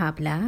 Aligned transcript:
ابله 0.00 0.40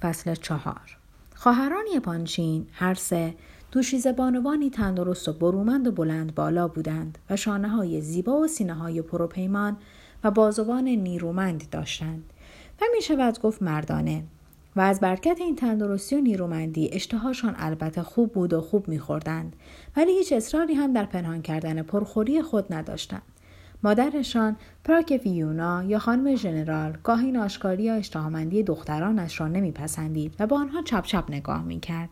فصل 0.00 0.34
چهار. 0.34 0.96
خواهران 1.34 1.84
یپانچین 1.94 2.66
هر 2.72 2.94
سه 2.94 3.34
دوشیزه 3.72 4.12
بانوانی 4.12 4.70
تندرست 4.70 5.28
و 5.28 5.32
برومند 5.32 5.86
و 5.86 5.92
بلند 5.92 6.34
بالا 6.34 6.68
بودند 6.68 7.18
و 7.30 7.36
شانه 7.36 7.68
های 7.68 8.00
زیبا 8.00 8.40
و 8.40 8.46
سینه 8.46 8.74
های 8.74 9.02
پروپیمان 9.02 9.76
و 10.24 10.30
بازوان 10.30 10.84
نیرومند 10.84 11.70
داشتند. 11.70 12.32
و 12.80 12.84
می 12.96 13.02
شود 13.02 13.40
گفت 13.40 13.62
مردانه 13.62 14.24
و 14.76 14.80
از 14.80 15.00
برکت 15.00 15.36
این 15.40 15.56
تندرستی 15.56 16.16
و 16.16 16.20
نیرومندی 16.20 16.90
اشتهاشان 16.92 17.54
البته 17.58 18.02
خوب 18.02 18.32
بود 18.32 18.52
و 18.52 18.60
خوب 18.60 18.88
میخوردند 18.88 19.56
ولی 19.96 20.12
هیچ 20.12 20.32
اصراری 20.32 20.74
هم 20.74 20.92
در 20.92 21.04
پنهان 21.04 21.42
کردن 21.42 21.82
پرخوری 21.82 22.42
خود 22.42 22.72
نداشتند. 22.72 23.22
مادرشان 23.84 24.56
پراک 24.84 25.20
ویونا 25.24 25.84
یا 25.84 25.98
خانم 25.98 26.36
ژنرال 26.36 26.98
گاهی 27.02 27.32
ناشکاری 27.32 27.82
یا 27.82 27.94
اشتهامندی 27.94 28.62
دخترانش 28.62 29.40
را 29.40 29.48
نمیپسندید 29.48 30.34
و 30.38 30.46
با 30.46 30.58
آنها 30.58 30.82
چپ 30.82 31.04
چپ 31.04 31.24
نگاه 31.28 31.62
می‌کرد. 31.62 32.08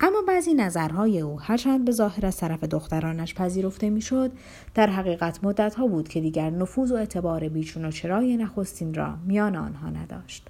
اما 0.00 0.22
بعضی 0.28 0.54
نظرهای 0.54 1.20
او 1.20 1.40
هرچند 1.40 1.84
به 1.84 1.92
ظاهر 1.92 2.26
از 2.26 2.36
طرف 2.36 2.64
دخترانش 2.64 3.34
پذیرفته 3.34 3.90
می‌شد 3.90 4.32
در 4.74 4.86
حقیقت 4.86 5.44
مدتها 5.44 5.86
بود 5.86 6.08
که 6.08 6.20
دیگر 6.20 6.50
نفوذ 6.50 6.92
و 6.92 6.94
اعتبار 6.94 7.48
بیچون 7.48 7.84
و 7.84 7.90
چرای 7.90 8.36
نخستین 8.36 8.94
را 8.94 9.14
میان 9.26 9.56
آنها 9.56 9.90
نداشت. 9.90 10.46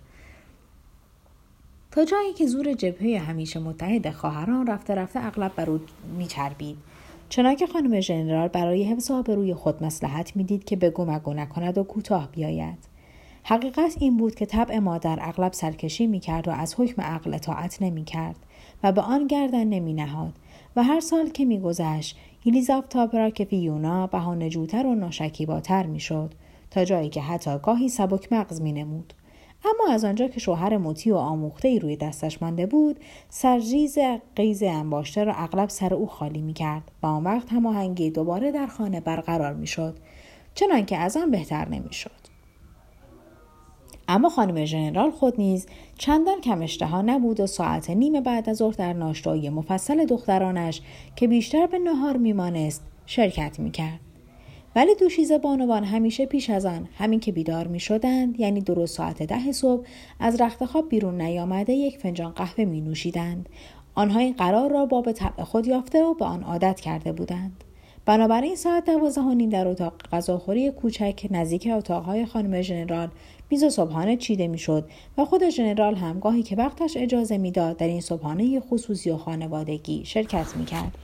تا 1.91 2.05
جایی 2.05 2.33
که 2.33 2.47
زور 2.47 2.73
جبهه 2.73 3.19
همیشه 3.19 3.61
متحد 3.61 4.11
خواهران 4.11 4.67
رفته 4.67 4.95
رفته 4.95 5.27
اغلب 5.27 5.53
بر 5.57 5.71
او 5.71 5.81
میچربید. 6.19 6.77
چنانکه 7.29 7.67
خانم 7.67 8.01
ژنرال 8.01 8.49
برای 8.49 8.85
حفظ 8.85 9.11
آبروی 9.11 9.55
خود 9.55 9.85
مسلحت 9.85 10.37
می‌دید 10.37 10.65
که 10.65 10.77
بگو 10.77 11.05
مگو 11.05 11.35
نکند 11.35 11.79
و 11.79 11.83
کوتاه 11.83 12.29
بیاید 12.33 12.79
حقیقت 13.43 13.97
این 14.01 14.17
بود 14.17 14.35
که 14.35 14.47
طبع 14.47 14.79
مادر 14.79 15.19
اغلب 15.21 15.53
سرکشی 15.53 16.07
می‌کرد 16.07 16.49
و 16.49 16.51
از 16.51 16.75
حکم 16.79 17.03
عقل 17.03 17.35
اطاعت 17.35 17.83
نمی‌کرد 17.83 18.37
و 18.83 18.93
به 18.93 19.01
آن 19.01 19.27
گردن 19.27 19.65
نمی 19.65 19.95
نهاد 19.95 20.33
و 20.77 20.83
هر 20.83 21.01
سال 21.01 21.29
که 21.29 21.45
میگذشت 21.45 22.17
یلیزاوتا 22.45 23.31
که 23.31 23.45
فیونا 23.45 24.07
بهانه 24.07 24.49
جوتر 24.49 24.87
و 24.87 24.95
ناشکیباتر 24.95 25.87
می‌شد 25.87 26.35
تا 26.71 26.85
جایی 26.85 27.09
که 27.09 27.21
حتی 27.21 27.59
گاهی 27.59 27.89
سبک 27.89 28.33
مغز 28.33 28.61
می 28.61 28.73
نمود. 28.73 29.15
اما 29.65 29.93
از 29.95 30.05
آنجا 30.05 30.29
که 30.29 30.41
شوهر 30.41 30.77
مطیع 30.77 31.15
و 31.15 31.17
آموخته 31.17 31.69
ای 31.69 31.79
روی 31.79 31.97
دستش 31.97 32.43
مانده 32.43 32.67
بود 32.67 33.01
سرریز 33.29 33.99
قیز 34.37 34.63
انباشته 34.63 35.25
را 35.25 35.35
اغلب 35.35 35.69
سر 35.69 35.95
او 35.95 36.07
خالی 36.07 36.43
می 36.43 36.53
کرد 36.53 36.91
و 37.03 37.07
آن 37.07 37.25
وقت 37.25 37.53
هماهنگی 37.53 38.11
دوباره 38.11 38.53
در 38.53 38.67
خانه 38.67 39.01
برقرار 39.01 39.53
می 39.53 39.67
شد 39.67 39.97
چنانکه 40.55 40.97
از 40.97 41.17
آن 41.17 41.31
بهتر 41.31 41.69
نمی 41.69 41.93
شد. 41.93 42.11
اما 44.09 44.29
خانم 44.29 44.65
ژنرال 44.65 45.11
خود 45.11 45.35
نیز 45.39 45.67
چندان 45.99 46.41
کم 46.41 46.63
اشتها 46.63 47.03
نبود 47.03 47.41
و 47.41 47.47
ساعت 47.47 47.91
نیم 47.91 48.21
بعد 48.21 48.51
از 48.51 48.57
ظهر 48.57 48.75
در 48.75 48.93
ناشتای 48.93 49.51
مفصل 49.51 50.07
دخترانش 50.07 50.83
که 51.17 51.29
بیشتر 51.29 51.67
به 51.67 51.79
نهار 51.79 52.17
میمانست 52.17 52.83
شرکت 53.07 53.61
می‌کرد 53.61 54.01
ولی 54.77 54.95
دوشیزه 54.95 55.39
بانوان 55.39 55.85
همیشه 55.85 56.27
پیش 56.27 56.51
از 56.51 56.67
آن 56.67 56.89
همین 56.99 57.21
که 57.21 57.33
بیدار 57.33 57.67
می 57.67 57.81
شدند 57.81 58.41
یعنی 58.41 58.61
درست 58.61 58.97
ساعت 58.97 59.23
ده 59.23 59.53
صبح 59.53 59.87
از 60.21 60.41
رخت 60.41 60.65
خواب 60.65 60.89
بیرون 60.89 61.21
نیامده 61.21 61.73
یک 61.73 61.99
فنجان 61.99 62.33
قهوه 62.33 62.65
می 62.65 62.81
نوشیدند 62.81 63.49
آنها 63.95 64.21
این 64.21 64.33
قرار 64.33 64.71
را 64.71 64.87
با 64.87 65.03
به 65.03 65.13
طبع 65.13 65.45
خود 65.45 65.67
یافته 65.67 66.05
و 66.05 66.15
به 66.15 66.25
آن 66.25 66.43
عادت 66.43 66.81
کرده 66.81 67.13
بودند. 67.13 67.65
بنابراین 68.07 68.57
ساعت 68.57 68.85
دوازده 68.85 69.21
و 69.21 69.35
نیم 69.35 69.51
در 69.51 69.69
اتاق 69.69 69.93
غذاخوری 70.13 70.71
کوچک 70.71 71.27
نزدیک 71.31 71.69
اتاقهای 71.73 72.27
خانم 72.27 72.63
ژنرال 72.63 73.09
میز 73.51 73.65
صبحانه 73.65 74.17
چیده 74.17 74.49
می‌شد 74.49 74.89
و 75.19 75.25
خود 75.25 75.49
ژنرال 75.49 75.95
هم 75.95 76.19
گاهی 76.19 76.43
که 76.43 76.57
وقتش 76.57 76.97
اجازه 76.97 77.39
می‌داد 77.39 77.77
در 77.77 77.87
این 77.87 78.01
صبحانه 78.01 78.61
خصوصی 78.61 79.11
و 79.11 79.17
خانوادگی 79.17 80.05
شرکت 80.05 80.57
می‌کرد. 80.57 80.99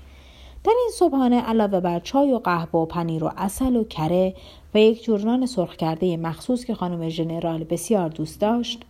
در 0.64 0.72
این 0.78 0.90
صبحانه 0.94 1.40
علاوه 1.40 1.80
بر 1.80 2.00
چای 2.00 2.32
و 2.32 2.38
قهوه 2.38 2.80
و 2.80 2.86
پنیر 2.86 3.24
و 3.24 3.32
اصل 3.36 3.76
و 3.76 3.84
کره 3.84 4.34
و 4.74 4.78
یک 4.78 5.04
جورنان 5.04 5.46
سرخ 5.46 5.76
کرده 5.76 6.16
مخصوص 6.16 6.64
که 6.64 6.74
خانم 6.74 7.08
ژنرال 7.08 7.64
بسیار 7.64 8.08
دوست 8.08 8.40
داشت 8.40 8.82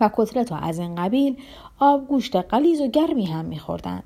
و 0.00 0.10
کتلت 0.12 0.52
از 0.52 0.78
این 0.78 0.94
قبیل 0.94 1.36
آب 1.78 2.08
گوشت 2.08 2.36
قلیز 2.36 2.80
و 2.80 2.86
گرمی 2.86 3.26
هم 3.26 3.44
میخوردند. 3.44 4.02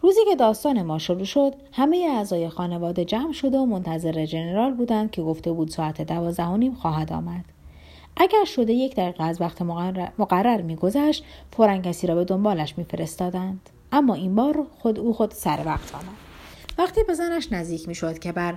روزی 0.00 0.20
که 0.30 0.36
داستان 0.36 0.82
ما 0.82 0.98
شروع 0.98 1.24
شد 1.24 1.54
همه 1.72 2.08
اعضای 2.10 2.48
خانواده 2.48 3.04
جمع 3.04 3.32
شده 3.32 3.58
و 3.58 3.66
منتظر 3.66 4.26
جنرال 4.26 4.74
بودند 4.74 5.10
که 5.10 5.22
گفته 5.22 5.52
بود 5.52 5.68
ساعت 5.68 6.02
دوازده 6.02 6.46
و 6.46 6.56
نیم 6.56 6.74
خواهد 6.74 7.12
آمد. 7.12 7.44
اگر 8.16 8.44
شده 8.44 8.72
یک 8.72 8.96
دقیقه 8.96 9.24
از 9.24 9.40
وقت 9.40 9.62
مقرر 10.18 10.62
میگذشت 10.62 11.24
فورا 11.52 11.78
کسی 11.78 12.06
را 12.06 12.14
به 12.14 12.24
دنبالش 12.24 12.78
میفرستادند. 12.78 13.70
اما 13.94 14.14
این 14.14 14.34
بار 14.34 14.66
خود 14.78 14.98
او 14.98 15.12
خود 15.12 15.30
سر 15.30 15.62
وقت 15.66 15.94
آمد. 15.94 16.04
وقتی 16.78 17.00
به 17.06 17.14
زنش 17.14 17.52
نزدیک 17.52 17.88
می‌شد 17.88 18.18
که 18.18 18.32
بر 18.32 18.54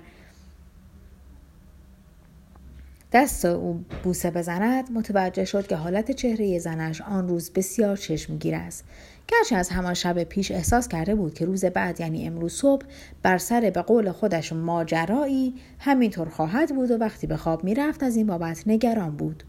دست 3.11 3.45
او 3.45 3.83
بوسه 4.03 4.31
بزند 4.31 4.91
متوجه 4.91 5.45
شد 5.45 5.67
که 5.67 5.75
حالت 5.75 6.11
چهره 6.11 6.59
زنش 6.59 7.01
آن 7.01 7.27
روز 7.27 7.51
بسیار 7.53 7.97
چشمگیر 7.97 8.55
است. 8.55 8.85
گرچه 9.27 9.55
از 9.55 9.69
همان 9.69 9.93
شب 9.93 10.23
پیش 10.23 10.51
احساس 10.51 10.87
کرده 10.87 11.15
بود 11.15 11.33
که 11.33 11.45
روز 11.45 11.65
بعد 11.65 11.99
یعنی 11.99 12.27
امروز 12.27 12.53
صبح 12.53 12.85
بر 13.23 13.37
سر 13.37 13.71
به 13.75 13.81
قول 13.81 14.11
خودش 14.11 14.53
ماجرایی 14.53 15.55
همینطور 15.79 16.29
خواهد 16.29 16.75
بود 16.75 16.91
و 16.91 16.97
وقتی 16.97 17.27
به 17.27 17.37
خواب 17.37 17.63
می‌رفت 17.63 18.03
از 18.03 18.15
این 18.15 18.27
بابت 18.27 18.63
نگران 18.65 19.17
بود. 19.17 19.43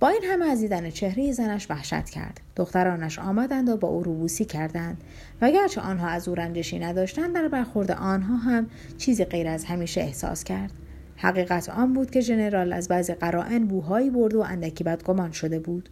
با 0.00 0.08
این 0.08 0.24
همه 0.24 0.44
از 0.44 0.60
دیدن 0.60 0.90
چهره 0.90 1.32
زنش 1.32 1.70
وحشت 1.70 2.10
کرد. 2.10 2.40
دخترانش 2.56 3.18
آمدند 3.18 3.68
و 3.68 3.76
با 3.76 3.88
او 3.88 4.02
روبوسی 4.02 4.44
کردند. 4.44 5.04
و 5.42 5.50
گرچه 5.50 5.80
آنها 5.80 6.08
از 6.08 6.28
او 6.28 6.34
رنجشی 6.34 6.78
نداشتند 6.78 7.34
در 7.34 7.48
برخورد 7.48 7.90
آنها 7.90 8.36
هم 8.36 8.66
چیزی 8.98 9.24
غیر 9.24 9.48
از 9.48 9.64
همیشه 9.64 10.00
احساس 10.00 10.44
کرد. 10.44 10.72
حقیقت 11.16 11.68
آن 11.68 11.92
بود 11.92 12.10
که 12.10 12.20
ژنرال 12.20 12.72
از 12.72 12.88
بعضی 12.88 13.14
قرائن 13.14 13.66
بوهایی 13.66 14.10
برد 14.10 14.34
و 14.34 14.40
اندکی 14.40 14.84
بدگمان 14.84 15.32
شده 15.32 15.58
بود. 15.58 15.88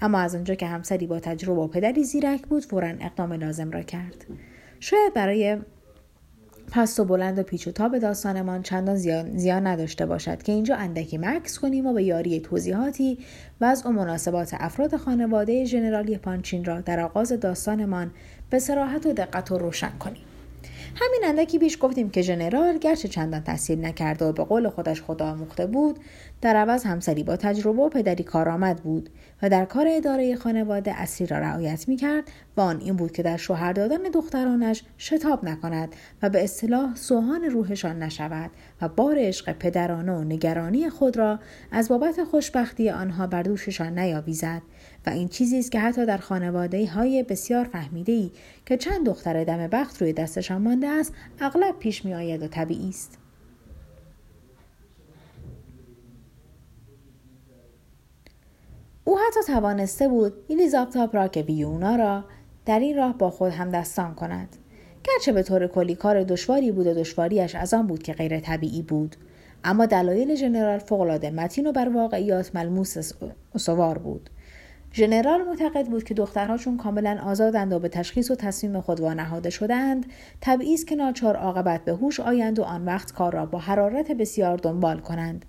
اما 0.00 0.18
از 0.18 0.34
آنجا 0.34 0.54
که 0.54 0.66
همسری 0.66 1.06
با 1.06 1.20
تجربه 1.20 1.60
و 1.60 1.68
پدری 1.68 2.04
زیرک 2.04 2.42
بود 2.46 2.64
فورا 2.64 2.88
اقدام 2.88 3.32
لازم 3.32 3.70
را 3.70 3.82
کرد. 3.82 4.26
شاید 4.80 5.14
برای 5.14 5.58
پست 6.72 7.00
و 7.00 7.04
بلند 7.04 7.38
و 7.38 7.42
پیچ 7.42 7.68
و 7.68 7.70
تاب 7.70 7.98
داستانمان 7.98 8.62
چندان 8.62 8.96
زیان, 9.36 9.66
نداشته 9.66 10.06
باشد 10.06 10.42
که 10.42 10.52
اینجا 10.52 10.76
اندکی 10.76 11.18
مکس 11.18 11.58
کنیم 11.58 11.86
و 11.86 11.92
به 11.92 12.02
یاری 12.02 12.40
توضیحاتی 12.40 13.18
و 13.60 13.64
از 13.64 13.86
مناسبات 13.86 14.54
افراد 14.54 14.96
خانواده 14.96 15.64
ژنرالی 15.64 16.18
پانچین 16.18 16.64
را 16.64 16.80
در 16.80 17.00
آغاز 17.00 17.32
داستانمان 17.32 18.10
به 18.50 18.58
سراحت 18.58 19.06
و 19.06 19.12
دقت 19.12 19.52
و 19.52 19.58
روشن 19.58 19.92
کنیم. 19.98 20.22
همین 20.94 21.20
اندکی 21.24 21.58
بیش 21.58 21.78
گفتیم 21.80 22.10
که 22.10 22.22
ژنرال 22.22 22.78
گرچه 22.78 23.08
چندان 23.08 23.40
تاثیر 23.40 23.78
نکرده 23.78 24.24
و 24.24 24.32
به 24.32 24.44
قول 24.44 24.68
خودش 24.68 25.02
خدا 25.02 25.30
آموخته 25.30 25.66
بود 25.66 25.98
در 26.40 26.56
عوض 26.56 26.84
همسری 26.84 27.22
با 27.22 27.36
تجربه 27.36 27.82
و 27.82 27.88
پدری 27.88 28.24
کارآمد 28.24 28.76
بود 28.76 29.10
و 29.42 29.48
در 29.48 29.64
کار 29.64 29.86
اداره 29.88 30.36
خانواده 30.36 31.00
اصلی 31.00 31.26
را 31.26 31.38
رعایت 31.38 31.88
می‌کرد 31.88 32.24
و 32.56 32.60
آن 32.60 32.80
این 32.80 32.96
بود 32.96 33.12
که 33.12 33.22
در 33.22 33.36
شوهر 33.36 33.72
دادن 33.72 34.02
دخترانش 34.14 34.82
شتاب 34.98 35.44
نکند 35.44 35.96
و 36.22 36.30
به 36.30 36.44
اصطلاح 36.44 36.94
سوهان 36.94 37.44
روحشان 37.44 38.02
نشود 38.02 38.50
و 38.82 38.88
بار 38.88 39.16
عشق 39.18 39.52
پدرانه 39.52 40.12
و 40.12 40.24
نگرانی 40.24 40.90
خود 40.90 41.16
را 41.16 41.38
از 41.72 41.88
بابت 41.88 42.24
خوشبختی 42.24 42.90
آنها 42.90 43.26
بر 43.26 43.42
دوششان 43.42 43.98
نیاویزد 43.98 44.62
و 45.06 45.10
این 45.10 45.28
چیزی 45.28 45.58
است 45.58 45.72
که 45.72 45.80
حتی 45.80 46.06
در 46.06 46.18
خانواده 46.18 46.86
های 46.86 47.22
بسیار 47.22 47.64
فهمیده 47.64 48.12
ای 48.12 48.30
که 48.66 48.76
چند 48.76 49.06
دختر 49.06 49.44
دم 49.44 49.66
بخت 49.66 50.02
روی 50.02 50.12
دستشان 50.12 50.62
مانده 50.62 50.88
است 50.88 51.12
اغلب 51.40 51.78
پیش 51.78 52.04
می 52.04 52.14
آید 52.14 52.42
و 52.42 52.48
طبیعی 52.48 52.88
است. 52.88 53.25
او 59.08 59.18
حتی 59.18 59.40
توانسته 59.46 60.08
بود 60.08 60.32
ایلیزابتا 60.48 61.06
پراک 61.06 61.44
ویونا 61.48 61.96
را 61.96 62.24
در 62.66 62.78
این 62.78 62.96
راه 62.96 63.18
با 63.18 63.30
خود 63.30 63.52
هم 63.52 63.70
دستان 63.70 64.14
کند. 64.14 64.56
گرچه 65.04 65.32
به 65.32 65.42
طور 65.42 65.66
کلی 65.66 65.94
کار 65.94 66.22
دشواری 66.22 66.72
بود 66.72 66.86
و 66.86 66.94
دشواریش 66.94 67.54
از 67.54 67.74
آن 67.74 67.86
بود 67.86 68.02
که 68.02 68.12
غیر 68.12 68.40
طبیعی 68.40 68.82
بود 68.82 69.16
اما 69.64 69.86
دلایل 69.86 70.34
ژنرال 70.34 70.78
فوقالعاده 70.78 71.30
متین 71.30 71.66
و 71.66 71.72
بر 71.72 71.88
واقعیات 71.88 72.50
ملموس 72.54 73.12
استوار 73.54 73.98
بود. 73.98 74.30
ژنرال 74.92 75.42
معتقد 75.42 75.86
بود 75.86 76.04
که 76.04 76.14
دخترها 76.14 76.56
چون 76.56 76.76
کاملا 76.76 77.18
آزادند 77.24 77.72
و 77.72 77.78
به 77.78 77.88
تشخیص 77.88 78.30
و 78.30 78.34
تصمیم 78.34 78.80
خود 78.80 79.00
وانهاده 79.00 79.50
شدند 79.50 80.06
طبیعی 80.40 80.74
است 80.74 80.86
که 80.86 80.96
ناچار 80.96 81.36
عاقبت 81.36 81.84
به 81.84 81.92
هوش 81.92 82.20
آیند 82.20 82.58
و 82.58 82.62
آن 82.62 82.84
وقت 82.84 83.12
کار 83.12 83.32
را 83.32 83.46
با 83.46 83.58
حرارت 83.58 84.12
بسیار 84.12 84.56
دنبال 84.56 85.00
کنند. 85.00 85.44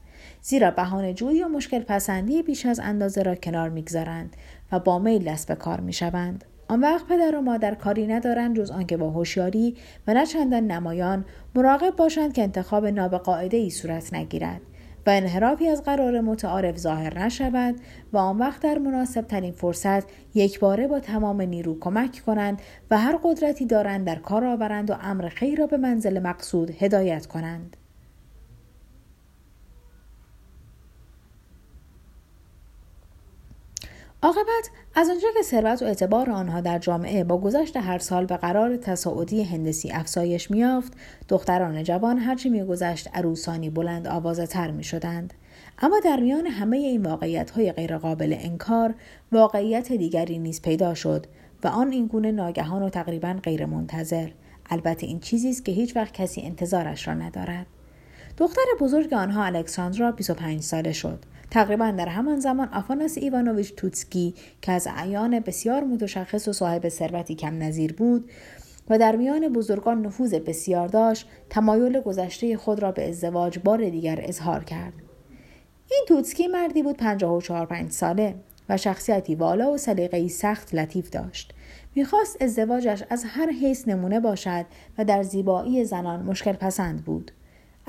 زیرا 0.47 0.71
بهانه 0.71 1.13
جویی 1.13 1.43
و 1.43 1.47
مشکل 1.47 1.79
پسندی 1.79 2.43
بیش 2.43 2.65
از 2.65 2.79
اندازه 2.79 3.21
را 3.21 3.35
کنار 3.35 3.69
می‌گذارند 3.69 4.35
و 4.71 4.79
با 4.79 4.99
میل 4.99 5.23
دست 5.23 5.47
به 5.47 5.55
کار 5.55 5.79
می‌شوند 5.79 6.45
آن 6.67 6.79
وقت 6.79 7.07
پدر 7.07 7.35
و 7.35 7.41
مادر 7.41 7.75
کاری 7.75 8.07
ندارند 8.07 8.57
جز 8.57 8.71
آنکه 8.71 8.97
با 8.97 9.09
هوشیاری 9.09 9.75
و 10.07 10.13
نه 10.13 10.25
چندان 10.25 10.67
نمایان 10.67 11.25
مراقب 11.55 11.95
باشند 11.95 12.33
که 12.33 12.43
انتخاب 12.43 12.85
نابقاعده 12.85 13.57
ای 13.57 13.69
صورت 13.69 14.13
نگیرد 14.13 14.61
و 15.07 15.09
انحرافی 15.09 15.67
از 15.67 15.83
قرار 15.83 16.21
متعارف 16.21 16.77
ظاهر 16.77 17.19
نشود 17.19 17.75
و 18.13 18.17
آن 18.17 18.37
وقت 18.37 18.61
در 18.61 18.77
مناسب 18.77 19.21
ترین 19.21 19.51
فرصت 19.51 20.03
یک 20.35 20.59
باره 20.59 20.87
با 20.87 20.99
تمام 20.99 21.41
نیرو 21.41 21.79
کمک 21.79 22.21
کنند 22.25 22.61
و 22.91 22.97
هر 22.97 23.19
قدرتی 23.23 23.65
دارند 23.65 24.05
در 24.05 24.15
کار 24.15 24.45
آورند 24.45 24.91
و 24.91 24.95
امر 25.01 25.29
خیر 25.29 25.59
را 25.59 25.67
به 25.67 25.77
منزل 25.77 26.19
مقصود 26.19 26.71
هدایت 26.79 27.25
کنند. 27.25 27.77
عاقبت 34.27 34.69
از 34.95 35.09
آنجا 35.09 35.27
که 35.37 35.41
ثروت 35.41 35.81
و 35.81 35.85
اعتبار 35.85 36.29
آنها 36.29 36.61
در 36.61 36.79
جامعه 36.79 37.23
با 37.23 37.37
گذشت 37.37 37.77
هر 37.77 37.97
سال 37.97 38.25
به 38.25 38.37
قرار 38.37 38.77
تصاعدی 38.77 39.43
هندسی 39.43 39.91
افزایش 39.91 40.51
میافت 40.51 40.93
دختران 41.29 41.83
جوان 41.83 42.17
هرچی 42.17 42.49
میگذشت 42.49 43.09
عروسانی 43.13 43.69
بلند 43.69 44.07
آوازه 44.07 44.47
تر 44.47 44.71
می 44.71 44.83
شدند. 44.83 45.33
اما 45.79 45.99
در 45.99 46.19
میان 46.19 46.45
همه 46.45 46.77
این 46.77 47.05
واقعیت 47.05 47.51
های 47.51 47.71
غیرقابل 47.71 48.35
انکار 48.39 48.95
واقعیت 49.31 49.91
دیگری 49.91 50.39
نیز 50.39 50.61
پیدا 50.61 50.93
شد 50.93 51.25
و 51.63 51.67
آن 51.67 51.91
اینگونه 51.91 52.31
ناگهان 52.31 52.83
و 52.83 52.89
تقریبا 52.89 53.39
غیرمنتظر. 53.43 54.29
البته 54.69 55.07
این 55.07 55.19
چیزی 55.19 55.49
است 55.49 55.65
که 55.65 55.71
هیچ 55.71 55.95
وقت 55.95 56.13
کسی 56.13 56.41
انتظارش 56.41 57.07
را 57.07 57.13
ندارد. 57.13 57.65
دختر 58.37 58.65
بزرگ 58.79 59.13
آنها 59.13 59.43
الکساندرا 59.43 60.11
25 60.11 60.61
ساله 60.61 60.93
شد. 60.93 61.19
تقریبا 61.51 61.91
در 61.91 62.07
همان 62.07 62.39
زمان 62.39 62.69
آفاناس 62.73 63.17
ایوانوویچ 63.17 63.75
توتسکی 63.75 64.33
که 64.61 64.71
از 64.71 64.87
اعیان 64.95 65.39
بسیار 65.39 65.83
متشخص 65.83 66.47
و 66.47 66.53
صاحب 66.53 66.89
ثروتی 66.89 67.35
کم 67.35 67.63
نظیر 67.63 67.93
بود 67.93 68.29
و 68.89 68.97
در 68.97 69.15
میان 69.15 69.53
بزرگان 69.53 70.05
نفوذ 70.05 70.33
بسیار 70.33 70.87
داشت 70.87 71.27
تمایل 71.49 72.01
گذشته 72.01 72.57
خود 72.57 72.79
را 72.79 72.91
به 72.91 73.09
ازدواج 73.09 73.59
بار 73.59 73.89
دیگر 73.89 74.19
اظهار 74.23 74.63
کرد. 74.63 74.93
این 75.91 76.05
توتسکی 76.07 76.47
مردی 76.47 76.83
بود 76.83 76.97
54 76.97 77.65
پنج 77.65 77.91
ساله 77.91 78.35
و 78.69 78.77
شخصیتی 78.77 79.35
والا 79.35 79.71
و 79.71 79.77
سلیقه‌ای 79.77 80.29
سخت 80.29 80.75
لطیف 80.75 81.09
داشت. 81.09 81.53
می‌خواست 81.95 82.41
ازدواجش 82.41 83.03
از 83.09 83.23
هر 83.27 83.49
حیث 83.49 83.87
نمونه 83.87 84.19
باشد 84.19 84.65
و 84.97 85.05
در 85.05 85.23
زیبایی 85.23 85.85
زنان 85.85 86.23
مشکل 86.23 86.53
پسند 86.53 87.05
بود. 87.05 87.31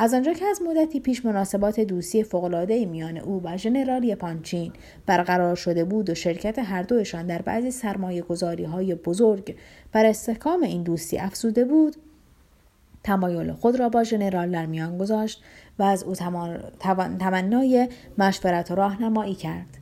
از 0.01 0.15
آنجا 0.15 0.33
که 0.33 0.45
از 0.45 0.63
مدتی 0.63 1.01
پیش 1.01 1.25
مناسبات 1.25 1.81
دوستی 1.81 2.23
فوقالعاده 2.23 2.85
میان 2.85 3.19
او 3.19 3.43
و 3.45 3.57
ژنرال 3.57 4.15
پانچین 4.15 4.73
برقرار 5.07 5.57
شده 5.57 5.85
بود 5.85 6.11
و 6.11 6.15
شرکت 6.15 6.59
هر 6.59 6.83
دوشان 6.83 7.27
در 7.27 7.43
بعضی 7.43 7.71
سرمایه 7.71 8.23
گذاری 8.23 8.65
های 8.65 8.95
بزرگ 8.95 9.57
بر 9.93 10.07
استحکام 10.07 10.63
این 10.63 10.83
دوستی 10.83 11.19
افزوده 11.19 11.65
بود 11.65 11.97
تمایل 13.03 13.53
خود 13.53 13.79
را 13.79 13.89
با 13.89 14.05
ژنرال 14.05 14.51
در 14.51 14.67
میان 14.67 14.99
گذاشت 14.99 15.43
و 15.79 15.83
از 15.83 16.03
او 16.03 16.15
تمنای 17.19 17.89
مشورت 18.19 18.71
و 18.71 18.75
راهنمایی 18.75 19.35
کرد. 19.35 19.79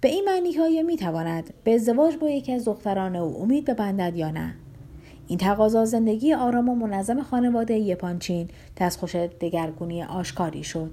به 0.00 0.08
این 0.08 0.24
معنی 0.24 0.52
های 0.52 0.82
می 0.82 0.96
تواند 0.96 1.54
به 1.64 1.74
ازدواج 1.74 2.16
با 2.16 2.30
یکی 2.30 2.52
از 2.52 2.64
دختران 2.64 3.16
او 3.16 3.42
امید 3.42 3.64
ببندد 3.64 4.16
یا 4.16 4.30
نه؟ 4.30 4.54
این 5.28 5.38
تقاضا 5.38 5.84
زندگی 5.84 6.34
آرام 6.34 6.68
و 6.68 6.74
منظم 6.74 7.22
خانواده 7.22 7.74
یپانچین 7.74 8.48
دستخوش 8.76 9.16
دگرگونی 9.16 10.02
آشکاری 10.02 10.64
شد. 10.64 10.90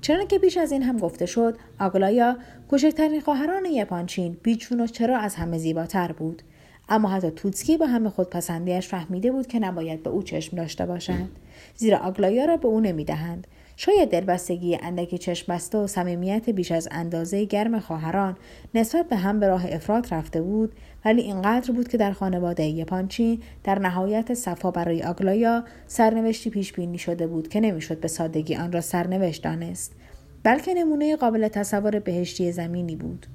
چرا 0.00 0.24
که 0.24 0.38
بیش 0.38 0.56
از 0.56 0.72
این 0.72 0.82
هم 0.82 0.98
گفته 0.98 1.26
شد 1.26 1.58
آگلایا 1.80 2.36
کوچکترین 2.70 3.20
خواهران 3.20 3.64
یپانچین 3.64 4.36
بیچون 4.42 4.80
و 4.80 4.86
چرا 4.86 5.18
از 5.18 5.34
همه 5.34 5.58
زیباتر 5.58 6.12
بود. 6.12 6.42
اما 6.88 7.08
حتی 7.08 7.30
توتسکی 7.30 7.76
با 7.76 7.86
همه 7.86 8.10
خودپسندیش 8.10 8.88
فهمیده 8.88 9.32
بود 9.32 9.46
که 9.46 9.58
نباید 9.58 10.02
به 10.02 10.10
او 10.10 10.22
چشم 10.22 10.56
داشته 10.56 10.86
باشند. 10.86 11.30
زیرا 11.76 11.98
آگلایا 11.98 12.44
را 12.44 12.56
به 12.56 12.68
او 12.68 12.80
نمی‌دهند. 12.80 13.46
شاید 13.76 14.10
دلبستگی 14.10 14.78
اندکی 14.82 15.18
چشم 15.18 15.52
بسته 15.52 15.78
و 15.78 15.86
صمیمیت 15.86 16.50
بیش 16.50 16.72
از 16.72 16.88
اندازه 16.90 17.44
گرم 17.44 17.80
خواهران 17.80 18.36
نسبت 18.74 19.08
به 19.08 19.16
هم 19.16 19.40
به 19.40 19.48
راه 19.48 19.64
افراد 19.68 20.14
رفته 20.14 20.42
بود 20.42 20.72
ولی 21.04 21.22
اینقدر 21.22 21.72
بود 21.72 21.88
که 21.88 21.96
در 21.96 22.12
خانواده 22.12 22.64
یپانچی 22.64 23.40
در 23.64 23.78
نهایت 23.78 24.34
صفا 24.34 24.70
برای 24.70 25.02
آگلایا 25.02 25.64
سرنوشتی 25.86 26.50
پیش 26.50 26.72
بینی 26.72 26.98
شده 26.98 27.26
بود 27.26 27.48
که 27.48 27.60
نمی‌شد 27.60 28.00
به 28.00 28.08
سادگی 28.08 28.56
آن 28.56 28.72
را 28.72 28.80
سرنوشت 28.80 29.42
دانست 29.42 29.92
بلکه 30.44 30.74
نمونه 30.74 31.16
قابل 31.16 31.48
تصور 31.48 31.98
بهشتی 31.98 32.52
زمینی 32.52 32.96
بود. 32.96 33.26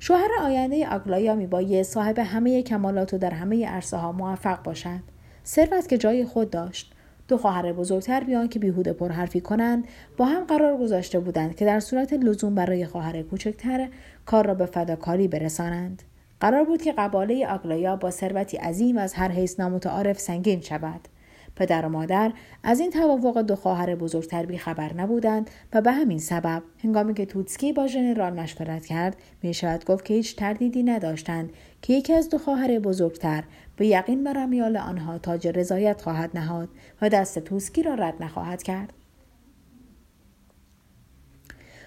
شوهر 0.00 0.28
آینده 0.42 0.88
آگلایا 0.88 1.34
میبایه 1.34 1.82
صاحب 1.82 2.18
همه 2.18 2.62
کمالات 2.62 3.14
و 3.14 3.18
در 3.18 3.30
همه 3.30 3.66
عرصه 3.66 3.96
ها 3.96 4.12
موفق 4.12 4.62
باشد. 4.62 5.00
ثروت 5.46 5.88
که 5.88 5.98
جای 5.98 6.24
خود 6.24 6.50
داشت. 6.50 6.95
دو 7.28 7.38
خواهر 7.38 7.72
بزرگتر 7.72 8.24
بیان 8.24 8.48
که 8.48 8.58
بیهوده 8.58 8.92
پرحرفی 8.92 9.40
کنند 9.40 9.88
با 10.16 10.24
هم 10.24 10.44
قرار 10.44 10.76
گذاشته 10.76 11.20
بودند 11.20 11.54
که 11.54 11.64
در 11.64 11.80
صورت 11.80 12.12
لزوم 12.12 12.54
برای 12.54 12.86
خواهر 12.86 13.22
کوچکتر 13.22 13.88
کار 14.26 14.46
را 14.46 14.54
به 14.54 14.66
فداکاری 14.66 15.28
برسانند. 15.28 16.02
قرار 16.40 16.64
بود 16.64 16.82
که 16.82 16.92
قباله 16.92 17.46
آگلایا 17.46 17.96
با 17.96 18.10
ثروتی 18.10 18.56
عظیم 18.56 18.98
از 18.98 19.14
هر 19.14 19.28
حیث 19.28 19.60
نامتعارف 19.60 20.18
سنگین 20.18 20.60
شود. 20.60 21.08
پدر 21.56 21.86
و 21.86 21.88
مادر 21.88 22.32
از 22.62 22.80
این 22.80 22.90
توافق 22.90 23.42
دو 23.42 23.56
خواهر 23.56 23.94
بزرگتر 23.94 24.46
بی 24.46 24.58
خبر 24.58 24.94
نبودند 24.94 25.50
و 25.72 25.80
به 25.80 25.92
همین 25.92 26.18
سبب 26.18 26.62
هنگامی 26.84 27.14
که 27.14 27.26
توتسکی 27.26 27.72
با 27.72 27.86
ژنرال 27.86 28.32
مشورت 28.32 28.86
کرد 28.86 29.16
می 29.42 29.54
شود 29.54 29.84
گفت 29.84 30.04
که 30.04 30.14
هیچ 30.14 30.36
تردیدی 30.36 30.82
نداشتند 30.82 31.50
که 31.82 31.92
یکی 31.92 32.12
از 32.12 32.30
دو 32.30 32.38
خواهر 32.38 32.78
بزرگتر 32.78 33.44
به 33.76 33.86
یقین 33.86 34.24
بر 34.24 34.38
امیال 34.38 34.76
آنها 34.76 35.18
تاج 35.18 35.48
رضایت 35.48 36.02
خواهد 36.02 36.30
نهاد 36.34 36.68
و 37.02 37.08
دست 37.08 37.38
توسکی 37.38 37.82
را 37.82 37.94
رد 37.94 38.22
نخواهد 38.22 38.62
کرد 38.62 38.92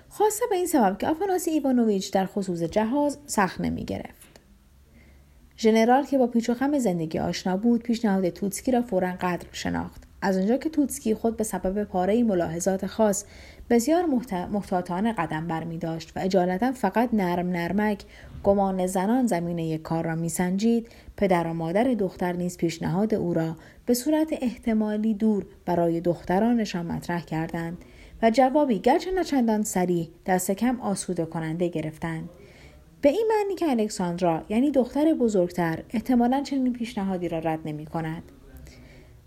خواسته 0.09 0.45
به 0.49 0.55
این 0.55 0.67
سبب 0.67 0.97
که 0.97 1.07
آفاناسی 1.07 1.51
ایوانوویچ 1.51 2.13
در 2.13 2.25
خصوص 2.25 2.63
جهاز 2.63 3.17
سخت 3.25 3.61
نمی 3.61 3.85
گرفت. 3.85 4.29
ژنرال 5.57 6.05
که 6.05 6.17
با 6.17 6.27
پیچ 6.27 6.49
و 6.49 6.53
خم 6.53 6.79
زندگی 6.79 7.19
آشنا 7.19 7.57
بود 7.57 7.83
پیشنهاد 7.83 8.29
توتسکی 8.29 8.71
را 8.71 8.81
فورا 8.81 9.11
قدر 9.21 9.47
شناخت 9.51 10.03
از 10.21 10.37
آنجا 10.37 10.57
که 10.57 10.69
توتسکی 10.69 11.13
خود 11.13 11.37
به 11.37 11.43
سبب 11.43 11.83
پاره 11.83 12.23
ملاحظات 12.23 12.85
خاص 12.85 13.25
بسیار 13.69 14.05
محتاطانه 14.51 15.13
قدم 15.13 15.47
بر 15.47 15.63
می 15.63 15.77
داشت 15.77 16.11
و 16.15 16.19
اجالتا 16.19 16.71
فقط 16.71 17.09
نرم 17.13 17.49
نرمک 17.49 18.03
گمان 18.43 18.87
زنان 18.87 19.27
زمینه 19.27 19.77
کار 19.77 20.05
را 20.05 20.15
میسنجید. 20.15 20.87
پدر 21.17 21.47
و 21.47 21.53
مادر 21.53 21.83
دختر 21.83 22.33
نیز 22.33 22.57
پیشنهاد 22.57 23.13
او 23.13 23.33
را 23.33 23.55
به 23.85 23.93
صورت 23.93 24.27
احتمالی 24.41 25.13
دور 25.13 25.45
برای 25.65 26.01
دخترانشان 26.01 26.85
مطرح 26.85 27.25
کردند 27.25 27.77
و 28.21 28.31
جوابی 28.31 28.79
گرچه 28.79 29.11
نچندان 29.11 29.63
سریع 29.63 30.07
دست 30.25 30.51
کم 30.51 30.81
آسوده 30.81 31.25
کننده 31.25 31.67
گرفتند. 31.67 32.29
به 33.01 33.09
این 33.09 33.27
معنی 33.29 33.55
که 33.55 33.69
الکساندرا 33.69 34.43
یعنی 34.49 34.71
دختر 34.71 35.13
بزرگتر 35.13 35.83
احتمالا 35.89 36.43
چنین 36.43 36.73
پیشنهادی 36.73 37.29
را 37.29 37.39
رد 37.39 37.59
نمی 37.65 37.85
کند. 37.85 38.23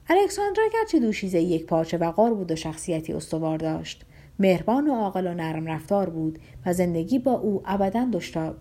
الکساندرا 0.08 0.64
گرچه 0.72 1.00
دوشیزه 1.00 1.40
یک 1.40 1.66
پارچه 1.66 1.96
وقار 1.96 2.34
بود 2.34 2.52
و 2.52 2.56
شخصیتی 2.56 3.12
استوار 3.12 3.58
داشت. 3.58 4.04
مهربان 4.42 4.88
و 4.88 4.94
عاقل 4.94 5.26
و 5.26 5.34
نرم 5.34 5.66
رفتار 5.66 6.10
بود 6.10 6.38
و 6.66 6.72
زندگی 6.72 7.18
با 7.18 7.32
او 7.32 7.62
ابدا 7.64 8.08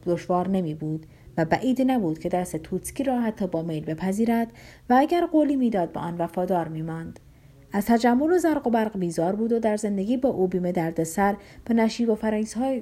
دشوار 0.05 0.47
نمی 0.47 0.73
بود 0.73 1.05
و 1.37 1.45
بعید 1.45 1.81
نبود 1.81 2.19
که 2.19 2.29
دست 2.29 2.57
توتسکی 2.57 3.03
را 3.03 3.21
حتی 3.21 3.47
با 3.47 3.61
میل 3.61 3.85
بپذیرد 3.85 4.51
و 4.89 4.95
اگر 4.99 5.25
قولی 5.25 5.55
می‌داد 5.55 5.91
به 5.91 5.99
آن 5.99 6.17
وفادار 6.17 6.67
میماند. 6.67 7.19
از 7.71 7.85
تجمل 7.85 8.31
و 8.31 8.37
زرق 8.37 8.67
و 8.67 8.69
برق 8.69 8.97
بیزار 8.97 9.35
بود 9.35 9.51
و 9.51 9.59
در 9.59 9.77
زندگی 9.77 10.17
با 10.17 10.29
او 10.29 10.47
بیم 10.47 10.71
دردسر 10.71 11.35
به 11.65 11.73
نشیب 11.73 12.09
و 12.09 12.15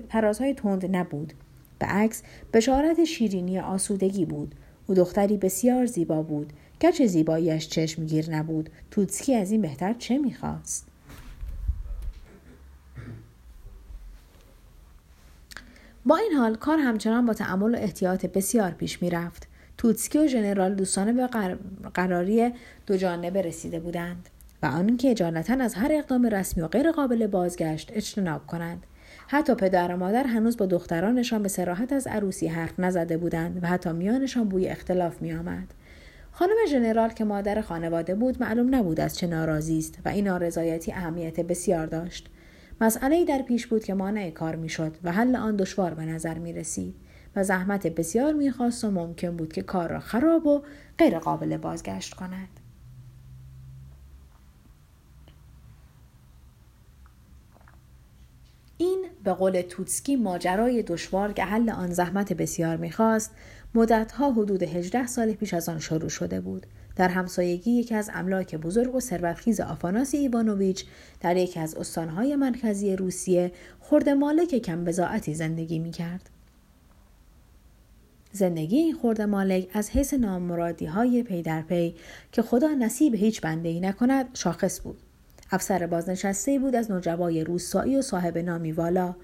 فرازهای 0.09 0.53
تند 0.53 0.95
نبود. 0.95 1.33
به 1.79 1.85
عکس 1.85 2.23
بشارت 2.53 3.03
شیرینی 3.03 3.59
آسودگی 3.59 4.25
بود. 4.25 4.55
او 4.87 4.95
دختری 4.95 5.37
بسیار 5.37 5.85
زیبا 5.85 6.21
بود 6.21 6.53
گرچه 6.79 7.07
زیباییش 7.07 7.67
چشمگیر 7.67 8.29
نبود. 8.29 8.69
توتسکی 8.91 9.35
از 9.35 9.51
این 9.51 9.61
بهتر 9.61 9.93
چه 9.93 10.17
می‌خواست؟ 10.17 10.88
با 16.05 16.17
این 16.17 16.33
حال 16.33 16.55
کار 16.55 16.77
همچنان 16.77 17.25
با 17.25 17.33
تعمل 17.33 17.75
و 17.75 17.77
احتیاط 17.77 18.25
بسیار 18.25 18.71
پیش 18.71 19.01
می‌رفت. 19.01 19.47
توتسکی 19.77 20.19
و 20.19 20.27
ژنرال 20.27 20.75
دوستانه 20.75 21.13
به 21.13 21.27
قراری 21.93 22.53
دو 22.87 22.97
جانبه 22.97 23.41
رسیده 23.41 23.79
بودند 23.79 24.29
و 24.63 24.65
آنکه 24.65 25.11
اجالتا 25.11 25.53
از 25.53 25.73
هر 25.73 25.89
اقدام 25.91 26.25
رسمی 26.25 26.63
و 26.63 26.67
غیر 26.67 26.91
قابل 26.91 27.27
بازگشت 27.27 27.91
اجتناب 27.95 28.47
کنند. 28.47 28.85
حتی 29.27 29.55
پدر 29.55 29.93
و 29.93 29.97
مادر 29.97 30.23
هنوز 30.23 30.57
با 30.57 30.65
دخترانشان 30.65 31.43
به 31.43 31.49
سراحت 31.49 31.93
از 31.93 32.07
عروسی 32.07 32.47
حرف 32.47 32.79
نزده 32.79 33.17
بودند 33.17 33.63
و 33.63 33.67
حتی 33.67 33.91
میانشان 33.91 34.49
بوی 34.49 34.67
اختلاف 34.67 35.21
میآمد. 35.21 35.73
خانم 36.31 36.55
ژنرال 36.69 37.09
که 37.09 37.23
مادر 37.23 37.61
خانواده 37.61 38.15
بود 38.15 38.41
معلوم 38.41 38.75
نبود 38.75 38.99
از 38.99 39.17
چه 39.17 39.27
ناراضی 39.27 39.77
است 39.79 39.99
و 40.05 40.09
این 40.09 40.27
نارضایتی 40.27 40.91
اهمیت 40.91 41.39
بسیار 41.39 41.85
داشت. 41.85 42.29
مسئله 42.81 43.25
در 43.25 43.41
پیش 43.41 43.67
بود 43.67 43.83
که 43.83 43.93
مانع 43.93 44.29
کار 44.29 44.55
می‌شد 44.55 44.97
و 45.03 45.11
حل 45.11 45.35
آن 45.35 45.55
دشوار 45.55 45.93
به 45.93 46.05
نظر 46.05 46.37
می 46.39 46.53
رسید 46.53 46.95
و 47.35 47.43
زحمت 47.43 47.87
بسیار 47.87 48.33
می‌خواست 48.33 48.83
و 48.83 48.91
ممکن 48.91 49.37
بود 49.37 49.53
که 49.53 49.61
کار 49.61 49.89
را 49.89 49.99
خراب 49.99 50.47
و 50.47 50.63
غیر 50.97 51.19
قابل 51.19 51.57
بازگشت 51.57 52.13
کند. 52.13 52.59
این 58.77 59.05
به 59.23 59.33
قول 59.33 59.61
توتسکی 59.61 60.15
ماجرای 60.15 60.83
دشوار 60.83 61.33
که 61.33 61.43
حل 61.43 61.69
آن 61.69 61.93
زحمت 61.93 62.33
بسیار 62.33 62.77
می‌خواست 62.77 63.31
مدتها 63.75 64.31
حدود 64.31 64.63
18 64.63 65.07
سال 65.07 65.33
پیش 65.33 65.53
از 65.53 65.69
آن 65.69 65.79
شروع 65.79 66.09
شده 66.09 66.41
بود 66.41 66.65
در 66.99 67.07
همسایگی 67.07 67.71
یکی 67.71 67.95
از 67.95 68.09
املاک 68.13 68.55
بزرگ 68.55 68.95
و 68.95 68.99
ثروتخیز 68.99 69.59
آفاناسی 69.59 70.17
ایوانوویچ 70.17 70.85
در 71.21 71.37
یکی 71.37 71.59
از 71.59 71.75
استانهای 71.75 72.35
مرکزی 72.35 72.95
روسیه 72.95 73.51
خرد 73.79 74.09
مالک 74.09 74.55
کم 74.55 74.83
بزاعتی 74.83 75.33
زندگی 75.33 75.79
می 75.79 75.91
کرد. 75.91 76.29
زندگی 78.31 78.77
این 78.77 78.95
خورده 78.95 79.25
مالک 79.25 79.69
از 79.73 79.89
حیث 79.89 80.13
نامرادی 80.13 80.85
های 80.85 81.23
پی 81.23 81.41
در 81.41 81.61
پی 81.61 81.95
که 82.31 82.41
خدا 82.41 82.67
نصیب 82.67 83.15
هیچ 83.15 83.41
بنده 83.41 83.69
ای 83.69 83.79
نکند 83.79 84.25
شاخص 84.33 84.81
بود. 84.81 84.97
افسر 85.51 85.87
بازنشسته 85.87 86.59
بود 86.59 86.75
از 86.75 86.91
نجبای 86.91 87.43
روستایی 87.43 87.95
و 87.95 88.01
صاحب 88.01 88.37
نامی 88.37 88.71
والا 88.71 89.15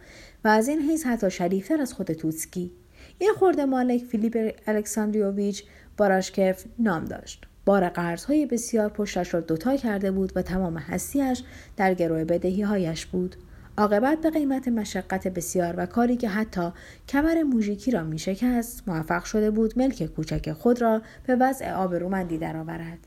و 0.44 0.48
از 0.48 0.68
این 0.68 0.80
حیث 0.80 1.06
حتی 1.06 1.32
شریفتر 1.32 1.82
از 1.82 1.94
خود 1.94 2.14
توتسکی. 2.14 2.72
این 3.20 3.34
خورده 3.40 3.66
مالک 3.66 4.04
فیلیپ 4.04 4.60
الکساندروویچ 4.68 5.64
باراشکف 5.98 6.66
نام 6.80 7.06
داشت. 7.06 7.46
بار 7.66 7.90
قرضهای 7.90 8.46
بسیار 8.46 8.90
پشتش 8.90 9.34
را 9.34 9.40
دوتا 9.40 9.76
کرده 9.76 10.12
بود 10.12 10.32
و 10.36 10.42
تمام 10.42 10.78
هستیش 10.78 11.44
در 11.78 11.94
گرو 11.94 12.24
بدهی 12.24 12.62
هایش 12.62 13.06
بود. 13.06 13.36
عاقبت 13.78 14.22
به 14.22 14.30
قیمت 14.30 14.68
مشقت 14.68 15.28
بسیار 15.28 15.74
و 15.78 15.86
کاری 15.86 16.18
که 16.18 16.30
حتی 16.30 16.70
کمر 17.08 17.44
موژیکی 17.44 17.92
را 17.92 18.04
می 18.04 18.20
شکست 18.20 18.84
موفق 18.88 19.24
شده 19.24 19.52
بود 19.52 19.78
ملک 19.78 20.06
کوچک 20.06 20.52
خود 20.52 20.82
را 20.82 21.02
به 21.28 21.36
وضع 21.36 21.74
آبرومندی 21.74 22.38
درآورد 22.38 23.00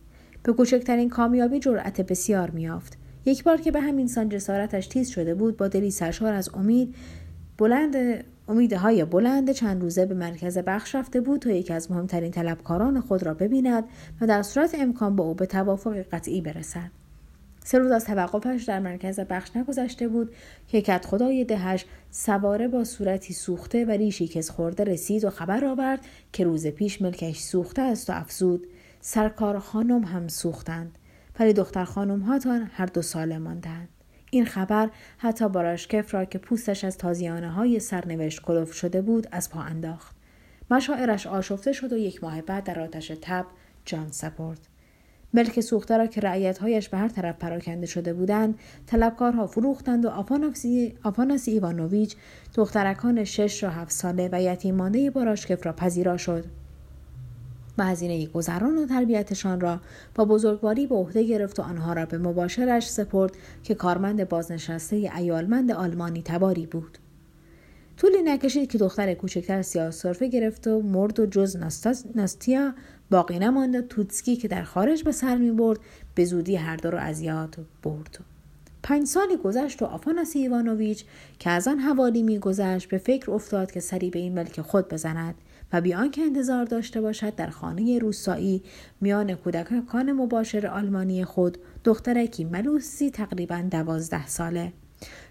به 0.42 0.52
کوچکترین 0.52 1.08
کامیابی 1.08 1.58
جرأت 1.58 2.00
بسیار 2.00 2.50
میافت 2.50 2.98
یک 3.24 3.44
بار 3.44 3.56
که 3.56 3.70
به 3.70 3.80
همین 3.80 4.06
سان 4.06 4.28
جسارتش 4.28 4.86
تیز 4.86 5.08
شده 5.08 5.34
بود 5.34 5.56
با 5.56 5.68
دلی 5.68 5.90
سرشار 5.90 6.32
از 6.32 6.50
امید 6.54 6.94
بلند 7.58 8.24
امیدهای 8.48 9.04
بلند 9.04 9.50
چند 9.50 9.82
روزه 9.82 10.06
به 10.06 10.14
مرکز 10.14 10.58
بخش 10.58 10.94
رفته 10.94 11.20
بود 11.20 11.40
تا 11.40 11.50
یکی 11.50 11.72
از 11.72 11.90
مهمترین 11.90 12.30
طلبکاران 12.30 13.00
خود 13.00 13.22
را 13.22 13.34
ببیند 13.34 13.84
و 14.20 14.26
در 14.26 14.42
صورت 14.42 14.74
امکان 14.78 15.16
با 15.16 15.24
او 15.24 15.34
به 15.34 15.46
توافق 15.46 15.96
قطعی 15.96 16.40
برسد. 16.40 16.90
سه 17.64 17.78
روز 17.78 17.90
از 17.90 18.04
توقفش 18.04 18.64
در 18.64 18.78
مرکز 18.78 19.20
بخش 19.20 19.56
نگذشته 19.56 20.08
بود. 20.08 20.34
که 20.68 20.80
کت 20.80 21.06
خدای 21.06 21.44
دهش 21.44 21.86
سواره 22.10 22.68
با 22.68 22.84
صورتی 22.84 23.34
سوخته 23.34 23.84
و 23.84 23.90
ریشی 23.90 24.28
کس 24.28 24.50
خورده 24.50 24.84
رسید 24.84 25.24
و 25.24 25.30
خبر 25.30 25.64
آورد 25.64 26.00
که 26.32 26.44
روز 26.44 26.66
پیش 26.66 27.02
ملکش 27.02 27.40
سوخته 27.40 27.82
است 27.82 28.10
و 28.10 28.12
افزود. 28.12 28.66
سرکار 29.00 29.58
خانم 29.58 30.04
هم 30.04 30.28
سوختند. 30.28 30.98
ولی 31.40 31.52
دختر 31.52 31.84
خانم 31.84 32.20
هاتان 32.20 32.70
هر 32.72 32.86
دو 32.86 33.02
ساله 33.02 33.38
ماندند. 33.38 33.88
این 34.30 34.44
خبر 34.44 34.90
حتی 35.18 35.48
باراشکف 35.48 36.14
را 36.14 36.24
که 36.24 36.38
پوستش 36.38 36.84
از 36.84 36.98
تازیانه 36.98 37.50
های 37.50 37.80
سرنوشت 37.80 38.42
کلوف 38.42 38.72
شده 38.72 39.02
بود 39.02 39.26
از 39.32 39.50
پا 39.50 39.60
انداخت. 39.60 40.16
مشاعرش 40.70 41.26
آشفته 41.26 41.72
شد 41.72 41.92
و 41.92 41.96
یک 41.96 42.24
ماه 42.24 42.42
بعد 42.42 42.64
در 42.64 42.80
آتش 42.80 43.12
تب 43.22 43.46
جان 43.84 44.10
سپرد. 44.10 44.60
ملک 45.34 45.60
سوخته 45.60 45.96
را 45.96 46.06
که 46.06 46.20
رعیتهایش 46.20 46.88
به 46.88 46.98
هر 46.98 47.08
طرف 47.08 47.36
پراکنده 47.38 47.86
شده 47.86 48.12
بودند 48.12 48.58
طلبکارها 48.86 49.46
فروختند 49.46 50.04
و 50.04 50.08
آفاناسی, 50.08 50.94
ایوانوویچ 51.46 52.16
دخترکان 52.54 53.24
شش 53.24 53.64
و 53.64 53.68
هفت 53.68 53.92
ساله 53.92 54.28
و 54.32 54.42
یتیم 54.42 54.74
مانده 54.74 55.10
باراشکف 55.10 55.66
را 55.66 55.72
پذیرا 55.72 56.16
شد. 56.16 56.44
و 57.78 57.84
هزینه 57.84 58.26
گذران 58.26 58.78
و 58.78 58.86
تربیتشان 58.86 59.60
را 59.60 59.80
با 60.14 60.24
بزرگواری 60.24 60.86
به 60.86 60.94
عهده 60.94 61.22
گرفت 61.22 61.60
و 61.60 61.62
آنها 61.62 61.92
را 61.92 62.06
به 62.06 62.18
مباشرش 62.18 62.90
سپرد 62.90 63.32
که 63.62 63.74
کارمند 63.74 64.28
بازنشسته 64.28 64.96
ایالمند 64.96 65.70
آلمانی 65.70 66.22
تباری 66.22 66.66
بود. 66.66 66.98
طولی 67.96 68.22
نکشید 68.22 68.70
که 68.70 68.78
دختر 68.78 69.14
کوچکتر 69.14 69.62
سیاه 69.62 70.14
گرفت 70.32 70.66
و 70.66 70.82
مرد 70.82 71.20
و 71.20 71.26
جز 71.26 71.56
ناستیا 72.14 72.74
باقی 73.10 73.38
نماند 73.38 73.88
توتسکی 73.88 74.36
که 74.36 74.48
در 74.48 74.62
خارج 74.62 75.04
به 75.04 75.12
سر 75.12 75.36
می 75.36 75.50
برد 75.50 75.78
به 76.14 76.24
زودی 76.24 76.56
هر 76.56 76.76
دو 76.76 76.90
را 76.90 76.98
از 76.98 77.20
یاد 77.20 77.56
برد. 77.82 78.18
پنج 78.82 79.06
سالی 79.06 79.36
گذشت 79.36 79.82
و 79.82 79.84
آفاناس 79.84 80.36
ایوانوویچ 80.36 81.04
که 81.38 81.50
از 81.50 81.68
آن 81.68 81.78
حوالی 81.78 82.22
میگذشت 82.22 82.88
به 82.88 82.98
فکر 82.98 83.30
افتاد 83.30 83.70
که 83.70 83.80
سری 83.80 84.10
به 84.10 84.18
این 84.18 84.34
ملک 84.34 84.60
خود 84.60 84.88
بزند. 84.88 85.34
و 85.72 85.80
بیان 85.80 86.10
که 86.10 86.22
انتظار 86.22 86.64
داشته 86.64 87.00
باشد 87.00 87.34
در 87.34 87.50
خانه 87.50 87.98
روسایی 87.98 88.62
میان 89.00 89.34
کودکان 89.34 90.12
مباشر 90.12 90.66
آلمانی 90.66 91.24
خود 91.24 91.58
دخترکی 91.84 92.44
ملوسی 92.44 93.10
تقریبا 93.10 93.64
دوازده 93.70 94.26
ساله. 94.26 94.72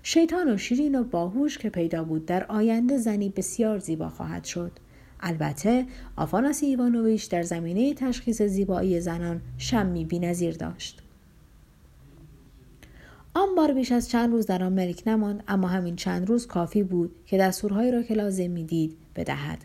شیطان 0.03 0.53
و 0.53 0.57
شیرین 0.57 0.95
و 0.95 1.03
باهوش 1.03 1.57
که 1.57 1.69
پیدا 1.69 2.03
بود 2.03 2.25
در 2.25 2.45
آینده 2.45 2.97
زنی 2.97 3.29
بسیار 3.29 3.79
زیبا 3.79 4.09
خواهد 4.09 4.43
شد. 4.43 4.71
البته 5.19 5.85
آفاناس 6.15 6.63
ایوانوویچ 6.63 7.29
در 7.29 7.43
زمینه 7.43 7.93
تشخیص 7.93 8.41
زیبایی 8.41 9.01
زنان 9.01 9.41
شمی 9.57 10.05
بینظیر 10.05 10.55
داشت. 10.55 11.01
آن 13.33 13.55
بار 13.55 13.73
بیش 13.73 13.91
از 13.91 14.09
چند 14.09 14.31
روز 14.31 14.45
در 14.45 14.69
ملک 14.69 15.03
نماند 15.07 15.43
اما 15.47 15.67
همین 15.67 15.95
چند 15.95 16.29
روز 16.29 16.47
کافی 16.47 16.83
بود 16.83 17.15
که 17.25 17.37
دستورهایی 17.37 17.91
را 17.91 18.03
که 18.03 18.13
لازم 18.13 18.51
می‌دید 18.51 18.97
بدهد. 19.15 19.59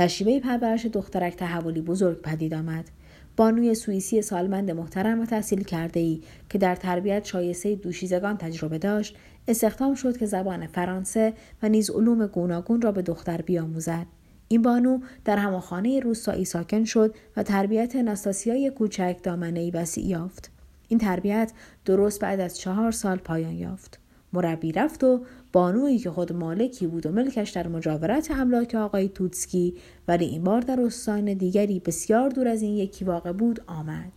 در 0.00 0.06
شیوه 0.06 0.40
پرورش 0.40 0.86
دخترک 0.86 1.36
تحولی 1.36 1.80
بزرگ 1.80 2.20
پدید 2.20 2.54
آمد. 2.54 2.90
بانوی 3.36 3.74
سوئیسی 3.74 4.22
سالمند 4.22 4.70
محترم 4.70 5.20
و 5.20 5.26
تحصیل 5.26 5.62
کرده 5.64 6.00
ای 6.00 6.20
که 6.48 6.58
در 6.58 6.74
تربیت 6.74 7.24
شایسته 7.24 7.74
دوشیزگان 7.74 8.36
تجربه 8.36 8.78
داشت 8.78 9.16
استخدام 9.48 9.94
شد 9.94 10.16
که 10.16 10.26
زبان 10.26 10.66
فرانسه 10.66 11.32
و 11.62 11.68
نیز 11.68 11.90
علوم 11.90 12.26
گوناگون 12.26 12.80
را 12.80 12.92
به 12.92 13.02
دختر 13.02 13.42
بیاموزد. 13.42 14.06
این 14.48 14.62
بانو 14.62 15.00
در 15.24 15.36
همان 15.36 15.60
خانه 15.60 16.00
روستایی 16.00 16.44
ساکن 16.44 16.84
شد 16.84 17.14
و 17.36 17.42
تربیت 17.42 17.96
نستاسیای 17.96 18.70
کوچک 18.70 19.18
دامنهای 19.22 19.70
وسیع 19.70 20.06
یافت. 20.06 20.50
این 20.88 20.98
تربیت 20.98 21.52
درست 21.84 22.20
بعد 22.20 22.40
از 22.40 22.58
چهار 22.58 22.90
سال 22.90 23.16
پایان 23.16 23.54
یافت. 23.54 24.00
مربی 24.32 24.72
رفت 24.72 25.04
و 25.04 25.24
بانویی 25.52 25.98
که 25.98 26.10
خود 26.10 26.32
مالکی 26.32 26.86
بود 26.86 27.06
و 27.06 27.12
ملکش 27.12 27.50
در 27.50 27.68
مجاورت 27.68 28.30
املاک 28.30 28.74
آقای 28.74 29.08
توتسکی 29.08 29.74
ولی 30.08 30.24
این 30.24 30.44
بار 30.44 30.60
در 30.60 30.80
استان 30.80 31.34
دیگری 31.34 31.80
بسیار 31.80 32.30
دور 32.30 32.48
از 32.48 32.62
این 32.62 32.76
یکی 32.76 33.04
واقع 33.04 33.32
بود 33.32 33.60
آمد. 33.66 34.12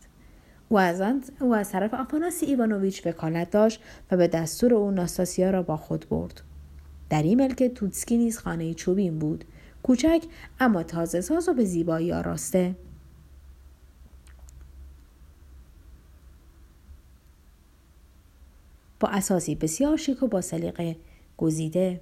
او 0.70 0.80
از, 0.80 1.02
او 1.40 1.56
از 1.56 1.72
طرف 1.72 1.94
آفاناسی 1.94 2.46
ایوانوویچ 2.46 3.08
وکالت 3.08 3.52
داشت 3.52 3.82
و 4.12 4.18
به 4.18 4.28
دستور 4.28 4.74
او 4.74 4.92
ناستاسیا 4.92 5.52
را 5.52 5.64
با 5.64 5.78
خود 5.78 6.06
برد. 6.10 6.42
در 7.10 7.24
این 7.24 7.42
ملک 7.42 7.64
توتسکی 7.64 8.18
نیز 8.18 8.38
خانه 8.38 8.74
چوبین 8.74 9.20
بود 9.20 9.46
کوچک 9.84 10.24
اما 10.60 10.84
تازه 10.84 11.22
ساز 11.22 11.50
و 11.50 11.54
به 11.54 11.66
زیبایی 11.66 12.14
آراسته. 12.14 12.76
با 19.00 19.10
اساسی 19.10 19.56
بسیار 19.56 19.98
شیک 19.98 20.24
و 20.24 20.28
با 20.28 20.42
سلیقه 20.42 20.96
گزیده. 21.38 22.02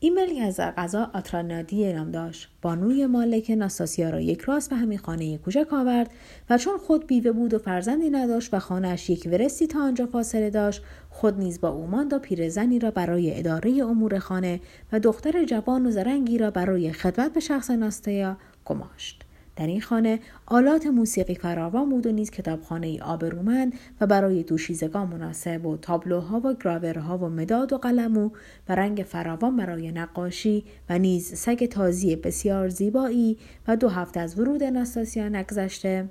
این 0.00 0.14
ملک 0.14 0.38
از 0.42 0.60
غذا 0.60 1.10
آترانادی 1.14 1.92
نام 1.92 2.10
داشت. 2.10 2.48
بانوی 2.62 3.06
مالک 3.06 3.50
ناستاسیا 3.50 4.10
را 4.10 4.20
یک 4.20 4.40
راست 4.40 4.70
به 4.70 4.76
همین 4.76 4.98
خانه 4.98 5.38
کوچک 5.38 5.72
آورد 5.72 6.10
و 6.50 6.58
چون 6.58 6.78
خود 6.78 7.06
بیوه 7.06 7.32
بود 7.32 7.54
و 7.54 7.58
فرزندی 7.58 8.10
نداشت 8.10 8.54
و 8.54 8.58
خانهاش 8.58 9.10
یک 9.10 9.28
ورستی 9.32 9.66
تا 9.66 9.82
آنجا 9.82 10.06
فاصله 10.06 10.50
داشت 10.50 10.82
خود 11.10 11.38
نیز 11.38 11.60
با 11.60 11.68
او 11.68 11.86
ماند 11.86 12.12
و 12.12 12.18
پیرزنی 12.18 12.78
را 12.78 12.90
برای 12.90 13.38
اداره 13.38 13.70
امور 13.70 14.18
خانه 14.18 14.60
و 14.92 15.00
دختر 15.00 15.44
جوان 15.44 15.86
و 15.86 15.90
زرنگی 15.90 16.38
را 16.38 16.50
برای 16.50 16.92
خدمت 16.92 17.32
به 17.32 17.40
شخص 17.40 17.70
ناستیا 17.70 18.36
گماشت. 18.64 19.24
در 19.56 19.66
این 19.66 19.80
خانه 19.80 20.20
آلات 20.46 20.86
موسیقی 20.86 21.34
فراوان 21.34 21.90
بود 21.90 22.06
و 22.06 22.12
نیز 22.12 22.30
کتابخانه 22.30 22.86
ای 22.86 23.00
آبرومند 23.00 23.72
و 24.00 24.06
برای 24.06 24.42
دوشیزگان 24.42 25.08
مناسب 25.08 25.66
و 25.66 25.76
تابلوها 25.76 26.40
و 26.40 26.54
گراورها 26.54 27.18
و 27.18 27.28
مداد 27.28 27.72
و 27.72 27.78
قلمو 27.78 28.30
و 28.68 28.74
رنگ 28.74 29.06
فراوان 29.08 29.56
برای 29.56 29.92
نقاشی 29.92 30.64
و 30.88 30.98
نیز 30.98 31.34
سگ 31.34 31.66
تازی 31.66 32.16
بسیار 32.16 32.68
زیبایی 32.68 33.38
و 33.68 33.76
دو 33.76 33.88
هفته 33.88 34.20
از 34.20 34.38
ورود 34.38 34.64
نستاسیا 34.64 35.28
نگذشته. 35.28 36.08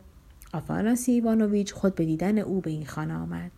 آفاناسی 0.53 1.11
ایوانوویچ 1.11 1.73
خود 1.73 1.95
به 1.95 2.05
دیدن 2.05 2.37
او 2.37 2.61
به 2.61 2.69
این 2.69 2.85
خانه 2.85 3.13
آمد. 3.13 3.51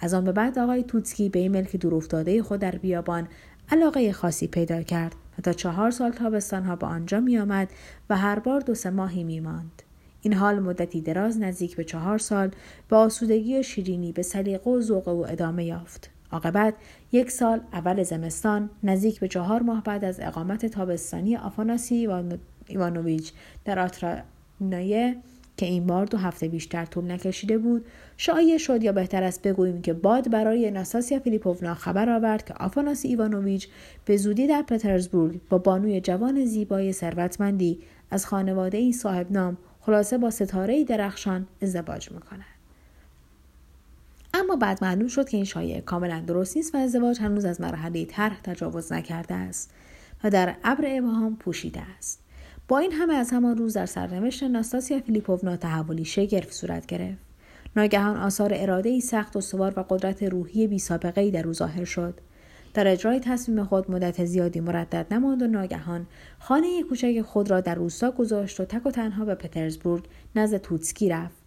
از 0.00 0.14
آن 0.14 0.24
به 0.24 0.32
بعد 0.32 0.58
آقای 0.58 0.82
توتسکی 0.82 1.28
به 1.28 1.38
این 1.38 1.52
ملک 1.52 1.76
دورافتاده 1.76 2.42
خود 2.42 2.60
در 2.60 2.76
بیابان 2.76 3.28
علاقه 3.70 4.12
خاصی 4.12 4.46
پیدا 4.46 4.82
کرد. 4.82 5.14
تا 5.40 5.52
چهار 5.52 5.90
سال 5.90 6.12
ها 6.12 6.76
به 6.76 6.86
آنجا 6.86 7.20
می 7.20 7.38
آمد 7.38 7.68
و 8.10 8.16
هر 8.16 8.38
بار 8.38 8.60
دو 8.60 8.74
سه 8.74 8.90
ماهی 8.90 9.24
می 9.24 9.40
ماند. 9.40 9.82
این 10.22 10.32
حال 10.32 10.60
مدتی 10.60 11.00
دراز 11.00 11.40
نزدیک 11.40 11.76
به 11.76 11.84
چهار 11.84 12.18
سال 12.18 12.50
به 12.88 12.96
آسودگی 12.96 13.58
و 13.58 13.62
شیرینی 13.62 14.12
به 14.12 14.22
سلیقه 14.22 14.70
و 14.70 14.80
ذوق 14.80 15.08
و 15.08 15.26
ادامه 15.28 15.64
یافت. 15.64 16.10
عاقبت 16.32 16.74
یک 17.12 17.30
سال 17.30 17.60
اول 17.72 18.02
زمستان 18.02 18.70
نزدیک 18.82 19.20
به 19.20 19.28
چهار 19.28 19.62
ماه 19.62 19.82
بعد 19.82 20.04
از 20.04 20.20
اقامت 20.20 20.66
تابستانی 20.66 21.36
آفاناسی 21.36 22.08
ایوانوویچ 22.66 23.32
در 23.64 23.78
آترانایه 23.78 25.16
که 25.60 25.66
این 25.66 25.86
بار 25.86 26.06
دو 26.06 26.18
هفته 26.18 26.48
بیشتر 26.48 26.84
طول 26.84 27.10
نکشیده 27.10 27.58
بود. 27.58 27.86
شایع 28.16 28.58
شد 28.58 28.82
یا 28.82 28.92
بهتر 28.92 29.22
است 29.22 29.42
بگوییم 29.42 29.82
که 29.82 29.92
باد 29.92 30.30
برای 30.30 30.70
ناساسیا 30.70 31.18
فیلیپوونا 31.18 31.74
خبر 31.74 32.10
آورد 32.10 32.44
که 32.44 32.54
آفاناسی 32.54 33.08
ایوانوویچ 33.08 33.68
به 34.04 34.16
زودی 34.16 34.46
در 34.46 34.62
پترزبورگ 34.62 35.40
با 35.48 35.58
بانوی 35.58 36.00
جوان 36.00 36.44
زیبای 36.44 36.92
ثروتمندی 36.92 37.78
از 38.10 38.26
خانواده 38.26 38.78
ای 38.78 38.92
صاحب 38.92 39.32
نام 39.32 39.56
خلاصه 39.80 40.18
با 40.18 40.30
ستاره 40.30 40.84
درخشان 40.84 41.46
ازدواج 41.62 42.12
می‌کند. 42.12 42.44
اما 44.34 44.56
بعد 44.56 44.84
معلوم 44.84 45.08
شد 45.08 45.28
که 45.28 45.36
این 45.36 45.46
شایعه 45.46 45.80
کاملا 45.80 46.22
درست 46.26 46.56
نیست 46.56 46.74
و 46.74 46.78
ازدواج 46.78 47.20
هنوز 47.20 47.44
از 47.44 47.60
مرحله 47.60 48.04
طرح 48.04 48.40
تجاوز 48.40 48.92
نکرده 48.92 49.34
است 49.34 49.70
و 50.24 50.30
در 50.30 50.56
ابر 50.64 50.84
ابهام 50.86 51.36
پوشیده 51.36 51.82
است. 51.98 52.29
با 52.70 52.78
این 52.78 52.92
همه 52.92 53.14
از 53.14 53.30
همان 53.30 53.56
روز 53.56 53.72
در 53.72 53.86
سرنوشت 53.86 54.42
ناستاسیا 54.42 55.00
فیلیپوونا 55.00 55.56
تحولی 55.56 56.04
شگرف 56.04 56.52
صورت 56.52 56.86
گرفت. 56.86 57.18
ناگهان 57.76 58.16
آثار 58.16 58.50
اراده 58.54 58.88
ای 58.88 59.00
سخت 59.00 59.36
و 59.36 59.40
سوار 59.40 59.74
و 59.76 59.84
قدرت 59.88 60.22
روحی 60.22 60.66
بی 60.66 60.78
سابقه 60.78 61.20
ای 61.20 61.30
در 61.30 61.46
او 61.46 61.52
ظاهر 61.52 61.84
شد. 61.84 62.20
در 62.74 62.88
اجرای 62.88 63.20
تصمیم 63.20 63.64
خود 63.64 63.90
مدت 63.90 64.24
زیادی 64.24 64.60
مردد 64.60 65.06
نماند 65.10 65.42
و 65.42 65.46
ناگهان 65.46 66.06
خانه 66.38 66.82
کوچک 66.82 67.22
خود 67.22 67.50
را 67.50 67.60
در 67.60 67.74
روستا 67.74 68.10
گذاشت 68.10 68.60
و 68.60 68.64
تک 68.64 68.86
و 68.86 68.90
تنها 68.90 69.24
به 69.24 69.34
پترزبورگ 69.34 70.04
نزد 70.36 70.56
توتسکی 70.56 71.08
رفت. 71.08 71.39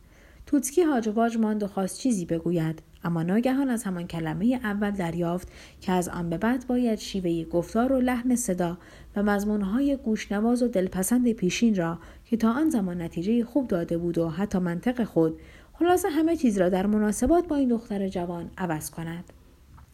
توتسکی 0.46 0.84
هاج 0.84 1.10
واج 1.10 1.38
ماند 1.38 1.64
و 1.64 1.68
خواست 1.68 1.98
چیزی 2.00 2.26
بگوید 2.26 2.82
اما 3.04 3.24
ناگهان 3.24 3.70
از 3.70 3.84
همان 3.84 4.08
کلمه 4.08 4.60
اول 4.64 4.92
دریافت 4.92 5.48
که 5.82 5.92
از 5.92 6.10
آن 6.10 6.30
به 6.30 6.38
بعد 6.38 6.68
باید 6.68 7.00
شیوه 7.00 7.44
گفتار 7.44 7.94
و 7.94 8.00
لحن 8.00 8.36
صدا 8.36 8.78
و 9.16 9.24
مضمونهای 9.24 9.96
گوشنواز 9.96 10.64
و 10.64 10.68
دلپسند 10.68 11.32
پیشین 11.32 11.76
را 11.76 12.00
که 12.26 12.38
تا 12.38 12.52
آن 12.52 12.70
زمان 12.70 13.02
نتیجه 13.02 13.46
خوب 13.46 13.68
داده 13.68 13.98
بود 13.98 14.18
و 14.18 14.30
حتی 14.30 14.60
منطق 14.60 15.04
خود 15.04 15.40
خلاصه 15.74 16.10
همه 16.10 16.36
چیز 16.36 16.58
را 16.58 16.70
در 16.70 16.86
مناسبات 16.86 17.48
با 17.48 17.56
این 17.56 17.70
دختر 17.70 18.08
جوان 18.08 18.52
عوض 18.58 18.90
کند. 18.90 19.24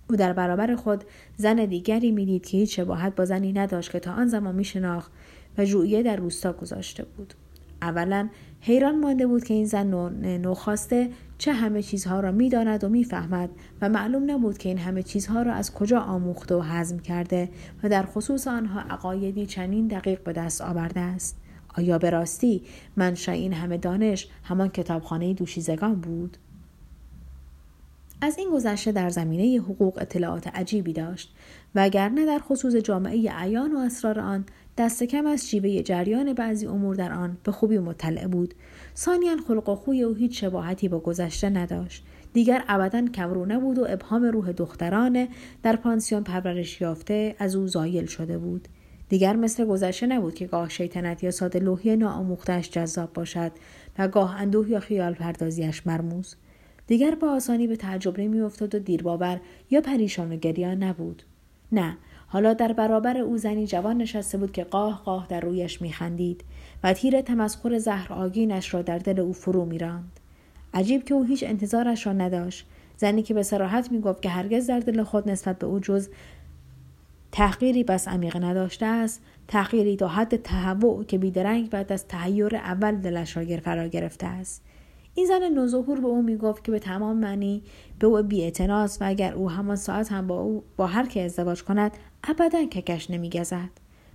او 0.09 0.15
در 0.15 0.33
برابر 0.33 0.75
خود 0.75 1.03
زن 1.37 1.65
دیگری 1.65 2.11
می‌دید 2.11 2.45
که 2.45 2.57
هیچ 2.57 2.75
شباهت 2.75 3.15
با 3.15 3.25
زنی 3.25 3.53
نداشت 3.53 3.91
که 3.91 3.99
تا 3.99 4.11
آن 4.11 4.27
زمان 4.27 4.55
میشناخت 4.55 5.11
و 5.57 5.65
جویه 5.65 6.03
در 6.03 6.15
روستا 6.15 6.53
گذاشته 6.53 7.05
بود. 7.17 7.33
اولا 7.81 8.29
حیران 8.61 8.99
مانده 8.99 9.27
بود 9.27 9.43
که 9.43 9.53
این 9.53 9.65
زن 9.65 9.87
نوخواسته 10.37 11.09
چه 11.37 11.53
همه 11.53 11.81
چیزها 11.81 12.19
را 12.19 12.31
می‌داند 12.31 12.83
و 12.83 12.89
می‌فهمد 12.89 13.49
و 13.81 13.89
معلوم 13.89 14.31
نبود 14.31 14.57
که 14.57 14.69
این 14.69 14.77
همه 14.77 15.03
چیزها 15.03 15.41
را 15.41 15.53
از 15.53 15.73
کجا 15.73 15.99
آموخته 15.99 16.55
و 16.55 16.59
هضم 16.59 16.99
کرده 16.99 17.49
و 17.83 17.89
در 17.89 18.03
خصوص 18.03 18.47
آنها 18.47 18.79
عقایدی 18.79 19.45
چنین 19.45 19.87
دقیق 19.87 20.23
به 20.23 20.33
دست 20.33 20.61
آورده 20.61 20.99
است. 20.99 21.37
آیا 21.77 21.97
به 21.97 22.09
راستی 22.09 22.61
منشا 22.97 23.31
این 23.31 23.53
همه 23.53 23.77
دانش 23.77 24.27
همان 24.43 24.69
کتابخانه 24.69 25.33
دوشیزگان 25.33 25.95
بود؟ 25.95 26.37
از 28.21 28.37
این 28.37 28.51
گذشته 28.51 28.91
در 28.91 29.09
زمینه 29.09 29.61
حقوق 29.61 29.97
اطلاعات 30.01 30.47
عجیبی 30.47 30.93
داشت 30.93 31.35
و 31.75 31.79
اگر 31.79 32.09
نه 32.09 32.25
در 32.25 32.39
خصوص 32.39 32.75
جامعه 32.75 33.31
عیان 33.31 33.75
و 33.75 33.77
اسرار 33.79 34.19
آن 34.19 34.45
دست 34.79 35.03
کم 35.03 35.25
از 35.25 35.49
شیوه 35.49 35.81
جریان 35.81 36.33
بعضی 36.33 36.67
امور 36.67 36.95
در 36.95 37.13
آن 37.13 37.37
به 37.43 37.51
خوبی 37.51 37.77
مطلع 37.77 38.27
بود. 38.27 38.53
ثانیا 38.95 39.37
خلق 39.47 39.69
و 39.69 39.75
خوی 39.75 40.03
او 40.03 40.15
هیچ 40.15 40.41
شباهتی 40.41 40.87
با 40.87 40.99
گذشته 40.99 41.49
نداشت. 41.49 42.03
دیگر 42.33 42.63
ابدا 42.67 43.07
کمرو 43.07 43.45
نبود 43.45 43.79
و 43.79 43.85
ابهام 43.89 44.23
روح 44.23 44.51
دختران 44.51 45.27
در 45.63 45.75
پانسیون 45.75 46.23
پرورش 46.23 46.81
یافته 46.81 47.35
از 47.39 47.55
او 47.55 47.67
زایل 47.67 48.05
شده 48.05 48.37
بود. 48.37 48.67
دیگر 49.09 49.35
مثل 49.35 49.65
گذشته 49.65 50.07
نبود 50.07 50.33
که 50.33 50.47
گاه 50.47 50.69
شیطنت 50.69 51.23
یا 51.23 51.31
ساده 51.31 51.59
لوحی 51.59 51.95
ناآموختهاش 51.95 52.69
جذاب 52.69 53.13
باشد 53.13 53.51
و 53.97 54.07
گاه 54.07 54.35
اندوه 54.35 54.69
یا 54.69 54.79
خیال 54.79 55.13
پردازیش 55.13 55.87
مرموز. 55.87 56.35
دیگر 56.87 57.15
با 57.15 57.31
آسانی 57.31 57.67
به 57.67 57.75
تعجب 57.75 58.19
نمیافتاد 58.19 58.75
و 58.75 58.79
دیرباور 58.79 59.41
یا 59.69 59.81
پریشان 59.81 60.31
و 60.31 60.35
گریان 60.35 60.83
نبود. 60.83 61.23
نه 61.71 61.97
حالا 62.31 62.53
در 62.53 62.73
برابر 62.73 63.17
او 63.17 63.37
زنی 63.37 63.67
جوان 63.67 63.97
نشسته 63.97 64.37
بود 64.37 64.51
که 64.51 64.63
قاه 64.63 65.01
قاه 65.05 65.27
در 65.29 65.39
رویش 65.39 65.81
میخندید 65.81 66.43
و 66.83 66.93
تیر 66.93 67.21
تمسخر 67.21 67.77
زهر 67.77 68.13
آگینش 68.13 68.73
را 68.73 68.81
در 68.81 68.97
دل 68.97 69.19
او 69.19 69.33
فرو 69.33 69.65
میراند. 69.65 70.19
عجیب 70.73 71.03
که 71.03 71.13
او 71.13 71.23
هیچ 71.23 71.43
انتظارش 71.43 72.07
را 72.07 72.13
نداشت. 72.13 72.67
زنی 72.97 73.23
که 73.23 73.33
به 73.33 73.43
سراحت 73.43 73.91
می‌گفت 73.91 74.21
که 74.21 74.29
هرگز 74.29 74.67
در 74.67 74.79
دل 74.79 75.03
خود 75.03 75.29
نسبت 75.29 75.59
به 75.59 75.67
او 75.67 75.79
جز 75.79 76.09
تحقیری 77.31 77.83
بس 77.83 78.07
عمیق 78.07 78.43
نداشته 78.43 78.85
است 78.85 79.21
تحقیری 79.47 79.95
تا 79.95 80.07
حد 80.07 80.35
تهوع 80.35 81.03
که 81.03 81.17
بیدرنگ 81.17 81.69
بعد 81.69 81.91
از 81.91 82.07
تحیر 82.07 82.55
اول 82.55 82.95
دلش 82.95 83.37
را 83.37 83.57
فرا 83.57 83.87
گرفته 83.87 84.27
است. 84.27 84.61
این 85.15 85.25
زن 85.25 85.49
نوظهور 85.53 85.99
به 85.99 86.07
او 86.07 86.21
می‌گفت 86.21 86.63
که 86.63 86.71
به 86.71 86.79
تمام 86.79 87.17
معنی 87.17 87.63
به 87.99 88.07
او 88.07 88.23
بیاعتناست 88.23 89.01
و 89.01 89.05
اگر 89.07 89.33
او 89.33 89.49
همان 89.49 89.75
ساعت 89.75 90.11
هم 90.11 90.27
با 90.27 90.39
او 90.39 90.63
با 90.77 90.87
هر 90.87 91.05
که 91.05 91.25
ازدواج 91.25 91.63
کند 91.63 91.91
ابدا 92.23 92.65
ککش 92.65 93.11
نمیگزد. 93.11 93.69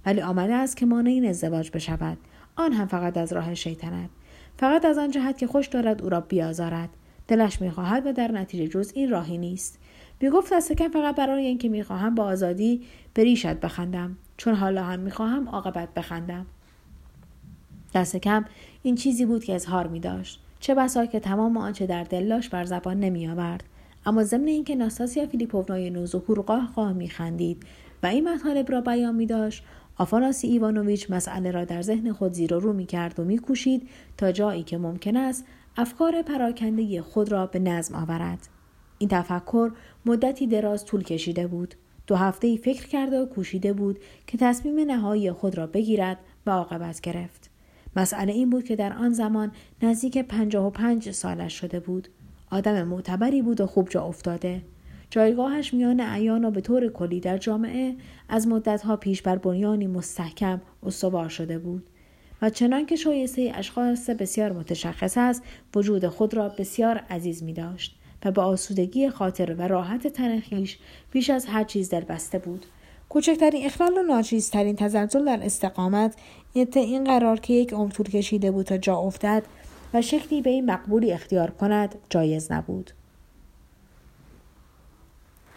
ولی 0.07 0.21
آمده 0.21 0.55
است 0.55 0.77
که 0.77 0.87
مانع 0.87 1.11
این 1.11 1.27
ازدواج 1.27 1.71
بشود. 1.71 2.19
آن 2.57 2.73
هم 2.73 2.87
فقط 2.87 3.17
از 3.17 3.33
راه 3.33 3.55
شیطنت. 3.55 4.11
فقط 4.57 4.85
از 4.85 4.99
آن 4.99 5.11
جهت 5.11 5.39
که 5.39 5.47
خوش 5.47 5.67
دارد 5.67 6.03
او 6.03 6.09
را 6.09 6.21
بیازارد. 6.21 6.89
دلش 7.29 7.61
می‌خواهد 7.61 8.07
و 8.07 8.13
در 8.13 8.33
نتیجه 8.33 8.69
جز 8.69 8.93
این 8.95 9.11
راهی 9.11 9.39
نیست. 9.39 9.79
می‌گفت 10.21 10.73
کم 10.73 10.89
فقط 10.89 11.17
برای 11.17 11.47
اینکه 11.47 11.69
می‌خواهم 11.69 12.15
با 12.15 12.25
آزادی 12.25 12.83
به 13.15 13.55
بخندم. 13.63 14.17
چون 14.37 14.55
حالا 14.55 14.85
هم 14.85 15.01
می‌خواهم 15.01 15.49
عاقبت 15.49 15.95
بخندم. 15.95 16.47
دست 17.95 18.17
کم 18.17 18.45
این 18.83 18.95
چیزی 18.95 19.27
بود 19.27 19.45
که 19.45 19.55
اظهار 19.55 19.87
می 19.87 20.01
داشت. 20.01 20.41
چه 20.61 20.75
بسا 20.75 21.07
که 21.07 21.21
تمام 21.21 21.57
آنچه 21.57 21.87
در 21.87 22.05
دلاش 22.05 22.49
بر 22.49 22.65
زبان 22.65 23.01
نمی 23.01 23.29
آورد. 23.29 23.65
اما 24.07 24.25
ضمن 24.25 24.47
اینکه 24.47 24.75
ناستاسیا 24.75 25.27
فیلیپوونای 25.27 25.91
نوظهور 25.91 26.41
قاه 26.41 26.73
قاه 26.77 26.93
می 26.93 27.09
خندید 27.09 27.63
و 28.05 28.07
این 28.07 28.29
مطالب 28.29 28.73
را 28.73 28.81
بیان 28.81 29.15
می 29.15 29.27
داشت 29.27 29.65
آفاناسی 29.99 30.47
ایوانوویچ 30.47 31.11
مسئله 31.11 31.51
را 31.51 31.65
در 31.65 31.83
ذهن 31.83 32.13
خود 32.13 32.33
زیر 32.33 32.55
و 32.55 32.61
رو 32.61 32.73
می 32.73 32.87
کرد 32.87 33.21
و 33.21 33.25
می 33.25 33.39
کوشید 33.39 33.89
تا 34.17 34.33
جایی 34.33 34.63
که 34.63 34.79
ممکن 34.79 35.17
است 35.17 35.45
افکار 35.77 36.23
پراکنده 36.23 37.03
خود 37.03 37.33
را 37.33 37.47
به 37.47 37.59
نظم 37.59 37.95
آورد. 37.95 38.49
این 38.99 39.09
تفکر 39.09 39.73
مدتی 40.07 40.47
دراز 40.47 40.85
طول 40.85 41.03
کشیده 41.03 41.47
بود. 41.47 41.75
دو 42.07 42.17
هفته 42.17 42.47
ای 42.47 42.57
فکر 42.57 42.87
کرده 42.87 43.19
و 43.21 43.27
کوشیده 43.27 43.73
بود 43.73 43.99
که 44.27 44.39
تصمیم 44.39 44.81
نهایی 44.91 45.33
خود 45.33 45.59
را 45.59 45.67
بگیرد 45.67 46.19
و 46.47 46.51
عاقبت 46.51 47.01
گرفت. 47.01 47.51
مسئله 47.97 48.33
این 48.33 48.51
بود 48.51 48.65
که 48.65 48.77
در 48.77 48.93
آن 48.93 49.13
زمان 49.13 49.53
نزدیک 49.83 50.19
پنجاه 50.19 50.67
و 50.67 50.71
پنج 50.71 51.11
سالش 51.11 51.53
شده 51.61 51.81
بود. 51.81 52.09
آدم 52.51 52.83
معتبری 52.83 53.43
بود 53.43 53.61
و 53.61 53.67
خوب 53.67 53.89
جا 53.89 54.03
افتاده. 54.05 54.63
جایگاهش 55.11 55.75
میان 55.75 56.01
عیان 56.01 56.45
و 56.45 56.51
به 56.51 56.61
طور 56.61 56.89
کلی 56.89 57.21
در 57.21 57.39
جامعه 57.39 57.95
از 58.29 58.49
مدتها 58.49 58.97
پیش 58.97 59.23
بر 59.23 59.37
بنیانی 59.37 59.87
مستحکم 59.87 60.61
استوار 60.83 61.29
شده 61.29 61.59
بود. 61.59 61.87
و 62.43 62.51
چنان 62.51 62.87
که 62.87 62.97
شایسته 62.97 63.53
اشخاص 63.55 64.11
بسیار 64.11 64.53
متشخص 64.53 65.19
است 65.19 65.43
وجود 65.75 66.09
خود 66.09 66.35
را 66.35 66.49
بسیار 66.49 66.97
عزیز 67.11 67.43
می 67.43 67.53
داشت 67.53 67.97
و 68.25 68.31
به 68.31 68.43
آسودگی 68.43 69.11
خاطر 69.11 69.55
و 69.55 69.63
راحت 69.63 70.07
تنخیش 70.07 70.79
بیش 71.11 71.31
از 71.31 71.47
هر 71.47 71.65
چیز 71.65 71.91
بسته 71.95 72.39
بود 72.39 72.67
کوچکترین 73.09 73.67
اخلال 73.67 73.93
و 73.99 74.03
ناچیزترین 74.03 74.77
تزلزل 74.77 75.25
در 75.25 75.41
استقامت 75.43 76.17
این 76.55 77.05
قرار 77.05 77.41
که 77.41 77.55
یک 77.55 77.73
عمر 77.73 77.91
طول 77.91 78.07
کشیده 78.07 78.51
بود 78.51 78.67
تا 78.67 78.79
جا 78.79 78.97
افتد 78.97 79.43
و 79.95 80.03
شکلی 80.03 80.43
به 80.43 80.51
این 80.51 80.71
مقبولی 80.71 81.13
اختیار 81.13 81.51
کند 81.51 81.95
جایز 82.11 82.53
نبود 82.53 82.91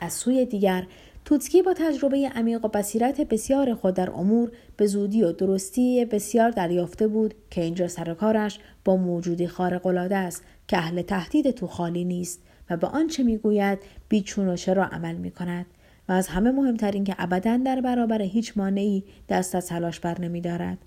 از 0.02 0.14
سوی 0.14 0.46
دیگر 0.46 0.88
توتسکی 1.26 1.62
با 1.62 1.74
تجربه 1.74 2.32
عمیق 2.36 2.66
و 2.66 2.68
بصیرت 2.68 3.22
بسیار 3.22 3.74
خود 3.74 3.94
در 3.94 4.10
امور 4.10 4.52
به 4.78 4.88
زودی 4.88 5.24
و 5.24 5.32
درستی 5.32 6.06
بسیار 6.06 6.50
دریافته 6.50 7.08
بود 7.08 7.34
که 7.50 7.62
اینجا 7.62 7.88
سرکارش 7.88 8.60
با 8.86 8.98
موجودی 8.98 9.48
خارق‌العاده 9.48 10.16
است 10.16 10.44
که 10.68 10.78
اهل 10.78 11.02
تهدید 11.02 11.52
تو 11.52 11.68
خالی 11.68 12.04
نیست 12.06 12.42
و 12.70 12.78
به 12.78 12.88
آنچه 12.88 13.24
می‌گوید 13.24 13.80
بیچون 14.10 14.48
و 14.48 14.56
چرا 14.56 14.86
عمل 14.86 15.16
می 15.16 15.32
کند 15.32 15.66
و 16.10 16.12
از 16.12 16.28
همه 16.28 16.52
مهمتر 16.52 16.92
این 16.92 17.04
که 17.04 17.16
ابدا 17.18 17.58
در 17.58 17.82
برابر 17.82 18.22
هیچ 18.22 18.54
مانعی 18.56 19.04
دست 19.30 19.56
از 19.56 19.68
تلاش 19.68 20.00
بر 20.00 20.22
نمی 20.22 20.42
دارد. 20.42 20.78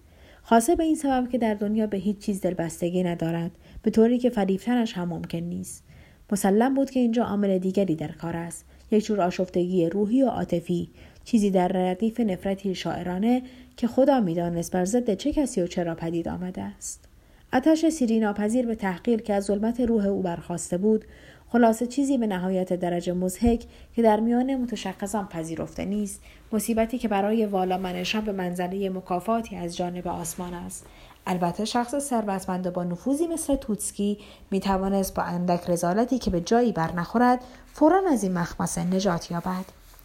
خاصه 0.42 0.76
به 0.76 0.84
این 0.84 0.94
سبب 0.94 1.28
که 1.28 1.38
در 1.38 1.54
دنیا 1.54 1.86
به 1.86 1.96
هیچ 1.96 2.18
چیز 2.18 2.40
دلبستگی 2.40 3.02
ندارد 3.02 3.50
به 3.82 3.90
طوری 3.90 4.18
که 4.18 4.30
فریفتنش 4.30 4.92
هم 4.92 5.08
ممکن 5.08 5.38
نیست 5.38 5.84
مسلم 6.32 6.74
بود 6.74 6.90
که 6.90 7.00
اینجا 7.00 7.24
عامل 7.24 7.58
دیگری 7.58 7.96
در 7.96 8.12
کار 8.12 8.36
است 8.36 8.66
یک 8.90 9.04
جور 9.04 9.20
آشفتگی 9.20 9.88
روحی 9.88 10.22
و 10.22 10.28
عاطفی. 10.28 10.90
چیزی 11.24 11.50
در 11.50 11.68
ردیف 11.68 12.20
نفرتی 12.20 12.74
شاعرانه 12.74 13.42
که 13.76 13.86
خدا 13.86 14.20
می‌دانست 14.20 14.72
بر 14.72 14.84
ضد 14.84 15.14
چه 15.14 15.32
کسی 15.32 15.62
و 15.62 15.66
چرا 15.66 15.94
پدید 15.94 16.28
آمده 16.28 16.62
است. 16.62 17.04
آتش 17.52 17.88
سیری 17.88 18.20
ناپذیر 18.20 18.66
به 18.66 18.74
تحقیر 18.74 19.22
که 19.22 19.34
از 19.34 19.44
ظلمت 19.44 19.80
روح 19.80 20.06
او 20.06 20.22
برخواسته 20.22 20.78
بود 20.78 21.04
خلاصه 21.48 21.86
چیزی 21.86 22.18
به 22.18 22.26
نهایت 22.26 22.72
درجه 22.72 23.12
مزهک 23.12 23.64
که 23.96 24.02
در 24.02 24.20
میان 24.20 24.54
متشخصان 24.54 25.26
پذیرفته 25.26 25.84
نیست 25.84 26.22
مصیبتی 26.52 26.98
که 26.98 27.08
برای 27.08 27.46
والا 27.46 27.78
منشان 27.78 28.24
به 28.24 28.32
منزله 28.32 28.90
مکافاتی 28.90 29.56
از 29.56 29.76
جانب 29.76 30.08
آسمان 30.08 30.54
است. 30.54 30.86
البته 31.26 31.64
شخص 31.64 31.98
ثروتمند 31.98 32.72
با 32.72 32.84
نفوذی 32.84 33.26
مثل 33.26 33.56
توتسکی 33.56 34.18
می 34.50 34.60
توانست 34.60 35.14
با 35.14 35.22
اندک 35.22 35.70
رزالتی 35.70 36.18
که 36.18 36.30
به 36.30 36.40
جایی 36.40 36.72
بر 36.72 36.92
نخورد 36.92 37.44
فورا 37.72 38.02
از 38.12 38.22
این 38.22 38.38
مخمسه 38.38 38.84
نجات 38.84 39.30
یابد. 39.30 39.64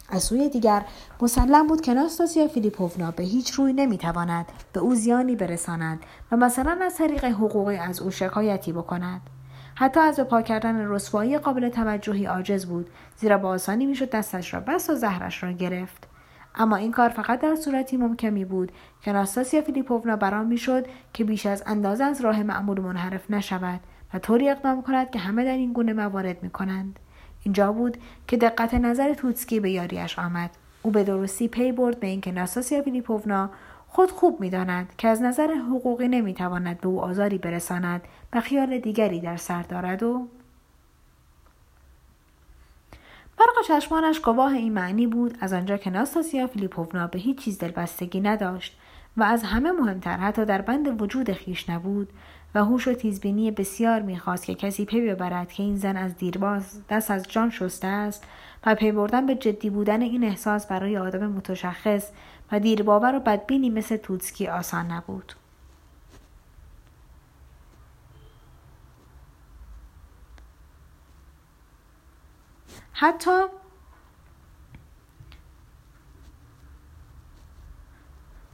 از 0.10 0.24
سوی 0.24 0.50
دیگر 0.50 0.86
مسلم 1.22 1.68
بود 1.68 1.82
که 1.82 1.94
ناستاسیا 1.94 2.48
فیلیپوونا 2.48 3.12
به 3.12 3.24
هیچ 3.24 3.52
روی 3.52 3.74
نمی‌تواند 3.74 4.46
به 4.74 4.80
او 4.80 4.96
زیانی 4.96 5.36
برساند 5.36 6.00
و 6.32 6.38
مثلا 6.38 6.80
از 6.82 6.96
طریق 6.96 7.26
حقوقی 7.26 7.78
از 7.78 8.02
او 8.02 8.12
شکایتی 8.12 8.74
بکند. 8.74 9.22
حتی 9.76 10.00
از 10.00 10.16
به 10.16 10.24
پا 10.24 10.42
کردن 10.42 10.92
رسوایی 10.92 11.38
قابل 11.38 11.70
توجهی 11.70 12.26
عاجز 12.26 12.66
بود 12.66 12.90
زیرا 13.18 13.38
با 13.38 13.50
آسانی 13.50 13.86
می‌شد 13.86 14.10
دستش 14.10 14.54
را 14.54 14.60
بس 14.60 14.90
و 14.90 14.96
زهرش 14.96 15.44
را 15.44 15.52
گرفت. 15.52 16.08
اما 16.58 16.76
این 16.76 16.92
کار 16.92 17.10
فقط 17.10 17.40
در 17.40 17.56
صورتی 17.56 17.98
ممکن 17.98 18.30
می 18.30 18.46
بود 18.46 18.72
که 19.02 19.14
ناستاسیا 19.14 19.62
فیلیپوونا 19.62 20.16
برام 20.16 20.46
می‌شد 20.46 20.86
که 21.14 21.24
بیش 21.24 21.46
از 21.46 21.64
اندازه 21.66 22.04
از 22.04 22.22
راه 22.22 22.44
معمول 22.44 22.80
منحرف 22.80 23.32
نشود 23.32 23.80
و 24.14 24.20
طوری 24.20 24.50
اقدام 24.50 24.82
کند 24.82 25.12
که 25.12 25.20
همه 25.20 25.44
در 25.44 25.58
این 25.58 25.74
گونه 25.74 25.94
موارد 25.94 26.44
می 26.44 26.50
کنند. 26.50 27.00
اینجا 27.44 27.72
بود 27.72 27.98
که 28.28 28.38
دقت 28.38 28.74
نظر 28.74 29.14
توتسکی 29.14 29.60
به 29.60 29.72
یاریش 29.72 30.20
آمد 30.20 30.50
او 30.82 30.92
به 30.92 31.04
درستی 31.04 31.48
پی 31.48 31.72
برد 31.72 32.00
به 32.00 32.08
اینکه 32.08 32.32
ناستاسیا 32.32 32.82
فیلیپوونا 32.82 33.50
خود 33.88 34.12
خوب 34.12 34.42
می‌داند 34.42 34.94
که 34.98 35.08
از 35.08 35.22
نظر 35.22 35.54
حقوقی 35.54 36.08
نمی‌تواند 36.08 36.82
به 36.82 36.88
او 36.88 37.02
آزاری 37.02 37.38
برساند 37.38 38.02
و 38.34 38.42
خیال 38.42 38.80
دیگری 38.80 39.20
در 39.20 39.38
سر 39.38 39.62
دارد 39.62 40.04
و 40.04 40.28
برق 43.38 43.66
چشمانش 43.68 44.20
گواه 44.20 44.54
این 44.54 44.74
معنی 44.74 45.08
بود 45.08 45.38
از 45.42 45.54
آنجا 45.54 45.78
که 45.78 45.90
ناستاسیا 45.90 46.48
فیلیپوونا 46.48 47.08
به 47.08 47.20
هیچ 47.20 47.38
چیز 47.38 47.58
دلبستگی 47.58 48.22
نداشت 48.22 48.78
و 49.18 49.24
از 49.24 49.44
همه 49.44 49.72
مهمتر 49.72 50.18
حتی 50.18 50.46
در 50.46 50.62
بند 50.62 51.02
وجود 51.02 51.32
خیش 51.32 51.70
نبود 51.70 52.10
و 52.56 52.66
هوش 52.66 52.88
و 52.88 52.94
تیزبینی 52.94 53.52
بسیار 53.52 54.02
می‌خواست 54.02 54.46
که 54.46 54.56
کسی 54.56 54.86
پی 54.86 55.02
ببرد 55.02 55.52
که 55.52 55.64
این 55.64 55.78
زن 55.78 55.98
از 55.98 56.18
دیرباز 56.18 56.82
دست 56.90 57.12
از 57.12 57.26
جان 57.30 57.50
شسته 57.50 57.88
است 57.88 58.24
و 58.66 58.76
پی 58.76 58.92
بردن 58.92 59.26
به 59.26 59.36
جدی 59.36 59.70
بودن 59.70 60.02
این 60.02 60.24
احساس 60.24 60.68
برای 60.68 60.98
آدم 60.98 61.28
متشخص 61.28 62.12
و 62.52 62.60
دیرباور 62.60 63.16
و 63.16 63.20
بدبینی 63.20 63.70
مثل 63.70 63.98
توتسکی 63.98 64.48
آسان 64.48 64.92
نبود. 64.92 65.34
حتی 72.98 73.32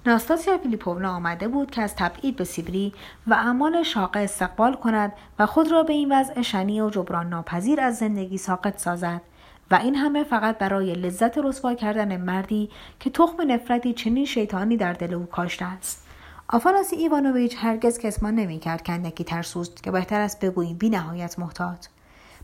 ناستاسیا 0.06 0.58
فیلیپوونا 0.58 1.15
آمده 1.15 1.47
بود 1.47 1.71
که 1.71 1.82
از 1.82 1.95
تبعید 1.95 2.36
به 2.36 2.43
سیبری 2.43 2.93
و 3.27 3.34
اعمال 3.34 3.84
شاقه 3.84 4.19
استقبال 4.19 4.75
کند 4.75 5.13
و 5.39 5.45
خود 5.45 5.71
را 5.71 5.84
به 5.84 5.93
این 5.93 6.12
وضع 6.12 6.41
شنی 6.41 6.82
و 6.82 6.89
جبران 6.89 7.30
ناپذیر 7.30 7.82
از 7.82 7.97
زندگی 7.97 8.38
ساقط 8.38 8.77
سازد 8.77 9.21
و 9.71 9.75
این 9.75 9.95
همه 9.95 10.23
فقط 10.23 10.58
برای 10.58 10.93
لذت 10.93 11.38
رسوا 11.38 11.73
کردن 11.73 12.21
مردی 12.21 12.69
که 12.99 13.10
تخم 13.10 13.51
نفرتی 13.51 13.93
چنین 13.93 14.25
شیطانی 14.25 14.77
در 14.77 14.93
دل 14.93 15.13
او 15.13 15.25
کاشته 15.25 15.65
است. 15.65 16.08
آفاناسی 16.47 16.95
ایوانوویچ 16.95 17.56
هرگز 17.60 17.99
کسمان 17.99 18.36
نمی‌کرد 18.36 18.84
کندکی 18.84 19.23
ترسوست 19.23 19.84
که 19.84 19.91
بهتر 19.91 20.21
است 20.21 20.45
بگوییم 20.45 20.77
بی 20.77 20.89
نهایت 20.89 21.39
محتاط. 21.39 21.88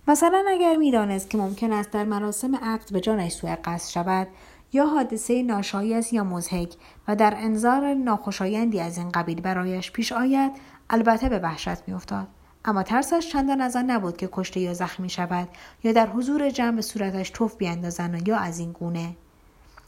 مثلا 0.08 0.46
اگر 0.48 0.76
می‌دانست 0.76 1.30
که 1.30 1.38
ممکن 1.38 1.74
است 1.74 1.92
در 1.92 2.04
مراسم 2.04 2.56
عقد 2.56 2.92
به 2.92 3.00
جانش 3.00 3.32
سوء 3.32 3.56
قصد 3.64 3.90
شود 3.90 4.28
یا 4.74 4.86
حادثه 4.86 5.44
ناشایست 5.44 6.14
یا 6.14 6.24
مزهک 6.24 6.74
و 7.08 7.16
در 7.16 7.34
انظار 7.38 7.94
ناخوشایندی 7.94 8.80
از 8.80 8.98
این 8.98 9.10
قبیل 9.10 9.42
برایش 9.42 9.92
پیش 9.92 10.12
آید 10.12 10.52
البته 10.90 11.30
به 11.30 11.40
وحشت 11.40 11.88
میافتاد. 11.88 12.28
اما 12.66 12.84
ترسش 12.84 13.30
چندان 13.32 13.62
از 13.62 13.76
آن 13.76 13.92
نبود 13.92 14.18
که 14.18 14.30
کشته 14.32 14.60
یا 14.60 14.74
زخمی 14.74 15.10
شود 15.10 15.48
یا 15.84 15.92
در 15.92 16.08
حضور 16.08 16.50
جمع 16.50 16.76
به 16.76 16.82
صورتش 16.82 17.30
توف 17.30 17.58
بیاندازند 17.58 18.28
یا 18.28 18.38
از 18.38 18.60
این 18.60 18.72
گونه. 18.72 19.16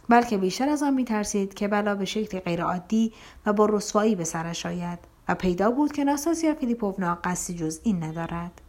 بلکه 0.10 0.38
بیشتر 0.38 0.70
از 0.70 0.84
آن 0.84 0.94
میترسید 0.94 1.54
که 1.54 1.68
بلا 1.68 1.96
به 1.96 2.06
شکل 2.06 2.40
غیرعادی 2.40 3.14
و 3.46 3.54
با 3.54 3.66
رسوایی 3.66 4.16
به 4.16 4.24
سرش 4.24 4.66
آید 4.66 5.00
و 5.28 5.36
پیدا 5.36 5.72
بود 5.72 5.92
که 5.92 6.04
ناستاسیا 6.04 6.54
فیلیپوونا 6.54 7.18
قصدی 7.24 7.54
جز 7.54 7.80
این 7.84 8.04
ندارد. 8.04 8.62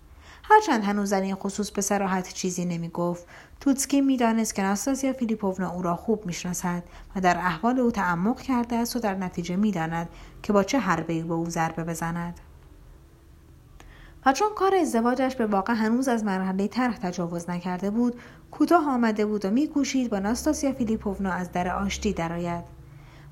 هرچند 0.51 0.85
هنوز 0.85 1.11
در 1.11 1.21
این 1.21 1.35
خصوص 1.35 1.71
به 1.71 1.83
سراحت 1.83 2.33
چیزی 2.33 2.65
نمی 2.65 2.89
گفت 2.89 3.27
توتسکی 3.61 4.01
می‌دانست 4.01 4.55
که 4.55 4.63
ناستاسیا 4.63 5.13
فیلیپوونا 5.13 5.71
او 5.71 5.83
را 5.83 5.97
خوب 5.97 6.27
می‌شناسد 6.27 6.83
و 7.17 7.21
در 7.21 7.37
احوال 7.37 7.79
او 7.79 7.91
تعمق 7.91 8.41
کرده 8.41 8.77
است 8.77 8.97
و 8.97 8.99
در 8.99 9.15
نتیجه 9.15 9.57
می‌داند 9.57 10.09
که 10.43 10.53
با 10.53 10.63
چه 10.63 10.79
حربه 10.79 11.23
به 11.23 11.35
او 11.35 11.51
ضربه 11.51 11.85
بزند. 11.85 12.41
و 14.27 14.33
چون 14.33 14.49
کار 14.57 14.75
ازدواجش 14.75 15.37
به 15.37 15.47
واقع 15.47 15.75
هنوز 15.75 16.09
از 16.09 16.25
مرحله 16.25 16.69
طرح 16.69 16.97
تجاوز 16.97 17.51
نکرده 17.51 17.91
بود 17.91 18.21
کوتاه 18.51 18.89
آمده 18.89 19.27
بود 19.27 19.45
و 19.45 19.51
میکوشید 19.51 20.11
با 20.11 20.19
ناستاسیا 20.19 20.73
فیلیپوونا 20.73 21.33
از 21.33 21.53
در 21.53 21.77
آشتی 21.77 22.13
درآید. 22.13 22.65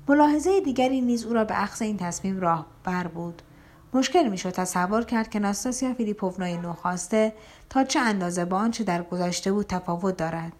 ملاحظه 0.07 0.61
دیگری 0.61 1.01
نیز 1.01 1.25
او 1.25 1.33
را 1.33 1.45
به 1.45 1.63
اخذ 1.63 1.81
این 1.81 1.97
تصمیم 1.97 2.39
راه 2.39 2.65
بر 2.83 3.07
بود. 3.07 3.41
مشکل 3.93 4.27
می‌شد 4.27 4.49
تصور 4.49 5.03
کرد 5.03 5.29
که 5.29 5.39
ناستاسیا 5.39 5.93
فیلیپوونای 5.93 6.57
نوخواسته 6.57 7.33
تا 7.69 7.83
چه 7.83 7.99
اندازه 7.99 8.45
با 8.45 8.57
آنچه 8.57 8.83
در 8.83 9.03
گذشته 9.03 9.51
بود 9.51 9.65
تفاوت 9.67 10.17
دارد. 10.17 10.53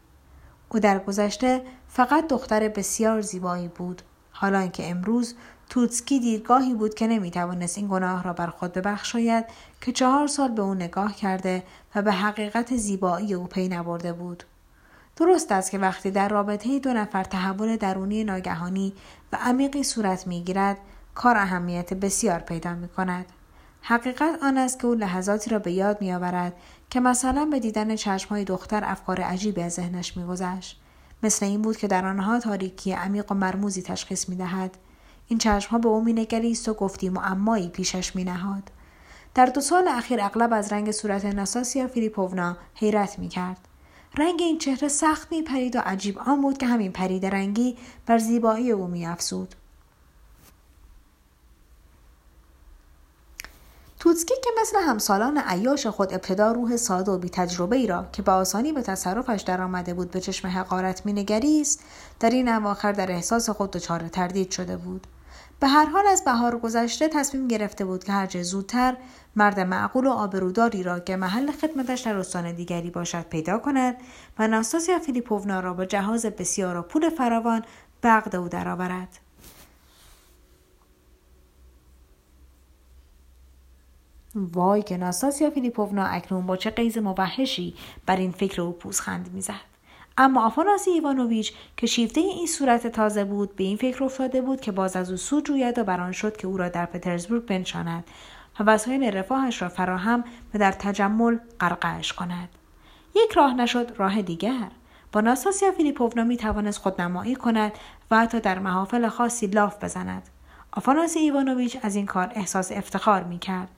او 0.70 0.80
در 0.80 1.00
گذشته 1.00 1.62
فقط 1.88 2.28
دختر 2.28 2.68
بسیار 2.68 3.22
زیبایی 3.22 3.68
بود. 3.68 4.02
حالا 4.32 4.68
که 4.68 4.90
امروز 4.90 5.36
توتسکی 5.70 6.20
دیرگاهی 6.20 6.74
بود 6.74 6.94
که 6.94 7.08
نمی‌توانست 7.08 7.78
این 7.78 7.88
گناه 7.88 8.24
را 8.24 8.34
بر 8.34 8.48
خود 8.48 8.74
ببخشاید 8.74 9.46
که 9.82 9.92
چهار 9.92 10.28
سال 10.28 10.52
به 10.52 10.62
او 10.62 10.74
نگاه 10.74 11.16
کرده 11.16 11.64
و 11.96 12.02
به 12.02 12.12
حقیقت 12.12 12.76
زیبایی 12.76 13.34
او 13.34 13.48
پی 13.48 13.68
نبرده 13.68 14.14
بود. 14.14 14.44
درست 15.16 15.52
است 15.52 15.72
که 15.72 15.80
وقتی 15.80 16.12
در 16.12 16.30
رابطه 16.30 16.80
دو 16.80 16.94
نفر 16.94 17.24
تحول 17.24 17.76
درونی 17.76 18.24
ناگهانی 18.24 18.94
و 19.34 19.38
عمیقی 19.42 19.84
صورت 19.84 20.28
می‌گیرد 20.28 20.78
کار 21.16 21.38
اهمیت 21.38 21.94
بسیار 21.94 22.40
پیدا 22.40 22.74
می 22.74 22.88
کند. 22.88 23.26
حقیقت 23.82 24.40
آن 24.44 24.58
است 24.58 24.80
که 24.80 24.88
او 24.88 24.94
لحظاتی 24.94 25.50
را 25.50 25.60
به 25.60 25.72
یاد 25.72 26.02
می 26.02 26.14
آورد 26.14 26.54
که 26.90 27.00
مثلا 27.00 27.46
به 27.46 27.60
دیدن 27.60 27.96
چشمهای 27.96 28.44
دختر 28.44 28.84
افکار 28.86 29.22
عجیبی 29.22 29.62
از 29.62 29.74
ذهنش 29.74 30.18
میگذشت 30.18 30.82
مثل 31.24 31.46
این 31.46 31.62
بود 31.62 31.78
که 31.78 31.88
در 31.88 32.06
آنها 32.06 32.40
تاریکی 32.40 32.92
عمیق 32.92 33.32
و 33.32 33.36
مرموزی 33.36 33.82
تشخیص 33.82 34.30
می 34.30 34.36
دهد. 34.36 34.78
این 35.28 35.40
چشمها 35.40 35.78
به 35.78 35.90
او 35.90 36.04
مینگریست 36.04 36.70
و 36.70 36.74
گفتی 36.74 37.10
معمایی 37.10 37.70
پیشش 37.70 38.16
می 38.16 38.24
نهاد. 38.24 38.72
در 39.36 39.46
دو 39.46 39.62
سال 39.62 39.88
اخیر 39.88 40.22
اغلب 40.22 40.54
از 40.54 40.74
رنگ 40.74 40.92
صورت 40.92 41.26
ناساسیا 41.26 41.88
فیلیپوونا 41.88 42.58
حیرت 42.76 43.20
می 43.20 43.28
کرد. 43.28 43.68
رنگ 44.18 44.42
این 44.42 44.58
چهره 44.58 44.88
سخت 44.88 45.32
می 45.32 45.42
پرید 45.42 45.76
و 45.76 45.80
عجیب 45.80 46.20
آن 46.20 46.42
بود 46.42 46.58
که 46.58 46.66
همین 46.66 46.92
پرید 46.92 47.26
رنگی 47.26 47.78
بر 48.06 48.18
زیبایی 48.18 48.72
او 48.72 48.88
می. 48.88 49.08
توتسکی 54.00 54.34
که 54.44 54.50
مثل 54.62 54.78
همسالان 54.80 55.38
عیاش 55.38 55.88
خود 55.88 56.14
ابتدا 56.14 56.52
روح 56.52 56.78
ساده 56.78 57.12
و 57.12 57.18
بی 57.18 57.30
تجربه 57.30 57.76
ای 57.76 57.88
را 57.88 58.06
که 58.12 58.22
به 58.22 58.32
آسانی 58.32 58.72
به 58.72 58.82
تصرفش 58.82 59.42
درآمده 59.42 59.94
بود 59.94 60.12
به 60.12 60.20
چشم 60.20 60.48
حقارت 60.48 61.06
مینگریست 61.06 61.84
در 62.20 62.30
این 62.30 62.50
اواخر 62.50 62.92
در 62.92 63.12
احساس 63.12 63.50
خود 63.50 63.72
دچار 63.72 64.00
تردید 64.08 64.52
شده 64.52 64.78
بود. 64.78 65.08
به 65.60 65.68
هر 65.68 65.86
حال 65.86 66.08
از 66.08 66.24
بهار 66.24 66.60
گذشته 66.60 67.08
تصمیم 67.08 67.48
گرفته 67.48 67.86
بود 67.86 68.04
که 68.04 68.12
هرچه 68.12 68.44
زودتر 68.44 68.98
مرد 69.36 69.60
معقول 69.60 70.08
و 70.08 70.12
آبروداری 70.12 70.84
را 70.84 71.00
که 71.00 71.16
محل 71.16 71.52
خدمتش 71.52 72.02
در 72.02 72.18
استان 72.18 72.52
دیگری 72.52 72.90
باشد 72.90 73.26
پیدا 73.30 73.58
کند 73.58 73.96
و 74.40 74.48
ناستاسیا 74.48 75.00
فیلیپوونا 75.00 75.60
را 75.60 75.74
با 75.74 75.86
جهاز 75.86 76.26
بسیار 76.26 76.78
و 76.78 76.82
پول 76.82 77.10
فراوان 77.10 77.64
عقد 78.04 78.36
او 78.36 78.50
درآورد. 78.50 79.29
وای 84.54 84.82
که 84.82 84.98
ناستاسیا 84.98 85.50
فیلیپوونا 85.50 86.06
اکنون 86.06 86.46
با 86.46 86.58
چه 86.58 86.70
قیز 86.70 86.98
موحشی 86.98 87.74
بر 88.06 88.16
این 88.16 88.32
فکر 88.32 88.62
او 88.62 88.72
پوزخند 88.72 89.30
می‌زد. 89.34 89.70
اما 90.18 90.46
آفاناسی 90.46 90.92
ایوانوویچ 90.92 91.54
که 91.78 91.88
شیفته 91.88 92.22
این 92.22 92.48
صورت 92.48 92.88
تازه 92.88 93.24
بود 93.24 93.56
به 93.56 93.64
این 93.64 93.78
فکر 93.78 94.04
افتاده 94.04 94.42
بود 94.42 94.62
که 94.62 94.72
باز 94.72 94.96
از 94.96 95.12
او 95.12 95.18
سود 95.18 95.46
جوید 95.46 95.80
و 95.80 95.84
بران 95.84 96.12
شد 96.12 96.38
که 96.38 96.48
او 96.48 96.58
را 96.58 96.70
در 96.70 96.86
پترزبورگ 96.86 97.46
بنشاند 97.46 98.04
و 98.60 98.64
وسایل 98.64 99.04
رفاهش 99.04 99.62
را 99.62 99.70
فراهم 99.70 100.24
و 100.54 100.60
در 100.60 100.72
تجمل 100.72 101.38
غرقش 101.60 102.14
کند. 102.14 102.50
یک 103.16 103.32
راه 103.32 103.54
نشد 103.54 103.92
راه 103.98 104.22
دیگر. 104.22 104.72
با 105.12 105.22
ناستاسیا 105.22 105.72
فیلیپوونا 105.72 106.24
می 106.24 106.38
توانست 106.38 106.80
خودنمایی 106.80 107.36
کند 107.36 107.72
و 108.12 108.20
حتی 108.20 108.40
در 108.40 108.60
محافل 108.60 109.08
خاصی 109.08 109.48
لاف 109.48 109.84
بزند. 109.84 110.30
آفاناسی 110.72 111.20
ایوانوویچ 111.20 111.78
از 111.82 111.96
این 111.96 112.06
کار 112.06 112.32
احساس 112.36 112.72
افتخار 112.72 113.24
می 113.24 113.40
کرد. 113.40 113.70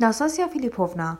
ناساسیا 0.00 0.48
فیلیپوونا 0.48 1.18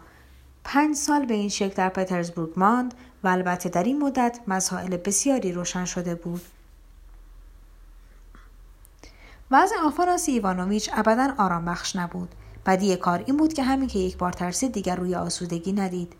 پنج 0.64 0.96
سال 0.96 1.26
به 1.26 1.34
این 1.34 1.48
شکل 1.48 1.74
در 1.74 1.88
پترزبورگ 1.88 2.50
ماند 2.56 2.94
و 3.24 3.28
البته 3.28 3.68
در 3.68 3.82
این 3.82 3.98
مدت 3.98 4.38
مسائل 4.46 4.96
بسیاری 4.96 5.52
روشن 5.52 5.84
شده 5.84 6.14
بود. 6.14 6.40
وضع 9.50 9.76
آفاناسی 9.84 10.32
ایوانوویچ 10.32 10.90
ابدا 10.92 11.34
آرام 11.38 11.64
بخش 11.64 11.96
نبود. 11.96 12.28
بدی 12.66 12.96
کار 12.96 13.22
این 13.26 13.36
بود 13.36 13.52
که 13.52 13.62
همین 13.62 13.88
که 13.88 13.98
یک 13.98 14.16
بار 14.16 14.32
ترسید 14.32 14.72
دیگر 14.72 14.96
روی 14.96 15.14
آسودگی 15.14 15.72
ندید. 15.72 16.12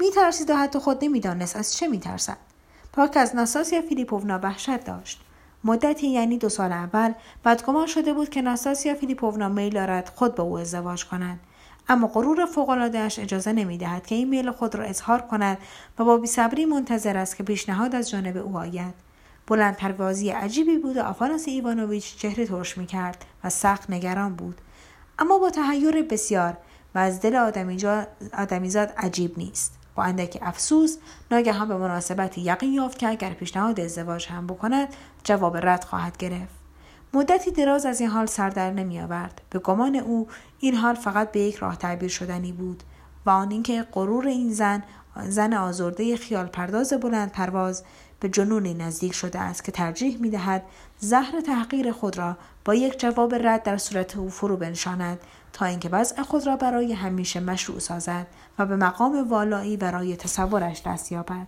میترسید 0.00 0.50
و 0.50 0.56
حتی 0.56 0.78
خود 0.78 1.04
نمی‌دانست 1.04 1.56
از 1.56 1.76
چه 1.76 1.88
میترسد. 1.88 2.36
پاک 2.92 3.16
از 3.16 3.36
ناساسیا 3.36 3.82
فیلیپوونا 3.82 4.38
وحشت 4.42 4.84
داشت. 4.84 5.20
مدتی 5.64 6.08
یعنی 6.08 6.38
دو 6.38 6.48
سال 6.48 6.72
اول 6.72 7.12
بدگمان 7.44 7.86
شده 7.86 8.12
بود 8.12 8.28
که 8.28 8.42
ناساسیا 8.42 8.94
فیلیپوونا 8.94 9.48
میل 9.48 9.72
دارد 9.72 10.12
خود 10.14 10.34
با 10.34 10.44
او 10.44 10.58
ازدواج 10.58 11.04
کند. 11.04 11.40
اما 11.88 12.06
غرور 12.06 12.46
فوقالعادهاش 12.46 13.18
اجازه 13.18 13.52
نمی‌دهد 13.52 14.06
که 14.06 14.14
این 14.14 14.28
میل 14.28 14.50
خود 14.50 14.74
را 14.74 14.84
اظهار 14.84 15.22
کند 15.22 15.58
و 15.98 16.04
با 16.04 16.16
بیصبری 16.16 16.64
منتظر 16.64 17.16
است 17.16 17.36
که 17.36 17.42
پیشنهاد 17.42 17.94
از 17.94 18.10
جانب 18.10 18.36
او 18.36 18.56
آید. 18.58 18.94
بلند 19.46 19.76
پروازی 19.76 20.30
عجیبی 20.30 20.78
بود 20.78 20.96
و 20.96 21.02
آفاناس 21.02 21.48
ایوانوویچ 21.48 22.16
چهره 22.16 22.46
ترش 22.46 22.78
می‌کرد 22.78 23.24
و 23.44 23.50
سخت 23.50 23.90
نگران 23.90 24.34
بود. 24.34 24.60
اما 25.18 25.38
با 25.38 25.50
تهیر 25.50 26.02
بسیار 26.02 26.56
و 26.94 26.98
از 26.98 27.20
دل 27.20 27.36
آدمیزاد 28.32 28.92
عجیب 28.96 29.38
نیست. 29.38 29.78
با 29.94 30.02
اندکی 30.02 30.38
افسوس 30.42 30.96
ناگهان 31.30 31.68
به 31.68 31.76
مناسبتی 31.76 32.40
یقین 32.40 32.72
یافت 32.72 32.98
که 32.98 33.08
اگر 33.08 33.30
پیشنهاد 33.30 33.80
ازدواج 33.80 34.28
هم 34.28 34.46
بکند 34.46 34.88
جواب 35.24 35.56
رد 35.56 35.84
خواهد 35.84 36.16
گرفت. 36.16 36.63
مدتی 37.14 37.50
دراز 37.50 37.86
از 37.86 38.00
این 38.00 38.10
حال 38.10 38.26
سر 38.26 38.50
در 38.50 38.70
نمی 38.70 39.00
آورد 39.00 39.40
به 39.50 39.58
گمان 39.58 39.96
او 39.96 40.28
این 40.58 40.74
حال 40.74 40.94
فقط 40.94 41.32
به 41.32 41.40
یک 41.40 41.56
راه 41.56 41.76
تعبیر 41.76 42.08
شدنی 42.08 42.52
بود 42.52 42.82
و 43.26 43.30
آن 43.30 43.50
اینکه 43.50 43.86
غرور 43.92 44.26
این 44.26 44.52
زن 44.52 44.82
زن 45.28 45.54
آزرده 45.54 46.16
خیال 46.16 46.46
پرداز 46.46 46.92
بلند 46.92 47.32
پرواز 47.32 47.84
به 48.20 48.28
جنونی 48.28 48.74
نزدیک 48.74 49.12
شده 49.12 49.38
است 49.40 49.64
که 49.64 49.72
ترجیح 49.72 50.18
می 50.20 50.30
دهد 50.30 50.62
زهر 50.98 51.40
تحقیر 51.40 51.92
خود 51.92 52.18
را 52.18 52.36
با 52.64 52.74
یک 52.74 52.98
جواب 52.98 53.34
رد 53.34 53.62
در 53.62 53.78
صورت 53.78 54.16
او 54.16 54.30
فرو 54.30 54.56
بنشاند 54.56 55.18
تا 55.52 55.66
اینکه 55.66 55.88
وضع 55.88 56.22
خود 56.22 56.46
را 56.46 56.56
برای 56.56 56.92
همیشه 56.92 57.40
مشروع 57.40 57.78
سازد 57.78 58.26
و 58.58 58.66
به 58.66 58.76
مقام 58.76 59.28
والایی 59.28 59.76
برای 59.76 60.16
تصورش 60.16 60.82
دست 60.86 61.12
یابد. 61.12 61.46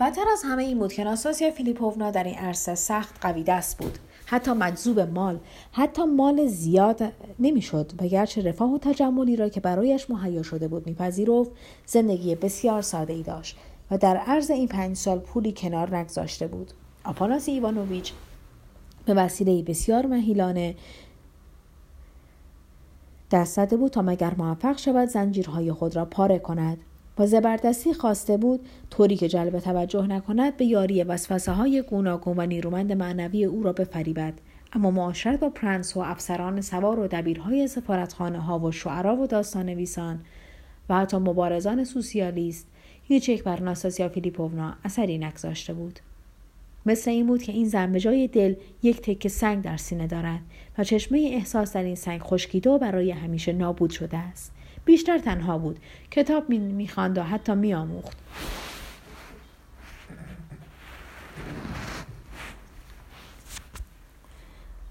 بدتر 0.00 0.28
از 0.32 0.42
همه 0.44 0.62
این 0.62 0.78
بود 0.78 0.92
که 0.92 1.04
ناستاسیا 1.04 1.50
فیلیپوونا 1.50 2.10
در 2.10 2.24
این 2.24 2.34
عرصه 2.34 2.74
سخت 2.74 3.14
قوی 3.20 3.42
دست 3.42 3.78
بود. 3.78 3.98
حتی 4.26 4.52
مجذوب 4.52 5.00
مال 5.00 5.40
حتی 5.72 6.04
مال 6.04 6.46
زیاد 6.46 7.12
نمی‌شد 7.38 7.92
و 8.00 8.06
گرچه 8.06 8.42
رفاه 8.42 8.74
و 8.74 8.78
تجملی 8.78 9.36
را 9.36 9.48
که 9.48 9.60
برایش 9.60 10.10
مهیا 10.10 10.42
شده 10.42 10.68
بود 10.68 10.86
میپذیرفت 10.86 11.50
زندگی 11.86 12.34
بسیار 12.34 12.82
ساده 12.82 13.12
ای 13.12 13.22
داشت 13.22 13.56
و 13.90 13.98
در 13.98 14.16
عرض 14.16 14.50
این 14.50 14.68
پنج 14.68 14.96
سال 14.96 15.18
پولی 15.18 15.52
کنار 15.56 15.96
نگذاشته 15.96 16.46
بود. 16.46 16.72
آپاناس 17.04 17.48
ایوانوویچ 17.48 18.12
به 19.04 19.14
وسیله 19.14 19.62
بسیار 19.62 20.06
مهیلانه 20.06 20.74
دست 23.30 23.56
زده 23.56 23.76
بود 23.76 23.90
تا 23.90 24.02
مگر 24.02 24.34
موفق 24.38 24.78
شود 24.78 25.08
زنجیرهای 25.08 25.72
خود 25.72 25.96
را 25.96 26.04
پاره 26.04 26.38
کند. 26.38 26.78
با 27.16 27.26
زبردستی 27.26 27.94
خواسته 27.94 28.36
بود 28.36 28.60
طوری 28.90 29.16
که 29.16 29.28
جلب 29.28 29.58
توجه 29.58 30.06
نکند 30.06 30.56
به 30.56 30.64
یاری 30.64 31.02
وسوسه 31.02 31.52
های 31.52 31.82
گوناگون 31.82 32.38
و 32.38 32.46
نیرومند 32.46 32.92
معنوی 32.92 33.44
او 33.44 33.62
را 33.62 33.72
بفریبد. 33.72 34.34
اما 34.72 34.90
معاشرت 34.90 35.40
با 35.40 35.50
پرنس 35.50 35.96
و 35.96 36.00
افسران 36.00 36.60
سوار 36.60 36.98
و 36.98 37.06
دبیرهای 37.06 37.68
سفارتخانه 37.68 38.38
ها 38.38 38.58
و 38.58 38.72
شعرا 38.72 39.16
و 39.16 39.26
داستان 39.26 39.66
نویسان 39.66 40.20
و 40.88 40.94
حتی 40.94 41.16
مبارزان 41.16 41.84
سوسیالیست 41.84 42.66
هیچ 43.02 43.28
یک 43.28 43.44
بر 43.44 43.60
ناستاسیا 43.60 44.08
فیلیپوونا 44.08 44.74
اثری 44.84 45.18
نگذاشته 45.18 45.74
بود. 45.74 46.00
مثل 46.86 47.10
این 47.10 47.26
بود 47.26 47.42
که 47.42 47.52
این 47.52 47.68
زن 47.68 47.92
به 47.92 48.00
جای 48.00 48.28
دل 48.28 48.54
یک 48.82 49.00
تکه 49.00 49.28
سنگ 49.28 49.64
در 49.64 49.76
سینه 49.76 50.06
دارد 50.06 50.40
و 50.78 50.84
چشمه 50.84 51.18
احساس 51.18 51.72
در 51.72 51.82
این 51.82 51.94
سنگ 51.94 52.20
خشکیده 52.20 52.70
و 52.70 52.78
برای 52.78 53.10
همیشه 53.10 53.52
نابود 53.52 53.90
شده 53.90 54.16
است. 54.16 54.52
بیشتر 54.90 55.18
تنها 55.18 55.58
بود. 55.58 55.78
کتاب 56.10 56.48
می‌خواند 56.48 57.18
و 57.18 57.22
حتی 57.22 57.54
میآموخت 57.54 58.16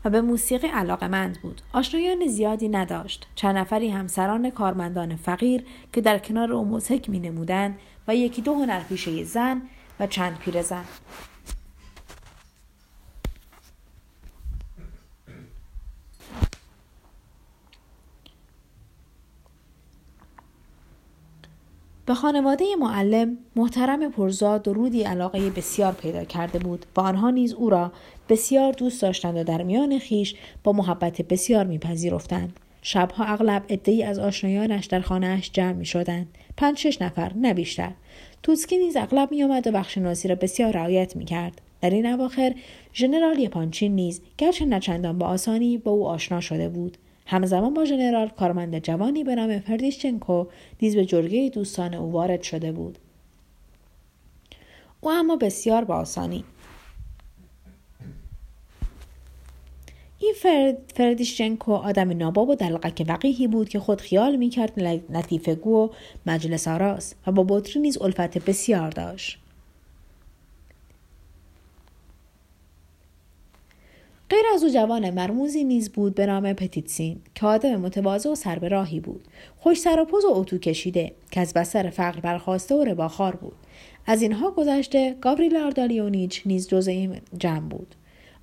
و 0.05 0.09
به 0.09 0.21
موسیقی 0.21 0.67
علاقمند 0.67 1.41
بود. 1.41 1.61
آشنایان 1.73 2.27
زیادی 2.27 2.69
نداشت. 2.69 3.27
چند 3.35 3.57
نفری 3.57 3.89
همسران 3.89 4.49
کارمندان 4.49 5.15
فقیر 5.15 5.65
که 5.93 6.01
در 6.01 6.19
کنار 6.19 6.53
او 6.53 6.65
موسیق 6.65 7.09
می 7.09 7.19
نمودند 7.19 7.79
و 8.07 8.15
یکی 8.15 8.41
دو 8.41 8.53
هنرپیشه 8.53 9.23
زن 9.23 9.61
و 9.99 10.07
چند 10.07 10.37
پیرزن. 10.37 10.83
به 22.09 22.15
خانواده 22.15 22.65
معلم 22.79 23.37
محترم 23.55 24.11
پرزاد 24.11 24.67
و 24.67 24.73
رودی 24.73 25.03
علاقه 25.03 25.49
بسیار 25.49 25.93
پیدا 25.93 26.23
کرده 26.23 26.59
بود 26.59 26.85
و 26.95 27.01
آنها 27.01 27.29
نیز 27.29 27.53
او 27.53 27.69
را 27.69 27.91
بسیار 28.29 28.73
دوست 28.73 29.01
داشتند 29.01 29.37
و 29.37 29.43
در 29.43 29.63
میان 29.63 29.99
خیش 29.99 30.35
با 30.63 30.71
محبت 30.71 31.21
بسیار 31.21 31.65
میپذیرفتند 31.65 32.59
شبها 32.81 33.25
اغلب 33.25 33.63
عدهای 33.69 34.03
از 34.03 34.19
آشنایانش 34.19 34.85
در 34.85 35.01
خانهاش 35.01 35.51
جمع 35.51 35.73
می 35.73 35.85
شدند. 35.85 36.27
پنج 36.57 36.77
شش 36.77 37.01
نفر 37.01 37.31
نه 37.35 37.53
بیشتر. 37.53 37.91
توسکی 38.43 38.77
نیز 38.77 38.95
اغلب 38.95 39.31
می 39.31 39.43
آمد 39.43 39.67
و 39.67 39.71
بخش 39.71 39.97
ناسی 39.97 40.27
را 40.27 40.35
بسیار 40.35 40.71
رعایت 40.71 41.15
می 41.15 41.25
کرد. 41.25 41.61
در 41.81 41.89
این 41.89 42.05
اواخر 42.05 42.55
ژنرال 42.93 43.39
یپانچین 43.39 43.95
نیز 43.95 44.21
گرچه 44.37 44.65
نچندان 44.65 45.17
با 45.17 45.27
آسانی 45.27 45.77
با 45.77 45.91
او 45.91 46.07
آشنا 46.07 46.41
شده 46.41 46.69
بود. 46.69 46.97
همزمان 47.29 47.73
با 47.73 47.85
ژنرال 47.85 48.29
کارمند 48.29 48.79
جوانی 48.79 49.23
به 49.23 49.35
نام 49.35 49.59
فردیشچنکو 49.59 50.45
نیز 50.81 50.95
به 50.95 51.05
جرگه 51.05 51.49
دوستان 51.49 51.93
او 51.93 52.11
وارد 52.11 52.41
شده 52.41 52.71
بود. 52.71 52.97
او 55.01 55.11
اما 55.11 55.35
بسیار 55.35 55.83
با 55.83 55.95
آسانی. 55.95 56.43
این 60.19 60.33
فرد 60.33 60.77
فردیشچنکو 60.95 61.73
آدم 61.73 62.17
ناباب 62.17 62.49
و 62.49 62.55
دلقک 62.55 63.05
وقیهی 63.07 63.47
بود 63.47 63.69
که 63.69 63.79
خود 63.79 64.01
خیال 64.01 64.35
می‌کرد 64.35 64.79
لطیفه 65.09 65.55
گو 65.55 65.71
و 65.71 65.89
مجلس 66.25 66.67
آراست 66.67 67.15
و 67.27 67.31
با 67.31 67.45
بطری 67.49 67.79
نیز 67.79 68.01
الفت 68.01 68.37
بسیار 68.37 68.89
داشت. 68.89 69.39
غیر 74.29 74.43
از 74.53 74.63
او 74.63 74.69
جوان 74.69 75.09
مرموزی 75.09 75.63
نیز 75.63 75.91
بود 75.91 76.15
به 76.15 76.25
نام 76.25 76.53
پتیتسین 76.53 77.21
که 77.35 77.45
آدم 77.45 77.75
متواضع 77.75 78.29
و 78.29 78.35
سر 78.35 78.59
به 78.59 78.67
راهی 78.67 78.99
بود. 78.99 79.27
خوش 79.59 79.79
سر 79.79 79.99
و 79.99 80.05
پوز 80.05 80.25
و 80.25 80.31
اتو 80.31 80.57
کشیده 80.57 81.11
که 81.31 81.39
از 81.41 81.53
بستر 81.53 81.89
فقر 81.89 82.19
برخواسته 82.19 82.75
و 82.75 82.83
رباخار 82.83 83.35
بود. 83.35 83.55
از 84.05 84.21
اینها 84.21 84.51
گذشته 84.51 85.15
گاوریل 85.21 85.57
آردالیونیچ 85.57 86.41
نیز 86.45 86.69
جز 86.69 86.87
این 86.87 87.15
جمع 87.37 87.69
بود. 87.69 87.95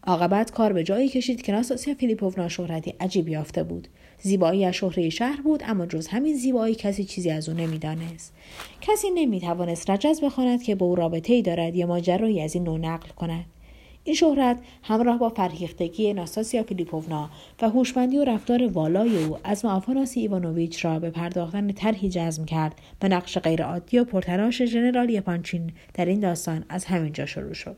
عاقبت 0.06 0.50
کار 0.50 0.72
به 0.72 0.82
جایی 0.82 1.08
کشید 1.08 1.42
که 1.42 1.52
ناستاسیا 1.52 1.94
فیلیپوونا 1.94 2.48
شهرتی 2.48 2.94
عجیب 3.00 3.28
یافته 3.28 3.62
بود. 3.62 3.88
زیباییش 4.22 4.74
شهره 4.74 5.10
شهر 5.10 5.40
بود 5.40 5.62
اما 5.66 5.86
جز 5.86 6.06
همین 6.06 6.36
زیبایی 6.36 6.74
کسی 6.74 7.04
چیزی 7.04 7.30
از 7.30 7.48
او 7.48 7.54
نمی‌دانست. 7.54 8.32
کسی 8.80 9.10
نمی‌توانست 9.10 9.90
رجز 9.90 10.20
بخواند 10.20 10.62
که 10.62 10.74
با 10.74 10.86
او 10.86 10.94
رابطه 10.94 11.32
ای 11.32 11.42
دارد 11.42 11.76
یا 11.76 11.86
ماجرایی 11.86 12.40
از 12.40 12.54
این 12.54 12.64
نوع 12.64 12.78
نقل 12.78 13.08
کند. 13.08 13.44
این 14.06 14.14
شهرت 14.14 14.58
همراه 14.82 15.18
با 15.18 15.28
فرهیختگی 15.28 16.12
ناستاسیا 16.12 16.62
فیلیپوونا 16.62 17.30
و 17.62 17.70
هوشمندی 17.70 18.18
و 18.18 18.24
رفتار 18.24 18.66
والای 18.66 19.24
او 19.24 19.38
عزم 19.44 19.64
آفاناسی 19.64 20.20
ایوانوویچ 20.20 20.84
را 20.84 20.98
به 20.98 21.10
پرداختن 21.10 21.72
طرحی 21.72 22.08
جزم 22.08 22.44
کرد 22.44 22.74
و 23.02 23.08
نقش 23.08 23.38
غیرعادی 23.38 23.98
و 23.98 24.04
پرتراش 24.04 24.62
ژنرال 24.62 25.10
یپانچین 25.10 25.72
در 25.94 26.04
این 26.04 26.20
داستان 26.20 26.64
از 26.68 26.84
همینجا 26.84 27.26
شروع 27.26 27.52
شد. 27.52 27.76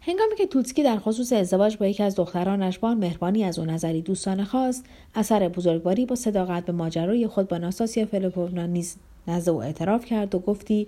هنگامی 0.00 0.36
که 0.36 0.46
توتسکی 0.46 0.82
در 0.82 0.98
خصوص 0.98 1.32
ازدواج 1.32 1.76
با 1.76 1.86
یکی 1.86 2.02
از 2.02 2.16
دخترانش 2.16 2.78
با 2.78 2.94
مهربانی 2.94 3.44
از 3.44 3.58
او 3.58 3.64
نظری 3.64 4.02
دوستانه 4.02 4.44
خواست 4.44 4.84
اثر 5.14 5.48
بزرگواری 5.48 6.06
با 6.06 6.16
صداقت 6.16 6.64
به 6.64 6.72
ماجرای 6.72 7.26
خود 7.26 7.48
با 7.48 7.58
ناستاسیا 7.58 8.06
فیلیپوونا 8.06 8.66
نیز 8.66 8.96
نزد 9.28 9.48
او 9.48 9.62
اعتراف 9.62 10.04
کرد 10.04 10.34
و 10.34 10.38
گفتی 10.38 10.86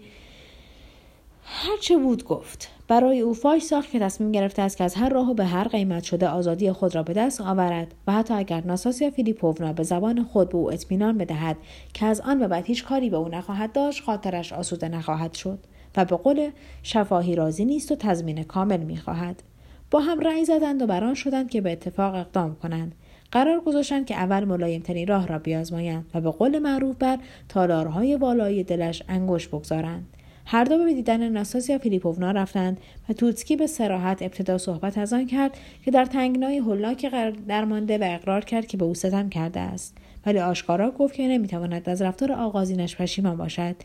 هرچه 1.44 1.96
بود 1.96 2.24
گفت. 2.24 2.70
برای 2.92 3.20
او 3.20 3.34
فاش 3.34 3.62
ساخت 3.62 3.90
که 3.90 3.98
تصمیم 3.98 4.32
گرفته 4.32 4.62
است 4.62 4.76
که 4.76 4.84
از 4.84 4.94
هر 4.94 5.08
راه 5.08 5.30
و 5.30 5.34
به 5.34 5.44
هر 5.44 5.68
قیمت 5.68 6.02
شده 6.02 6.28
آزادی 6.28 6.72
خود 6.72 6.94
را 6.94 7.02
به 7.02 7.12
دست 7.12 7.40
آورد 7.40 7.94
و 8.06 8.12
حتی 8.12 8.34
اگر 8.34 8.64
ناساسیا 8.64 9.10
فیلیپوونا 9.10 9.72
به 9.72 9.82
زبان 9.82 10.24
خود 10.24 10.48
به 10.48 10.54
او 10.56 10.72
اطمینان 10.72 11.18
بدهد 11.18 11.56
که 11.94 12.06
از 12.06 12.20
آن 12.20 12.38
به 12.38 12.48
بعد 12.48 12.66
هیچ 12.66 12.84
کاری 12.84 13.10
به 13.10 13.16
او 13.16 13.28
نخواهد 13.28 13.72
داشت 13.72 14.02
خاطرش 14.02 14.52
آسوده 14.52 14.88
نخواهد 14.88 15.34
شد 15.34 15.58
و 15.96 16.04
به 16.04 16.16
قول 16.16 16.50
شفاهی 16.82 17.36
راضی 17.36 17.64
نیست 17.64 17.92
و 17.92 17.96
تضمین 17.96 18.42
کامل 18.42 18.80
می‌خواهد. 18.80 19.42
با 19.90 20.00
هم 20.00 20.20
رأی 20.20 20.44
زدند 20.44 20.82
و 20.82 20.86
بران 20.86 21.14
شدند 21.14 21.50
که 21.50 21.60
به 21.60 21.72
اتفاق 21.72 22.14
اقدام 22.14 22.54
کنند. 22.54 22.94
قرار 23.30 23.60
گذاشتند 23.60 24.06
که 24.06 24.14
اول 24.14 24.44
ملایمترین 24.44 25.06
راه 25.06 25.26
را 25.26 25.38
بیازمایند 25.38 26.04
و 26.14 26.20
به 26.20 26.30
قول 26.30 26.58
معروف 26.58 26.96
بر 26.96 27.18
تالارهای 27.48 28.16
والایی 28.16 28.64
دلش 28.64 29.02
انگشت 29.08 29.48
بگذارند. 29.48 30.06
هر 30.44 30.64
دو 30.64 30.78
به 30.78 30.94
دیدن 30.94 31.28
ناساسیا 31.28 31.78
فیلیپوونا 31.78 32.30
رفتند 32.30 32.80
و 33.08 33.12
توتسکی 33.12 33.56
به 33.56 33.66
سراحت 33.66 34.22
ابتدا 34.22 34.58
صحبت 34.58 34.98
از 34.98 35.12
آن 35.12 35.26
کرد 35.26 35.58
که 35.84 35.90
در 35.90 36.04
تنگنای 36.04 36.58
هولناک 36.58 37.06
درمانده 37.48 37.98
و 37.98 38.02
اقرار 38.04 38.44
کرد 38.44 38.66
که 38.66 38.76
به 38.76 38.84
او 38.84 38.94
ستم 38.94 39.28
کرده 39.28 39.60
است. 39.60 39.96
ولی 40.26 40.38
آشکارا 40.38 40.90
گفت 40.90 41.14
که 41.14 41.28
نمی‌تواند 41.28 41.88
از 41.88 42.02
رفتار 42.02 42.32
آغازینش 42.32 42.96
پشیمان 42.96 43.36
باشد. 43.36 43.76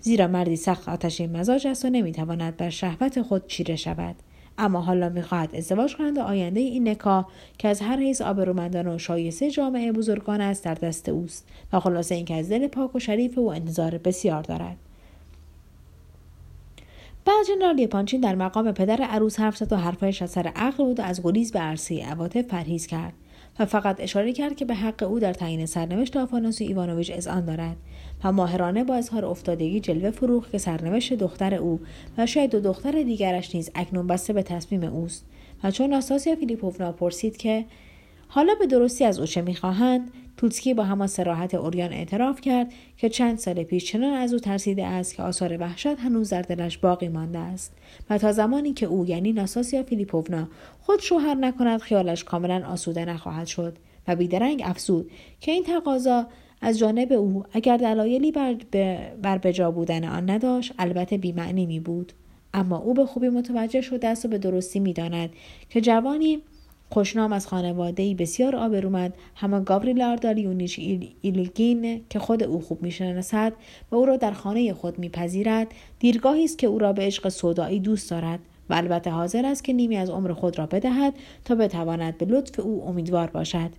زیرا 0.00 0.26
مردی 0.26 0.56
سخت 0.56 0.88
آتشین 0.88 1.36
مزاج 1.36 1.66
است 1.66 1.84
و 1.84 1.90
نمی‌تواند 1.90 2.56
بر 2.56 2.70
شهوت 2.70 3.22
خود 3.22 3.46
چیره 3.46 3.76
شود. 3.76 4.16
اما 4.58 4.80
حالا 4.80 5.08
می‌خواهد 5.08 5.56
ازدواج 5.56 5.96
کند 5.96 6.18
و 6.18 6.20
آینده 6.20 6.60
این 6.60 6.88
نکاح 6.88 7.26
که 7.58 7.68
از 7.68 7.80
هر 7.80 7.96
حیث 7.96 8.22
آبرومندان 8.22 8.86
و 8.86 8.98
شایسته 8.98 9.50
جامعه 9.50 9.92
بزرگان 9.92 10.40
است 10.40 10.64
در 10.64 10.74
دست 10.74 11.08
اوست 11.08 11.48
و 11.72 11.80
خلاصه 11.80 12.14
اینکه 12.14 12.34
از 12.34 12.48
دل 12.48 12.66
پاک 12.66 12.94
و 12.94 12.98
شریف 12.98 13.38
او 13.38 13.52
انتظار 13.52 13.98
بسیار 13.98 14.42
دارد. 14.42 14.76
بعد 17.24 17.46
جنرال 17.48 17.74
لیپانچین 17.74 18.20
در 18.20 18.34
مقام 18.34 18.72
پدر 18.72 19.02
عروس 19.02 19.40
حرف 19.40 19.56
زد 19.56 19.72
و 19.72 19.76
حرفهایش 19.76 20.22
از 20.22 20.30
سر 20.30 20.52
عقل 20.56 20.84
بود 20.84 21.00
و 21.00 21.02
از 21.02 21.22
گریز 21.22 21.52
به 21.52 21.58
عرصه 21.58 22.04
عواطف 22.04 22.44
پرهیز 22.44 22.86
کرد 22.86 23.12
و 23.58 23.66
فقط 23.66 24.00
اشاره 24.00 24.32
کرد 24.32 24.56
که 24.56 24.64
به 24.64 24.74
حق 24.74 25.02
او 25.02 25.18
در 25.18 25.32
تعیین 25.32 25.66
سرنوشت 25.66 26.16
آفاناسیو 26.16 26.68
ایوانوویچ 26.68 27.10
اذعان 27.10 27.44
دارد 27.44 27.76
و 28.24 28.32
ماهرانه 28.32 28.84
با 28.84 28.94
اظهار 28.94 29.24
افتادگی 29.24 29.80
جلوه 29.80 30.10
فروخ 30.10 30.50
که 30.50 30.58
سرنوشت 30.58 31.14
دختر 31.14 31.54
او 31.54 31.80
و 32.18 32.26
شاید 32.26 32.50
دو 32.50 32.60
دختر 32.60 33.02
دیگرش 33.02 33.54
نیز 33.54 33.70
اکنون 33.74 34.06
بسته 34.06 34.32
به 34.32 34.42
تصمیم 34.42 34.84
اوست 34.84 35.24
و 35.64 35.70
چون 35.70 35.90
ناستاسیا 35.90 36.36
فیلیپوونا 36.36 36.92
پرسید 36.92 37.36
که 37.36 37.64
حالا 38.28 38.54
به 38.54 38.66
درستی 38.66 39.04
از 39.04 39.20
او 39.20 39.26
چه 39.26 39.42
می‌خواهند 39.42 40.10
توتسکی 40.36 40.74
با 40.74 40.84
همان 40.84 41.06
سراحت 41.06 41.54
اوریان 41.54 41.92
اعتراف 41.92 42.40
کرد 42.40 42.72
که 42.96 43.08
چند 43.08 43.38
سال 43.38 43.62
پیش 43.62 43.84
چنان 43.84 44.14
از 44.14 44.32
او 44.32 44.38
ترسیده 44.38 44.86
است 44.86 45.14
که 45.14 45.22
آثار 45.22 45.60
وحشت 45.60 45.86
هنوز 45.86 46.30
در 46.30 46.42
دلش 46.42 46.78
باقی 46.78 47.08
مانده 47.08 47.38
است. 47.38 47.72
و 48.10 48.18
تا 48.18 48.32
زمانی 48.32 48.72
که 48.72 48.86
او 48.86 49.06
یعنی 49.06 49.32
ناساسیا 49.32 49.82
فیلیپوونا 49.82 50.48
خود 50.80 51.00
شوهر 51.00 51.34
نکند 51.34 51.80
خیالش 51.80 52.24
کاملا 52.24 52.66
آسوده 52.66 53.04
نخواهد 53.04 53.46
شد 53.46 53.76
و 54.08 54.16
بیدرنگ 54.16 54.62
افزود 54.64 55.10
که 55.40 55.52
این 55.52 55.64
تقاضا 55.64 56.26
از 56.60 56.78
جانب 56.78 57.12
او 57.12 57.44
اگر 57.52 57.76
دلایلی 57.76 58.32
بر, 58.32 58.56
بر 59.22 59.38
بجا 59.38 59.70
بودن 59.70 60.04
آن 60.04 60.30
نداشت 60.30 60.72
البته 60.78 61.18
بیمعنی 61.18 61.66
می 61.66 61.80
بود. 61.80 62.12
اما 62.54 62.78
او 62.78 62.94
به 62.94 63.06
خوبی 63.06 63.28
متوجه 63.28 63.80
شده 63.80 64.08
است 64.08 64.24
و 64.24 64.28
به 64.28 64.38
درستی 64.38 64.80
می‌داند 64.80 65.30
که 65.68 65.80
جوانی 65.80 66.42
خوشنام 66.92 67.32
از 67.32 67.46
خانواده 67.46 68.14
بسیار 68.14 68.56
آبرومند 68.56 69.14
همان 69.36 69.64
گاوریل 69.64 70.02
آردالیونیچ 70.02 70.78
ایولگین 71.22 72.00
که 72.10 72.18
خود 72.18 72.42
او 72.42 72.60
خوب 72.60 72.82
می‌شناسد 72.82 73.52
و 73.90 73.96
او 73.96 74.06
را 74.06 74.16
در 74.16 74.32
خانه 74.32 74.72
خود 74.72 74.98
میپذیرد. 74.98 75.66
دیرگاهی 75.98 76.44
است 76.44 76.58
که 76.58 76.66
او 76.66 76.78
را 76.78 76.92
به 76.92 77.02
عشق 77.02 77.28
سودایی 77.28 77.80
دوست 77.80 78.10
دارد 78.10 78.40
و 78.70 78.74
البته 78.74 79.10
حاضر 79.10 79.46
است 79.46 79.64
که 79.64 79.72
نیمی 79.72 79.96
از 79.96 80.10
عمر 80.10 80.32
خود 80.32 80.58
را 80.58 80.66
بدهد 80.66 81.14
تا 81.44 81.54
بتواند 81.54 82.18
به 82.18 82.26
لطف 82.26 82.60
او 82.60 82.88
امیدوار 82.88 83.26
باشد. 83.26 83.70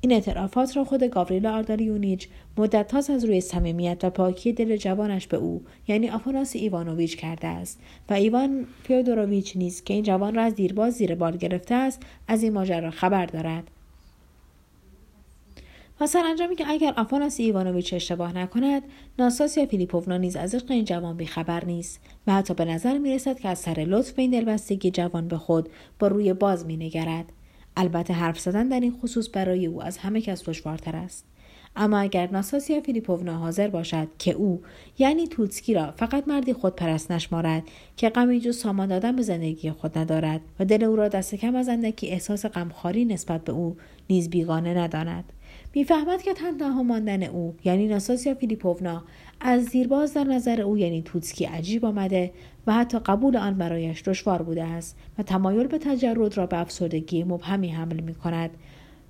این 0.00 0.12
اعترافات 0.12 0.76
را 0.76 0.84
خود 0.84 1.04
گاوریلا 1.04 1.54
آردالیونیچ 1.54 2.28
مدتهاست 2.56 3.10
از 3.10 3.24
روی 3.24 3.40
صمیمیت 3.40 4.04
و 4.04 4.10
پاکی 4.10 4.52
دل 4.52 4.76
جوانش 4.76 5.26
به 5.26 5.36
او 5.36 5.62
یعنی 5.88 6.10
آفاناسی 6.10 6.56
ایوانوویچ 6.56 7.16
کرده 7.16 7.48
است 7.48 7.80
و 8.10 8.14
ایوان 8.14 8.66
فیودوروویچ 8.82 9.56
نیز 9.56 9.84
که 9.84 9.94
این 9.94 10.02
جوان 10.02 10.34
را 10.34 10.42
از 10.42 10.54
دیرباز 10.54 10.94
زیر 10.94 11.14
بال 11.14 11.36
گرفته 11.36 11.74
است 11.74 12.02
از 12.28 12.42
این 12.42 12.52
ماجرا 12.52 12.90
خبر 12.90 13.26
دارد 13.26 13.70
و 16.00 16.06
سرانجامی 16.06 16.56
که 16.56 16.64
اگر 16.68 16.94
آفاناسی 16.96 17.40
ایوانوویچ 17.40 17.94
اشتباه 17.94 18.38
نکند 18.38 18.82
ناساسیا 19.18 19.66
فیلیپوونا 19.66 20.16
نیز 20.16 20.36
از 20.36 20.54
عشق 20.54 20.70
این 20.70 20.84
جوان 20.84 21.16
بیخبر 21.16 21.64
نیست 21.64 22.00
و 22.26 22.32
حتی 22.32 22.54
به 22.54 22.64
نظر 22.64 22.98
می 22.98 23.14
رسد 23.14 23.38
که 23.38 23.48
از 23.48 23.58
سر 23.58 23.84
لطف 23.88 24.18
این 24.18 24.30
دلبستگی 24.30 24.90
جوان 24.90 25.28
به 25.28 25.38
خود 25.38 25.68
با 25.98 26.06
روی 26.06 26.32
باز 26.32 26.66
می 26.66 26.76
نگرد. 26.76 27.32
البته 27.76 28.14
حرف 28.14 28.40
زدن 28.40 28.68
در 28.68 28.80
این 28.80 28.92
خصوص 28.92 29.28
برای 29.32 29.66
او 29.66 29.82
از 29.82 29.98
همه 29.98 30.20
کس 30.20 30.48
دشوارتر 30.48 30.96
است. 30.96 31.24
اما 31.76 31.98
اگر 31.98 32.30
ناساسیا 32.30 32.80
فیلیپوونا 32.80 33.38
حاضر 33.38 33.68
باشد 33.68 34.08
که 34.18 34.32
او 34.32 34.62
یعنی 34.98 35.28
توتسکی 35.28 35.74
را 35.74 35.90
فقط 35.90 36.28
مردی 36.28 36.52
خودپرست 36.52 37.12
نشمارد 37.12 37.62
که 37.96 38.08
غمی 38.08 38.40
جز 38.40 38.56
سامان 38.56 38.88
دادن 38.88 39.16
به 39.16 39.22
زندگی 39.22 39.70
خود 39.70 39.98
ندارد 39.98 40.40
و 40.60 40.64
دل 40.64 40.84
او 40.84 40.96
را 40.96 41.08
دست 41.08 41.34
کم 41.34 41.54
از 41.54 41.68
اندکی 41.68 42.08
احساس 42.08 42.46
غمخواری 42.46 43.04
نسبت 43.04 43.44
به 43.44 43.52
او 43.52 43.76
نیز 44.10 44.30
بیگانه 44.30 44.74
نداند. 44.74 45.32
می‌فهمد 45.74 46.22
که 46.22 46.34
تنها 46.34 46.82
ماندن 46.82 47.22
او 47.22 47.54
یعنی 47.64 47.88
ناساسیا 47.88 48.34
فیلیپوونا 48.34 49.04
از 49.40 49.64
زیرباز 49.64 50.14
در 50.14 50.24
نظر 50.24 50.60
او 50.60 50.78
یعنی 50.78 51.02
توتسکی 51.02 51.44
عجیب 51.44 51.84
آمده 51.84 52.32
و 52.66 52.72
حتی 52.72 52.98
قبول 52.98 53.36
آن 53.36 53.54
برایش 53.54 54.02
دشوار 54.02 54.42
بوده 54.42 54.64
است 54.64 54.98
و 55.18 55.22
تمایل 55.22 55.66
به 55.66 55.78
تجرد 55.78 56.36
را 56.36 56.46
به 56.46 56.58
افسردگی 56.58 57.24
مبهمی 57.24 57.68
حمل 57.68 58.00
می 58.00 58.14
کند 58.14 58.50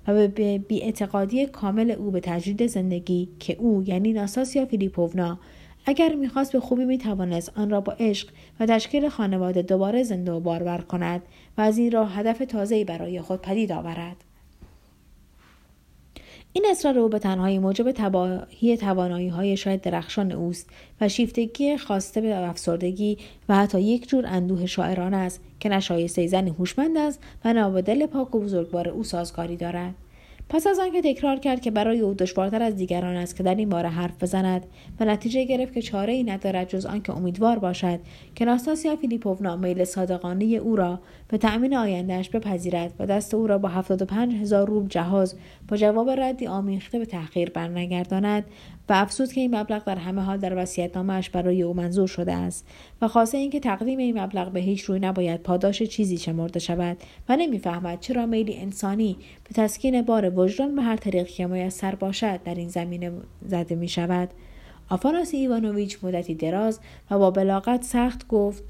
و 0.07 0.27
به 0.27 0.57
بیاعتقادی 0.57 1.45
کامل 1.45 1.91
او 1.91 2.11
به 2.11 2.19
تجدید 2.19 2.67
زندگی 2.67 3.29
که 3.39 3.55
او 3.59 3.83
یعنی 3.87 4.13
ناساسیا 4.13 4.65
فیلیپوونا 4.65 5.39
اگر 5.85 6.15
می‌خواست 6.15 6.51
به 6.51 6.59
خوبی 6.59 6.85
می‌توانست 6.85 7.51
آن 7.55 7.69
را 7.69 7.81
با 7.81 7.93
عشق 7.99 8.29
و 8.59 8.65
تشکیل 8.65 9.09
خانواده 9.09 9.61
دوباره 9.61 10.03
زنده 10.03 10.31
و 10.31 10.39
بارور 10.39 10.77
کند 10.77 11.21
و 11.57 11.61
از 11.61 11.77
این 11.77 11.91
راه 11.91 12.15
هدف 12.15 12.37
تازه‌ای 12.37 12.83
برای 12.83 13.21
خود 13.21 13.41
پدید 13.41 13.71
آورد. 13.71 14.26
این 16.57 16.65
اصرار 16.69 16.99
او 16.99 17.09
به 17.09 17.19
تنهایی 17.19 17.59
موجب 17.59 17.91
تباهی 17.91 18.77
توانایی 18.77 19.27
های 19.27 19.57
شاید 19.57 19.81
درخشان 19.81 20.31
اوست 20.31 20.69
و 21.01 21.09
شیفتگی 21.09 21.77
خواسته 21.77 22.21
به 22.21 22.49
افسردگی 22.49 23.17
و 23.49 23.55
حتی 23.55 23.81
یک 23.81 24.09
جور 24.09 24.25
اندوه 24.27 24.65
شاعرانه 24.65 25.17
است 25.17 25.41
که 25.59 25.69
نشایسته 25.69 26.27
زنی 26.27 26.49
هوشمند 26.49 26.97
است 26.97 27.19
و 27.45 27.53
نه 27.53 27.81
دل 27.81 28.05
پاک 28.05 28.35
و 28.35 28.39
بزرگوار 28.39 28.89
او 28.89 29.03
سازگاری 29.03 29.55
دارد. 29.55 29.95
پس 30.49 30.67
از 30.67 30.79
آنکه 30.79 31.01
تکرار 31.01 31.37
کرد 31.37 31.61
که 31.61 31.71
برای 31.71 31.99
او 31.99 32.13
دشوارتر 32.13 32.63
از 32.63 32.75
دیگران 32.75 33.15
است 33.15 33.35
که 33.35 33.43
در 33.43 33.55
این 33.55 33.69
باره 33.69 33.89
حرف 33.89 34.23
بزند 34.23 34.65
و 34.99 35.05
نتیجه 35.05 35.43
گرفت 35.43 35.73
که 35.73 35.81
چاره 35.81 36.13
ای 36.13 36.23
ندارد 36.23 36.69
جز 36.69 36.85
آنکه 36.85 37.13
امیدوار 37.13 37.59
باشد 37.59 37.99
که 38.35 38.45
ناستاسیا 38.45 38.95
فیلیپوونا 38.95 39.55
میل 39.55 39.83
صادقانه 39.83 40.45
او 40.45 40.75
را 40.75 40.99
به 41.27 41.37
تأمین 41.37 41.75
آیندهش 41.75 42.29
بپذیرد 42.29 42.93
و 42.99 43.05
دست 43.05 43.33
او 43.33 43.47
را 43.47 43.57
با 43.57 43.69
75 43.69 44.35
هزار 44.35 44.67
روب 44.67 44.87
جهاز 44.89 45.35
با 45.67 45.77
جواب 45.77 46.09
ردی 46.09 46.47
آمیخته 46.47 46.99
به 46.99 47.05
تحقیر 47.05 47.49
برنگرداند 47.49 48.45
و 48.89 48.93
افسوس 48.93 49.33
که 49.33 49.41
این 49.41 49.55
مبلغ 49.55 49.83
در 49.83 49.95
همه 49.95 50.21
حال 50.21 50.37
در 50.37 50.57
وصیت‌نامهاش 50.57 51.29
برای 51.29 51.63
او 51.63 51.73
منظور 51.73 52.07
شده 52.07 52.33
است 52.33 52.67
و 53.01 53.07
خاصه 53.07 53.37
اینکه 53.37 53.59
تقدیم 53.59 53.99
این 53.99 54.19
مبلغ 54.19 54.51
به 54.51 54.59
هیچ 54.59 54.81
روی 54.81 54.99
نباید 54.99 55.43
پاداش 55.43 55.83
چیزی 55.83 56.17
شمرده 56.17 56.59
شود 56.59 56.97
و 57.29 57.35
نمی‌فهمد 57.35 57.99
چرا 57.99 58.25
میلی 58.25 58.57
انسانی 58.57 59.17
به 59.43 59.63
تسکین 59.63 60.01
بار 60.01 60.39
وجدان 60.39 60.75
به 60.75 60.81
هر 60.81 60.95
طریق 60.95 61.27
که 61.27 61.47
میسر 61.47 61.95
باشد 61.95 62.43
در 62.43 62.55
این 62.55 62.69
زمینه 62.69 63.11
زده 63.45 63.75
می 63.75 63.87
شود 63.87 64.29
آفاناس 64.89 65.33
ایوانوویچ 65.33 65.97
مدتی 66.03 66.35
دراز 66.35 66.79
و 67.11 67.19
با 67.19 67.31
بلاغت 67.31 67.83
سخت 67.83 68.27
گفت 68.27 68.63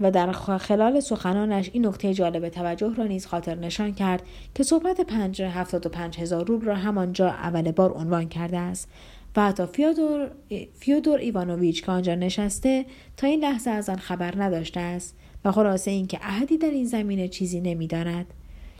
و 0.00 0.10
در 0.10 0.32
خلال 0.32 1.00
سخنانش 1.00 1.70
این 1.72 1.86
نکته 1.86 2.14
جالب 2.14 2.48
توجه 2.48 2.94
را 2.94 3.04
نیز 3.04 3.26
خاطر 3.26 3.54
نشان 3.54 3.94
کرد 3.94 4.22
که 4.54 4.62
صحبت 4.62 5.00
پنج 5.00 5.42
هفتاد 5.42 5.86
و 5.86 5.88
پنج 5.88 6.20
هزار 6.20 6.46
روبل 6.46 6.66
را 6.66 6.74
همانجا 6.74 7.28
اول 7.28 7.72
بار 7.72 7.92
عنوان 7.92 8.28
کرده 8.28 8.58
است 8.58 8.88
و 9.36 9.46
حتی 9.46 9.66
فیودور, 9.66 10.30
فیودور 10.78 11.18
ایوانوویچ 11.18 11.84
که 11.84 11.92
آنجا 11.92 12.14
نشسته 12.14 12.86
تا 13.16 13.26
این 13.26 13.40
لحظه 13.40 13.70
از 13.70 13.88
آن 13.88 13.96
خبر 13.96 14.34
نداشته 14.36 14.80
است 14.80 15.16
و 15.44 15.52
خلاصه 15.52 15.90
اینکه 15.90 16.18
احدی 16.22 16.58
در 16.58 16.70
این 16.70 16.84
زمینه 16.84 17.28
چیزی 17.28 17.60
نمی‌داند. 17.60 18.26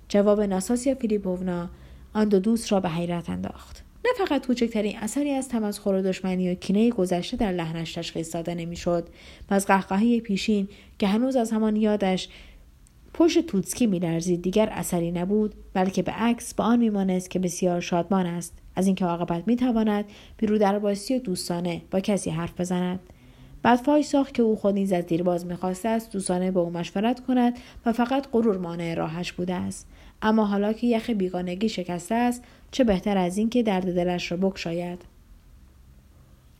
جواب 0.08 0.40
ناستاسیا 0.40 0.94
فیلیپوونا 0.94 1.68
آن 2.14 2.28
دو 2.28 2.38
دوست 2.38 2.72
را 2.72 2.80
به 2.80 2.88
حیرت 2.88 3.30
انداخت. 3.30 3.85
نه 4.06 4.26
فقط 4.26 4.46
کوچکترین 4.46 4.96
اثری 4.98 5.30
از 5.30 5.48
تمسخر 5.48 5.90
و 5.90 6.02
دشمنی 6.02 6.50
و 6.50 6.54
کینه 6.54 6.90
گذشته 6.90 7.36
در 7.36 7.52
لحنش 7.52 7.94
تشخیص 7.94 8.34
داده 8.34 8.54
نمی‌شد. 8.54 9.08
و 9.50 9.54
از 9.54 9.66
قهقهه 9.66 10.20
پیشین 10.20 10.68
که 10.98 11.06
هنوز 11.06 11.36
از 11.36 11.52
همان 11.52 11.76
یادش 11.76 12.28
پشت 13.14 13.46
توتسکی 13.46 13.86
میلرزید. 13.86 14.42
دیگر 14.42 14.68
اثری 14.72 15.12
نبود 15.12 15.54
بلکه 15.74 16.02
به 16.02 16.12
عکس 16.12 16.54
به 16.54 16.62
آن 16.62 16.78
میمانست 16.78 17.30
که 17.30 17.38
بسیار 17.38 17.80
شادمان 17.80 18.26
است. 18.26 18.58
از 18.76 18.86
اینکه 18.86 19.04
عاقبت 19.04 19.42
می‌تواند 19.46 20.04
بیرو 20.36 20.58
درباسی 20.58 21.16
و 21.16 21.18
دوستانه 21.18 21.82
با 21.90 22.00
کسی 22.00 22.30
حرف 22.30 22.60
بزند. 22.60 23.00
بعد 23.62 23.78
فای 23.78 24.02
ساخت 24.02 24.34
که 24.34 24.42
او 24.42 24.56
خود 24.56 24.74
نیز 24.74 24.92
از 24.92 25.06
دیرباز 25.06 25.46
می‌خواسته 25.46 25.88
است 25.88 26.12
دوستانه 26.12 26.50
به 26.50 26.60
او 26.60 26.70
مشورت 26.70 27.26
کند 27.26 27.58
و 27.86 27.92
فقط 27.92 28.26
غرور 28.32 28.58
مانع 28.58 28.94
راهش 28.94 29.32
بوده 29.32 29.54
است. 29.54 29.88
اما 30.22 30.44
حالا 30.44 30.72
که 30.72 30.86
یخ 30.86 31.10
بیگانگی 31.10 31.68
شکسته 31.68 32.14
است 32.14 32.44
چه 32.76 32.84
بهتر 32.84 33.18
از 33.18 33.38
اینکه 33.38 33.62
درد 33.62 33.94
دلش 33.94 34.32
را 34.32 34.36
بکشاید. 34.36 35.02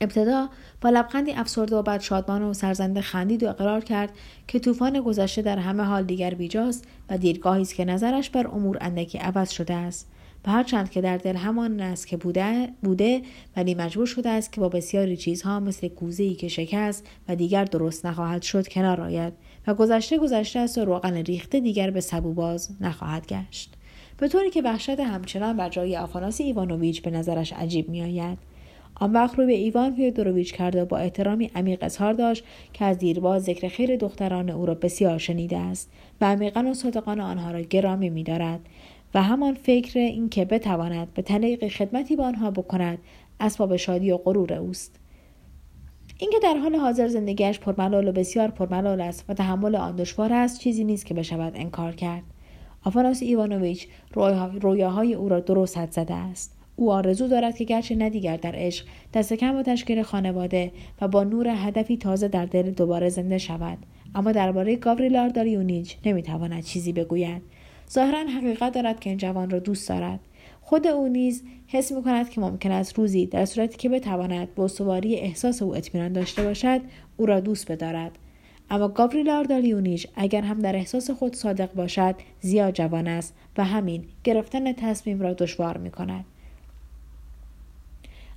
ابتدا 0.01 0.49
با 0.81 0.91
لبخندی 0.91 1.33
افسرده 1.33 1.77
و 1.77 1.83
بعد 1.83 2.01
شادمان 2.01 2.43
و 2.43 2.55
سرزنده 2.55 3.01
خندید 3.01 3.43
و 3.43 3.49
اقرار 3.49 3.85
کرد 3.85 4.13
که 4.49 4.59
طوفان 4.59 5.01
گذشته 5.01 5.43
در 5.43 5.59
همه 5.59 5.83
حال 5.83 6.05
دیگر 6.05 6.35
بیجاست 6.35 6.85
و 7.11 7.19
دیرگاهی 7.19 7.63
است 7.63 7.75
که 7.75 7.85
نظرش 7.85 8.31
بر 8.31 8.47
امور 8.47 8.79
اندکی 8.81 9.19
عوض 9.19 9.51
شده 9.51 9.75
است. 9.75 10.09
و 10.47 10.51
هرچند 10.51 10.91
که 10.91 11.01
در 11.01 11.17
دل 11.17 11.37
همان 11.37 11.81
است 11.81 12.07
که 12.07 12.17
بوده, 12.17 12.69
بوده 12.83 13.23
ولی 13.57 13.75
مجبور 13.75 14.07
شده 14.07 14.29
است 14.29 14.53
که 14.53 14.61
با 14.61 14.69
بسیاری 14.69 15.17
چیزها 15.17 15.61
مثل 15.61 15.89
ای 16.19 16.35
که 16.35 16.49
شکست 16.49 17.07
و 17.29 17.37
دیگر 17.37 17.65
درست 17.65 18.07
نخواهد 18.07 18.43
شد 18.43 18.69
کنار 18.69 19.01
آید 19.01 19.33
و 19.67 19.75
گذشته 19.75 20.19
گذشته 20.19 20.59
است 20.59 20.79
و 20.79 20.85
روغن 20.85 21.15
ریخته 21.15 21.61
دیگر 21.61 21.91
به 21.91 22.01
سبو 22.01 22.33
باز 22.33 22.71
نخواهد 22.81 23.27
گشت. 23.27 23.76
به 24.19 24.29
طوری 24.29 24.51
که 24.51 24.63
وحشت 24.63 25.01
همچنان 25.01 25.57
بر 25.57 25.69
جای 25.69 25.97
آفاناسی 25.97 26.45
ایوانوویچ 26.45 27.03
به 27.03 27.11
نظرش 27.11 27.53
عجیب 27.53 27.89
میآید. 27.89 28.39
آن 28.95 29.13
وقت 29.13 29.39
رو 29.39 29.47
به 29.47 29.53
ایوان 29.53 29.95
فیودوروویچ 29.95 30.55
کرده 30.55 30.83
و 30.83 30.85
با 30.85 30.99
احترامی 30.99 31.51
عمیق 31.55 31.79
اظهار 31.83 32.13
داشت 32.13 32.45
که 32.73 32.85
از 32.85 32.99
دیرباز 32.99 33.45
ذکر 33.45 33.69
خیر 33.69 33.97
دختران 33.97 34.51
او 34.51 34.67
را 34.67 34.75
بسیار 34.75 35.19
شنیده 35.19 35.59
است 35.59 35.91
و 36.21 36.25
عمیقا 36.25 36.65
و 36.71 36.75
صادقانه 36.75 37.21
آنها 37.21 37.51
را 37.51 37.61
گرامی 37.61 38.11
میدارد 38.11 38.61
و 39.15 39.23
همان 39.23 39.55
فکر 39.55 39.99
اینکه 39.99 40.45
بتواند 40.45 41.15
به 41.15 41.23
طریقی 41.23 41.69
خدمتی 41.69 42.17
به 42.17 42.23
آنها 42.23 42.51
بکند 42.51 42.99
اسباب 43.41 43.77
شادی 43.77 44.11
و 44.11 44.17
غرور 44.17 44.53
اوست. 44.53 45.01
اینکه 46.19 46.39
در 46.43 46.57
حال 46.57 46.77
حاضر 46.77 47.09
زندگیش 47.09 47.59
پرملال 47.59 48.09
و 48.09 48.13
بسیار 48.13 48.49
پرملال 48.49 49.01
است 49.01 49.25
و 49.29 49.35
تحمل 49.35 49.77
آن 49.77 49.97
دشوار 49.97 50.33
است 50.33 50.61
چیزی 50.61 50.85
نیست 50.85 51.07
که 51.07 51.15
بشود 51.15 51.53
انکار 51.57 51.93
کرد. 51.95 52.23
آفاناسی 52.87 53.23
ایوانوویچ 53.23 53.89
رویاهای 54.61 55.15
او 55.15 55.29
را 55.29 55.41
درست 55.41 55.79
حد 55.79 55.91
زده 55.93 56.15
است. 56.15 56.57
او 56.77 56.93
آرزو 56.93 57.29
دارد 57.29 57.57
که 57.57 57.65
گرچه 57.65 57.95
نه 57.95 58.11
دیگر 58.11 58.37
در 58.37 58.53
عشق 58.55 58.87
دست 59.15 59.33
کم 59.33 59.53
با 59.53 59.63
تشکیل 59.63 60.03
خانواده 60.03 60.73
و 61.01 61.09
با 61.09 61.25
نور 61.25 61.49
هدفی 61.49 61.97
تازه 61.97 62.29
در 62.29 62.47
دل 62.47 62.71
دوباره 62.71 63.09
زنده 63.09 63.39
شود. 63.39 63.79
اما 64.15 64.33
درباره 64.33 64.77
گاوریلار 64.77 65.29
داریونیچ 65.29 65.97
نمی‌تواند 66.05 66.63
چیزی 66.63 66.93
بگوید. 66.93 67.43
ظاهرا 67.91 68.19
حقیقت 68.19 68.75
دارد 68.75 69.01
که 69.01 69.11
این 69.11 69.19
جوان 69.19 69.51
را 69.51 69.59
دوست 69.59 69.89
دارد. 69.89 70.21
خود 70.61 70.87
او 70.87 71.09
نیز 71.09 71.43
حس 71.67 71.93
می 71.93 72.03
کند 72.03 72.31
که 72.31 72.41
ممکن 72.41 72.71
است 72.71 72.99
روزی 72.99 73.27
در 73.27 73.45
صورتی 73.45 73.77
که 73.77 73.89
بتواند 73.89 74.55
با 74.55 74.65
استواری 74.65 75.17
احساس 75.17 75.63
او 75.63 75.77
اطمینان 75.77 76.13
داشته 76.13 76.43
باشد 76.43 76.81
او 77.17 77.27
را 77.27 77.41
دوست 77.41 77.73
بدارد. 77.73 78.19
اما 78.71 78.89
گاوریل 78.89 79.31
آردالیونیش 79.31 80.07
اگر 80.15 80.43
هم 80.43 80.59
در 80.59 80.77
احساس 80.77 81.11
خود 81.11 81.37
صادق 81.37 81.75
باشد 81.75 82.15
زیاد 82.41 82.75
جوان 82.75 83.09
است 83.09 83.35
و 83.59 83.65
همین 83.65 84.05
گرفتن 84.25 84.73
تصمیم 84.73 85.21
را 85.21 85.33
دشوار 85.33 85.79
می 85.79 85.91
کند. 85.91 86.25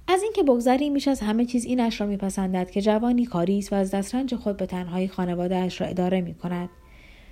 از 0.08 0.24
اینکه 0.24 0.44
بگذری 0.44 0.90
میش 0.90 1.08
از 1.08 1.20
همه 1.20 1.46
چیز 1.46 1.66
اینش 1.66 2.02
را 2.02 2.08
میپسندد 2.08 2.72
که 2.72 2.82
جوانی 2.82 3.26
کاری 3.26 3.60
است 3.60 3.74
و 3.74 3.76
از 3.76 3.92
دسترنج 3.92 4.36
خود 4.36 4.58
به 4.58 4.66
تنهایی 4.66 5.08
خانوادهاش 5.08 5.82
را 5.82 5.88
اداره 5.88 6.22
می 6.22 6.34
کند. 6.34 6.70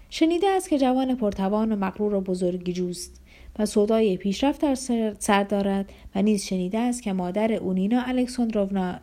شنیده 0.09 0.49
است 0.49 0.69
که 0.69 0.77
جوان 0.77 1.15
پرتوان 1.15 1.71
و 1.71 1.75
مغرور 1.75 2.13
و 2.13 2.21
بزرگی 2.21 2.73
جوست 2.73 3.21
و 3.59 3.65
سودای 3.65 4.17
پیشرفت 4.17 4.61
در 4.61 4.75
سر 5.19 5.43
دارد 5.43 5.89
و 6.15 6.21
نیز 6.21 6.43
شنیده 6.43 6.79
است 6.79 7.03
که 7.03 7.13
مادر 7.13 7.53
اونینا 7.53 8.01
الکساندروونا 8.01 8.99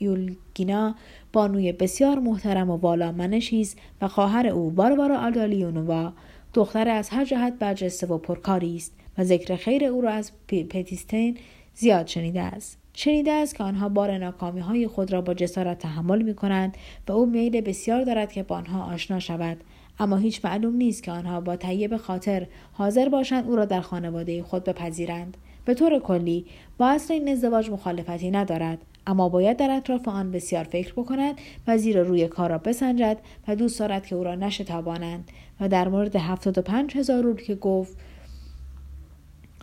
یولگینا 0.00 0.94
بانوی 1.32 1.72
بسیار 1.72 2.18
محترم 2.18 2.70
و 2.70 2.76
والا 2.76 3.12
منشی 3.12 3.60
است 3.60 3.78
و 4.02 4.08
خواهر 4.08 4.46
او 4.46 4.70
باربارا 4.70 5.18
آلدالیونووا 5.18 6.12
دختر 6.54 6.88
از 6.88 7.08
هر 7.08 7.24
جهت 7.24 7.52
برجسته 7.58 8.06
و 8.06 8.18
پرکاری 8.18 8.76
است 8.76 8.92
و 9.18 9.24
ذکر 9.24 9.56
خیر 9.56 9.84
او 9.84 10.00
را 10.00 10.10
از 10.10 10.32
پتیستین 10.48 11.36
زیاد 11.74 12.06
شنیده 12.06 12.40
است. 12.40 12.78
شنیده 12.94 13.32
است 13.32 13.54
که 13.54 13.64
آنها 13.64 13.88
بار 13.88 14.18
ناکامی 14.18 14.60
های 14.60 14.86
خود 14.86 15.12
را 15.12 15.20
با 15.20 15.34
جسارت 15.34 15.78
تحمل 15.78 16.22
می 16.22 16.34
کنند 16.34 16.76
و 17.08 17.12
او 17.12 17.26
میل 17.26 17.60
بسیار 17.60 18.04
دارد 18.04 18.32
که 18.32 18.42
با 18.42 18.56
آنها 18.56 18.94
آشنا 18.94 19.18
شود. 19.18 19.56
اما 19.98 20.16
هیچ 20.16 20.44
معلوم 20.44 20.76
نیست 20.76 21.02
که 21.02 21.12
آنها 21.12 21.40
با 21.40 21.56
طیب 21.56 21.96
خاطر 21.96 22.46
حاضر 22.72 23.08
باشند 23.08 23.48
او 23.48 23.56
را 23.56 23.64
در 23.64 23.80
خانواده 23.80 24.42
خود 24.42 24.64
بپذیرند. 24.64 25.36
به 25.64 25.74
طور 25.74 25.98
کلی 25.98 26.46
با 26.78 26.88
اصل 26.88 27.14
این 27.14 27.28
ازدواج 27.28 27.70
مخالفتی 27.70 28.30
ندارد. 28.30 28.78
اما 29.06 29.28
باید 29.28 29.56
در 29.56 29.70
اطراف 29.70 30.08
آن 30.08 30.30
بسیار 30.30 30.64
فکر 30.64 30.92
بکند 30.92 31.34
و 31.66 31.78
زیر 31.78 32.02
روی 32.02 32.28
کار 32.28 32.50
را 32.50 32.58
بسنجد 32.58 33.18
و 33.48 33.56
دوست 33.56 33.78
دارد 33.78 34.06
که 34.06 34.14
او 34.14 34.24
را 34.24 34.34
نشتابانند. 34.34 35.30
و 35.60 35.68
در 35.68 35.88
مورد 35.88 36.16
هفتاد 36.16 36.58
و 36.58 36.62
پنج 36.62 36.96
هزار 36.96 37.22
روبل 37.22 37.42
که 37.42 37.54
گفت 37.54 37.96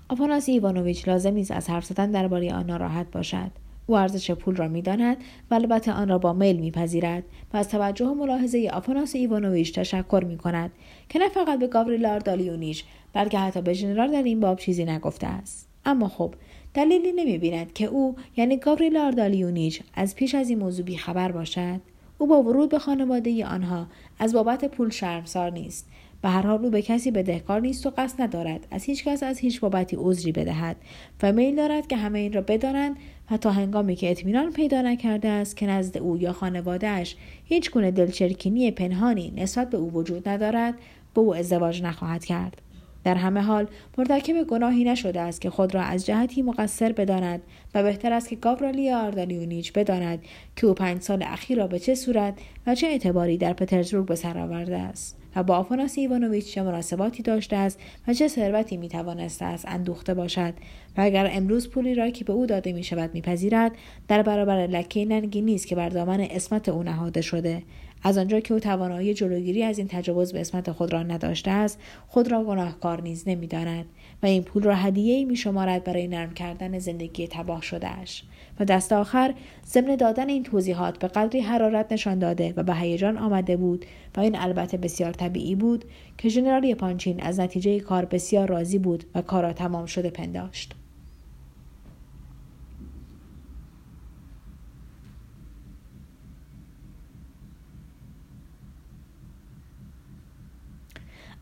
آفاناسی 0.09 0.51
ایوانوویچ 0.51 1.07
لازم 1.07 1.33
نیست 1.33 1.51
از 1.51 1.69
حرف 1.69 1.85
زدن 1.85 2.11
درباره 2.11 2.53
آن 2.53 2.65
ناراحت 2.65 3.11
باشد. 3.11 3.51
او 3.87 3.97
ارزش 3.97 4.31
پول 4.31 4.55
را 4.55 4.67
می‌داند 4.67 5.17
و 5.51 5.53
البته 5.53 5.91
آن 5.91 6.09
را 6.09 6.17
با 6.17 6.33
میل 6.33 6.59
میپذیرد. 6.59 7.23
و 7.53 7.57
از 7.57 7.69
توجه 7.69 8.05
و 8.05 8.13
ملاحظه 8.13 8.69
آفاناسی 8.73 9.15
ایوانوویچ 9.15 9.79
تشکر 9.79 10.23
می 10.27 10.37
کند 10.37 10.71
که 11.09 11.19
نه 11.19 11.29
فقط 11.29 11.59
به 11.59 11.67
گاوریلا 11.67 12.19
آردالیونیچ 12.19 12.83
بلکه 13.13 13.39
حتی 13.39 13.61
به 13.61 13.73
ژنرال 13.73 14.11
در 14.11 14.23
این 14.23 14.39
باب 14.39 14.59
چیزی 14.59 14.85
نگفته 14.85 15.27
است. 15.27 15.67
اما 15.85 16.07
خب 16.07 16.33
دلیلی 16.73 17.11
نمی 17.11 17.37
بیند 17.37 17.73
که 17.73 17.85
او 17.85 18.15
یعنی 18.37 18.57
گاوریلا 18.57 19.11
آردالیونیچ 19.11 19.81
از 19.93 20.15
پیش 20.15 20.35
از 20.35 20.49
این 20.49 20.59
موضوع 20.59 20.95
خبر 20.95 21.31
باشد. 21.31 21.81
او 22.17 22.27
با 22.27 22.43
ورود 22.43 22.69
به 22.69 22.79
خانواده 22.79 23.45
آنها 23.45 23.87
از 24.19 24.33
بابت 24.33 24.65
پول 24.65 24.89
شرمسار 24.89 25.51
نیست. 25.51 25.87
به 26.21 26.29
هر 26.29 26.41
حال 26.41 26.65
او 26.65 26.69
به 26.69 26.81
کسی 26.81 27.11
بدهکار 27.11 27.61
نیست 27.61 27.87
و 27.87 27.91
قصد 27.97 28.21
ندارد 28.21 28.67
از 28.71 28.83
هیچ 28.83 29.03
کس 29.03 29.23
از 29.23 29.39
هیچ 29.39 29.59
بابتی 29.59 29.97
عذری 29.99 30.31
بدهد 30.31 30.75
و 31.23 31.31
میل 31.31 31.55
دارد 31.55 31.87
که 31.87 31.97
همه 31.97 32.19
این 32.19 32.33
را 32.33 32.41
بدانند 32.41 32.95
و 33.31 33.37
تا 33.37 33.51
هنگامی 33.51 33.95
که 33.95 34.11
اطمینان 34.11 34.51
پیدا 34.51 34.81
نکرده 34.81 35.27
است 35.27 35.57
که 35.57 35.67
نزد 35.67 35.97
او 35.97 36.17
یا 36.17 36.33
خانوادهاش 36.33 37.15
هیچ 37.45 37.71
گونه 37.71 37.91
دلچرکینی 37.91 38.71
پنهانی 38.71 39.33
نسبت 39.37 39.69
به 39.69 39.77
او 39.77 39.93
وجود 39.93 40.29
ندارد 40.29 40.73
به 41.13 41.21
او 41.21 41.35
ازدواج 41.35 41.83
نخواهد 41.83 42.25
کرد. 42.25 42.61
در 43.09 43.15
همه 43.15 43.41
حال 43.41 43.67
مرتکب 43.97 44.43
گناهی 44.43 44.83
نشده 44.83 45.21
است 45.21 45.41
که 45.41 45.49
خود 45.49 45.75
را 45.75 45.81
از 45.81 46.05
جهتی 46.05 46.41
مقصر 46.41 46.91
بداند 46.91 47.41
و 47.75 47.83
بهتر 47.83 48.13
است 48.13 48.29
که 48.29 48.35
گاورالی 48.35 48.91
آردالیونیچ 48.91 49.73
بداند 49.73 50.19
که 50.55 50.67
او 50.67 50.73
پنج 50.73 51.01
سال 51.01 51.23
اخیر 51.23 51.57
را 51.57 51.67
به 51.67 51.79
چه 51.79 51.95
صورت 51.95 52.33
و 52.67 52.75
چه 52.75 52.87
اعتباری 52.87 53.37
در 53.37 53.53
پترزبورگ 53.53 54.05
به 54.05 54.15
سر 54.15 54.37
آورده 54.37 54.77
است 54.77 55.17
و 55.35 55.43
با 55.43 55.57
آفاناس 55.57 55.97
ایوانوویچ 55.97 56.53
چه 56.53 56.61
مناسباتی 56.61 57.23
داشته 57.23 57.55
است 57.55 57.79
و 58.07 58.13
چه 58.13 58.27
ثروتی 58.27 58.77
می‌توانسته 58.77 59.45
است 59.45 59.65
اندوخته 59.67 60.13
باشد 60.13 60.53
و 60.97 61.01
اگر 61.01 61.29
امروز 61.31 61.69
پولی 61.69 61.95
را 61.95 62.09
که 62.09 62.25
به 62.25 62.33
او 62.33 62.45
داده 62.45 62.73
می 62.73 62.83
شود 62.83 63.09
میپذیرد 63.13 63.71
در 64.07 64.21
برابر 64.21 64.67
لکه 64.67 65.05
ننگی 65.05 65.41
نیست 65.41 65.67
که 65.67 65.75
بر 65.75 65.89
دامن 65.89 66.19
اسمت 66.21 66.69
او 66.69 66.83
نهاده 66.83 67.21
شده. 67.21 67.63
از 68.03 68.17
آنجا 68.17 68.39
که 68.39 68.53
او 68.53 68.59
توانایی 68.59 69.13
جلوگیری 69.13 69.63
از 69.63 69.77
این 69.77 69.87
تجاوز 69.87 70.33
به 70.33 70.41
اسمت 70.41 70.71
خود 70.71 70.93
را 70.93 71.03
نداشته 71.03 71.51
است 71.51 71.79
خود 72.07 72.31
را 72.31 72.43
گناهکار 72.43 73.01
نیز 73.01 73.23
نمی‌داند 73.27 73.85
و 74.23 74.25
این 74.25 74.43
پول 74.43 74.63
را 74.63 74.75
هدیه 74.75 75.25
می 75.25 75.35
شمارد 75.35 75.83
برای 75.83 76.07
نرم 76.07 76.33
کردن 76.33 76.79
زندگی 76.79 77.27
تباه 77.27 77.61
شدهاش. 77.61 78.23
و 78.59 78.65
دست 78.65 78.93
آخر 78.93 79.33
ضمن 79.65 79.95
دادن 79.95 80.29
این 80.29 80.43
توضیحات 80.43 80.99
به 80.99 81.07
قدری 81.07 81.39
حرارت 81.39 81.91
نشان 81.91 82.19
داده 82.19 82.53
و 82.57 82.63
به 82.63 82.75
هیجان 82.75 83.17
آمده 83.17 83.57
بود 83.57 83.85
و 84.17 84.19
این 84.19 84.35
البته 84.35 84.77
بسیار 84.77 85.11
طبیعی 85.11 85.55
بود 85.55 85.85
که 86.17 86.29
ژنرال 86.29 86.73
پانچین 86.73 87.21
از 87.23 87.39
نتیجه 87.39 87.79
کار 87.79 88.05
بسیار 88.05 88.49
راضی 88.49 88.79
بود 88.79 89.03
و 89.15 89.21
کار 89.21 89.43
را 89.43 89.53
تمام 89.53 89.85
شده 89.85 90.09
پنداشت. 90.09 90.78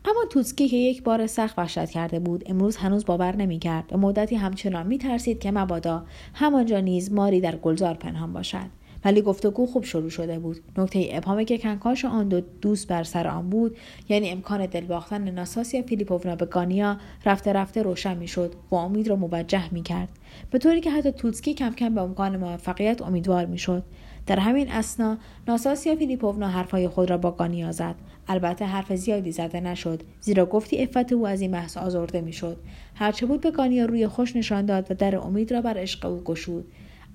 اما 0.04 0.24
توتسکی 0.30 0.68
که 0.68 0.76
یک 0.76 1.02
بار 1.02 1.26
سخت 1.26 1.58
وحشت 1.58 1.90
کرده 1.90 2.18
بود 2.18 2.44
امروز 2.46 2.76
هنوز 2.76 3.04
باور 3.04 3.36
نمی‌کرد. 3.36 3.84
و 3.92 3.98
مدتی 3.98 4.36
همچنان 4.36 4.86
میترسید 4.86 5.38
که 5.38 5.50
مبادا 5.50 6.04
همانجا 6.34 6.80
نیز 6.80 7.12
ماری 7.12 7.40
در 7.40 7.56
گلزار 7.56 7.94
پنهان 7.94 8.32
باشد. 8.32 8.78
ولی 9.04 9.22
گفتگو 9.22 9.66
خوب 9.66 9.84
شروع 9.84 10.10
شده 10.10 10.38
بود. 10.38 10.56
نکته 10.78 11.08
ابهامی 11.12 11.44
که 11.44 11.58
کنکاش 11.58 12.04
آن 12.04 12.28
دو 12.28 12.40
دوست 12.40 12.88
بر 12.88 13.02
سر 13.02 13.26
آن 13.26 13.50
بود 13.50 13.76
یعنی 14.08 14.30
امکان 14.30 14.66
دلباختن 14.66 15.30
ناساسیا 15.30 15.82
فیلیپوونا 15.82 16.36
به 16.36 16.46
گانیا 16.46 16.96
رفته 17.26 17.52
رفته 17.52 17.82
روشن 17.82 18.16
می‌شد 18.16 18.54
و 18.70 18.74
امید 18.74 19.08
را 19.08 19.16
موجه 19.16 19.74
می‌کرد. 19.74 20.08
به 20.50 20.58
طوری 20.58 20.80
که 20.80 20.90
حتی 20.90 21.12
توتسکی 21.12 21.54
کم 21.54 21.70
کم 21.70 21.94
به 21.94 22.00
امکان 22.00 22.36
موفقیت 22.36 23.02
امیدوار 23.02 23.46
می‌شد. 23.46 23.82
در 24.28 24.38
همین 24.38 24.70
اسنا 24.70 25.18
ناساسیا 25.48 25.96
فیلیپوونا 25.96 26.48
حرفهای 26.48 26.88
خود 26.88 27.10
را 27.10 27.18
با 27.18 27.30
گانیا 27.30 27.72
زد 27.72 27.94
البته 28.28 28.64
حرف 28.64 28.94
زیادی 28.94 29.32
زده 29.32 29.60
نشد 29.60 30.02
زیرا 30.20 30.46
گفتی 30.46 30.82
افت 30.82 31.12
او 31.12 31.26
از 31.26 31.40
این 31.40 31.50
بحث 31.50 31.76
آزرده 31.76 32.20
می‌شد. 32.20 32.56
هرچه 32.94 33.26
بود 33.26 33.40
به 33.40 33.50
گانیا 33.50 33.84
روی 33.84 34.06
خوش 34.06 34.36
نشان 34.36 34.66
داد 34.66 34.90
و 34.90 34.94
در 34.94 35.16
امید 35.16 35.52
را 35.52 35.60
بر 35.60 35.78
عشق 35.78 36.06
او 36.06 36.20
گشود. 36.20 36.64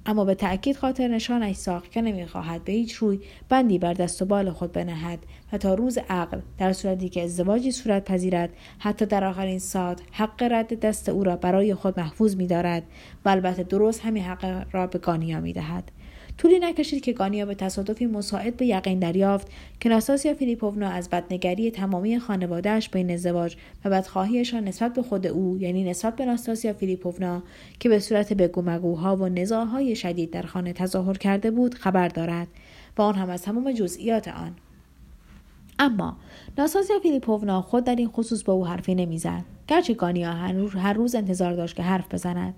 اما 0.06 0.26
به 0.26 0.36
تأکید 0.36 0.78
خاطر 0.78 1.08
نشانش 1.08 1.56
ساخت 1.56 1.92
که 1.92 2.02
نمی‌خواهد 2.02 2.64
به 2.64 2.72
هیچ 2.72 2.94
روی 2.94 3.20
بندی 3.50 3.80
بر 3.80 3.94
دست 3.94 4.22
و 4.22 4.26
بال 4.26 4.52
خود 4.52 4.72
بنهد 4.72 5.20
و 5.52 5.58
تا 5.58 5.74
روز 5.74 5.98
عقل 6.10 6.40
در 6.58 6.74
صورتی 6.74 7.10
که 7.10 7.24
ازدواجی 7.24 7.72
صورت 7.72 8.06
پذیرد 8.06 8.50
حتی 8.80 9.06
در 9.06 9.24
آخرین 9.24 9.60
ساعت 9.60 10.02
حق 10.12 10.44
رد 10.44 10.80
دست 10.80 11.10
او 11.10 11.24
را 11.24 11.36
برای 11.36 11.76
خود 11.76 12.00
محفوظ 12.00 12.36
میدارد 12.36 12.84
و 13.26 13.30
البته 13.30 13.64
درست 13.64 14.02
همین 14.02 14.24
حق 14.24 14.66
را 14.72 14.88
به 14.88 15.00
گانیا 15.00 15.40
می‌دهد. 15.40 15.92
طولی 16.38 16.60
نکشید 16.60 17.04
که 17.04 17.14
گانیا 17.14 17.46
به 17.46 17.56
تصادفی 17.56 18.06
مساعد 18.06 18.58
به 18.58 18.66
یقین 18.66 19.00
دریافت. 19.00 19.48
که 19.80 19.90
ناستاسیا 19.90 20.34
فیلیپوونا 20.34 20.90
از 20.90 21.10
بدنگری 21.10 21.72
تمامی 21.72 22.20
خانوادهش 22.20 22.90
بین 22.90 23.12
ازدواج 23.12 23.56
و 23.86 23.90
بدخواهیشان 23.90 24.64
نسبت 24.64 24.94
به 24.94 25.02
خود 25.02 25.28
او 25.28 25.58
یعنی 25.58 25.84
نسبت 25.84 26.16
به 26.16 26.26
ناستاسیا 26.26 26.74
فیلیپوونا 26.74 27.44
که 27.80 27.90
به 27.90 28.00
صورت 28.00 28.34
بگومگوها 28.34 29.16
و 29.16 29.30
نزاعهای 29.30 29.96
شدید 29.96 30.32
در 30.32 30.42
خانه 30.42 30.74
تظاهر 30.74 31.18
کرده 31.18 31.52
بود 31.52 31.76
خبر 31.76 32.08
دارد 32.08 32.48
و 32.98 33.02
آن 33.02 33.16
هم 33.16 33.30
از 33.30 33.42
تمام 33.42 33.72
جزئیات 33.72 34.28
آن. 34.28 34.56
اما 35.80 36.18
ناساسیا 36.58 37.00
فیلیپوونا 37.00 37.62
خود 37.62 37.84
در 37.84 37.96
این 37.96 38.10
خصوص 38.10 38.44
به 38.44 38.52
او 38.52 38.68
حرفی 38.68 38.96
نمی‌زد. 38.96 39.44
گرچه 39.68 39.94
گانیا 39.94 40.32
هر 40.32 40.94
روز 40.94 41.16
انتظار 41.16 41.54
داشت 41.54 41.76
که 41.76 41.84
حرف 41.84 42.14
بزند. 42.14 42.54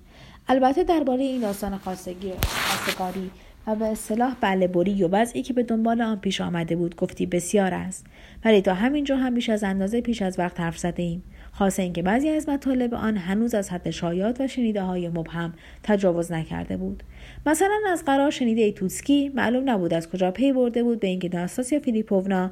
البته 0.47 0.83
درباره 0.83 1.23
این 1.23 1.41
داستان 1.41 1.77
خواستگاری 1.77 3.31
و 3.67 3.75
به 3.75 3.85
اصطلاح 3.85 4.35
بله 4.41 4.67
بری 4.67 5.03
و 5.03 5.07
وضعی 5.07 5.41
که 5.41 5.53
به 5.53 5.63
دنبال 5.63 6.01
آن 6.01 6.19
پیش 6.19 6.41
آمده 6.41 6.75
بود 6.75 6.95
گفتی 6.95 7.25
بسیار 7.25 7.73
است. 7.73 8.05
ولی 8.45 8.61
تا 8.61 8.73
همینجا 8.73 9.15
هم 9.15 9.33
بیش 9.33 9.49
از 9.49 9.63
اندازه 9.63 10.01
پیش 10.01 10.21
از 10.21 10.39
وقت 10.39 10.59
حرف 10.59 10.77
زده 10.77 11.03
ایم 11.03 11.23
خاصه 11.51 11.83
اینکه 11.83 12.01
بعضی 12.01 12.29
از 12.29 12.49
مطالب 12.49 12.93
آن 12.93 13.17
هنوز 13.17 13.55
از 13.55 13.69
حد 13.69 13.89
شایات 13.89 14.41
و 14.41 14.47
شنیده 14.47 14.81
های 14.81 15.09
مبهم 15.09 15.53
تجاوز 15.83 16.31
نکرده 16.31 16.77
بود. 16.77 17.03
مثلا 17.45 17.79
از 17.91 18.05
قرار 18.05 18.31
شنیده 18.31 18.71
توتسکی 18.71 19.29
معلوم 19.29 19.69
نبود 19.69 19.93
از 19.93 20.09
کجا 20.09 20.31
پی 20.31 20.53
برده 20.53 20.83
بود 20.83 20.99
به 20.99 21.07
اینکه 21.07 21.29
ناستاسیا 21.33 21.79
فیلیپوونا 21.79 22.51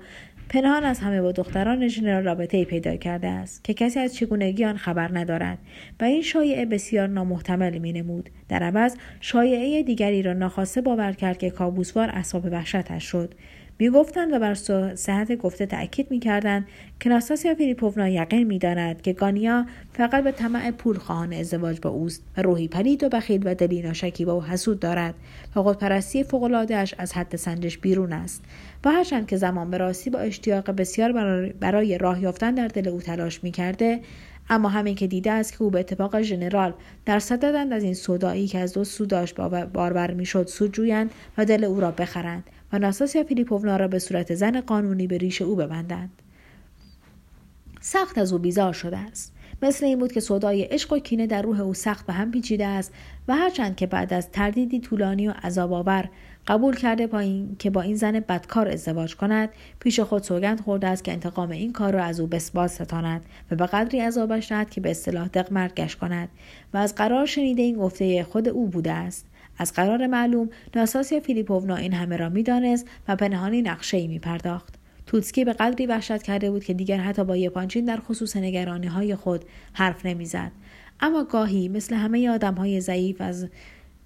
پنهان 0.49 0.83
از 0.83 0.99
همه 0.99 1.21
با 1.21 1.31
دختران 1.31 1.87
ژنرال 1.87 2.23
رابطه 2.23 2.57
ای 2.57 2.65
پیدا 2.65 2.95
کرده 2.95 3.27
است 3.27 3.63
که 3.63 3.73
کسی 3.73 3.99
از 3.99 4.15
چگونگی 4.15 4.65
آن 4.65 4.77
خبر 4.77 5.17
ندارد 5.17 5.57
و 5.99 6.03
این 6.03 6.21
شایعه 6.21 6.65
بسیار 6.65 7.07
نامحتمل 7.07 7.77
می 7.77 7.93
نمود 7.93 8.29
در 8.49 8.63
عوض 8.63 8.95
شایعه 9.21 9.83
دیگری 9.83 10.21
را 10.21 10.33
ناخواسته 10.33 10.81
باور 10.81 11.11
کرد 11.11 11.37
که 11.37 11.49
کابوسوار 11.49 12.09
اسباب 12.09 12.45
وحشتش 12.45 13.03
شد. 13.03 13.33
می‌گفتند 13.79 14.33
و 14.33 14.39
بر 14.39 14.53
صحت 14.95 15.31
گفته 15.31 15.65
تأکید 15.65 16.11
می‌کردند 16.11 16.67
که 16.99 17.09
ناستاسیا 17.09 17.55
فیلیپوونا 17.55 18.09
یقین 18.09 18.47
می‌داند 18.47 19.01
که 19.01 19.13
گانیا 19.13 19.65
فقط 19.93 20.23
به 20.23 20.31
طمع 20.31 20.71
پول 20.71 20.97
خواهان 20.97 21.33
ازدواج 21.33 21.79
با 21.81 21.89
اوست 21.89 22.23
و 22.37 22.41
روحی 22.41 22.67
پلید 22.67 23.03
و 23.03 23.09
بخیل 23.09 23.41
و 23.45 23.55
دلی 23.55 23.81
ناشکیبا 23.81 24.37
و 24.37 24.43
حسود 24.43 24.79
دارد. 24.79 25.13
و 25.55 25.63
خودپرستی 25.63 26.23
فوقالعادهاش 26.23 26.95
از 26.97 27.13
حد 27.13 27.35
سنجش 27.35 27.77
بیرون 27.77 28.13
است. 28.13 28.43
و 28.85 28.91
هرچند 28.91 29.27
که 29.27 29.37
زمان 29.37 29.71
به 29.71 29.77
راستی 29.77 30.09
با 30.09 30.19
اشتیاق 30.19 30.71
بسیار 30.71 31.11
برای 31.59 31.97
راه 31.97 32.21
یافتن 32.21 32.55
در 32.55 32.67
دل 32.67 32.87
او 32.87 33.01
تلاش 33.01 33.43
می‌کرده 33.43 33.99
اما 34.49 34.69
همین 34.69 34.95
که 34.95 35.07
دیده 35.07 35.31
است 35.31 35.57
که 35.57 35.63
او 35.63 35.69
به 35.69 35.79
اتفاق 35.79 36.21
ژنرال 36.21 36.73
در 37.05 37.19
صددند 37.19 37.73
از 37.73 37.83
این 37.83 37.93
صدایی 37.93 38.47
که 38.47 38.59
از 38.59 38.73
دو 38.73 38.83
سو 38.83 39.05
داشت 39.05 39.35
باربر 39.73 40.11
می‌شد 40.11 40.47
سود 40.47 40.73
جویند 40.73 41.11
و 41.37 41.45
دل 41.45 41.63
او 41.63 41.79
را 41.79 41.91
بخرند. 41.91 42.43
و 42.73 42.79
ناساسیا 42.79 43.23
فیلیپوونا 43.23 43.77
را 43.77 43.87
به 43.87 43.99
صورت 43.99 44.35
زن 44.35 44.61
قانونی 44.61 45.07
به 45.07 45.17
ریش 45.17 45.41
او 45.41 45.55
ببندند. 45.55 46.21
سخت 47.81 48.17
از 48.17 48.33
او 48.33 48.39
بیزار 48.39 48.73
شده 48.73 48.97
است. 48.97 49.33
مثل 49.61 49.85
این 49.85 49.99
بود 49.99 50.11
که 50.11 50.19
صدای 50.19 50.63
عشق 50.63 50.93
و 50.93 50.99
کینه 50.99 51.27
در 51.27 51.41
روح 51.41 51.59
او 51.59 51.73
سخت 51.73 52.05
به 52.05 52.13
هم 52.13 52.31
پیچیده 52.31 52.65
است 52.65 52.93
و 53.27 53.35
هرچند 53.35 53.75
که 53.75 53.87
بعد 53.87 54.13
از 54.13 54.31
تردیدی 54.31 54.79
طولانی 54.79 55.27
و 55.27 55.33
عذاب 55.43 55.73
آور 55.73 56.09
قبول 56.47 56.75
کرده 56.75 57.07
با 57.07 57.19
این 57.19 57.55
که 57.59 57.69
با 57.69 57.81
این 57.81 57.95
زن 57.95 58.19
بدکار 58.19 58.67
ازدواج 58.67 59.15
کند 59.15 59.49
پیش 59.79 59.99
خود 59.99 60.23
سوگند 60.23 60.61
خورده 60.61 60.87
است 60.87 61.03
که 61.03 61.11
انتقام 61.11 61.49
این 61.49 61.73
کار 61.73 61.93
را 61.93 62.03
از 62.03 62.19
او 62.19 62.27
بسباز 62.27 62.71
ستاند 62.71 63.25
و 63.51 63.55
به 63.55 63.65
قدری 63.65 63.99
عذابش 63.99 64.51
دهد 64.51 64.69
که 64.69 64.81
به 64.81 64.91
اصطلاح 64.91 65.27
دق 65.27 65.95
کند 65.99 66.29
و 66.73 66.77
از 66.77 66.95
قرار 66.95 67.25
شنیده 67.25 67.61
این 67.61 67.75
گفته 67.75 68.23
خود 68.23 68.47
او 68.47 68.67
بوده 68.67 68.91
است. 68.91 69.25
از 69.57 69.73
قرار 69.73 70.07
معلوم 70.07 70.49
ناساسیا 70.75 71.19
فیلیپوونا 71.19 71.75
این 71.75 71.93
همه 71.93 72.17
را 72.17 72.29
می‌دانست 72.29 72.87
و 73.07 73.15
پنهانی 73.15 73.61
نقشه 73.61 73.97
ای 73.97 74.07
می 74.07 74.19
پرداخت. 74.19 74.75
توتسکی 75.05 75.45
به 75.45 75.53
قدری 75.53 75.85
وحشت 75.85 76.23
کرده 76.23 76.51
بود 76.51 76.63
که 76.63 76.73
دیگر 76.73 76.97
حتی 76.97 77.23
با 77.23 77.37
یپانچین 77.37 77.85
در 77.85 77.97
خصوص 77.97 78.37
نگرانی 78.37 78.87
های 78.87 79.15
خود 79.15 79.45
حرف 79.73 80.05
نمی‌زد. 80.05 80.51
اما 80.99 81.23
گاهی 81.23 81.69
مثل 81.69 81.95
همه 81.95 82.29
آدم 82.29 82.53
های 82.53 82.81
ضعیف 82.81 83.21
از 83.21 83.47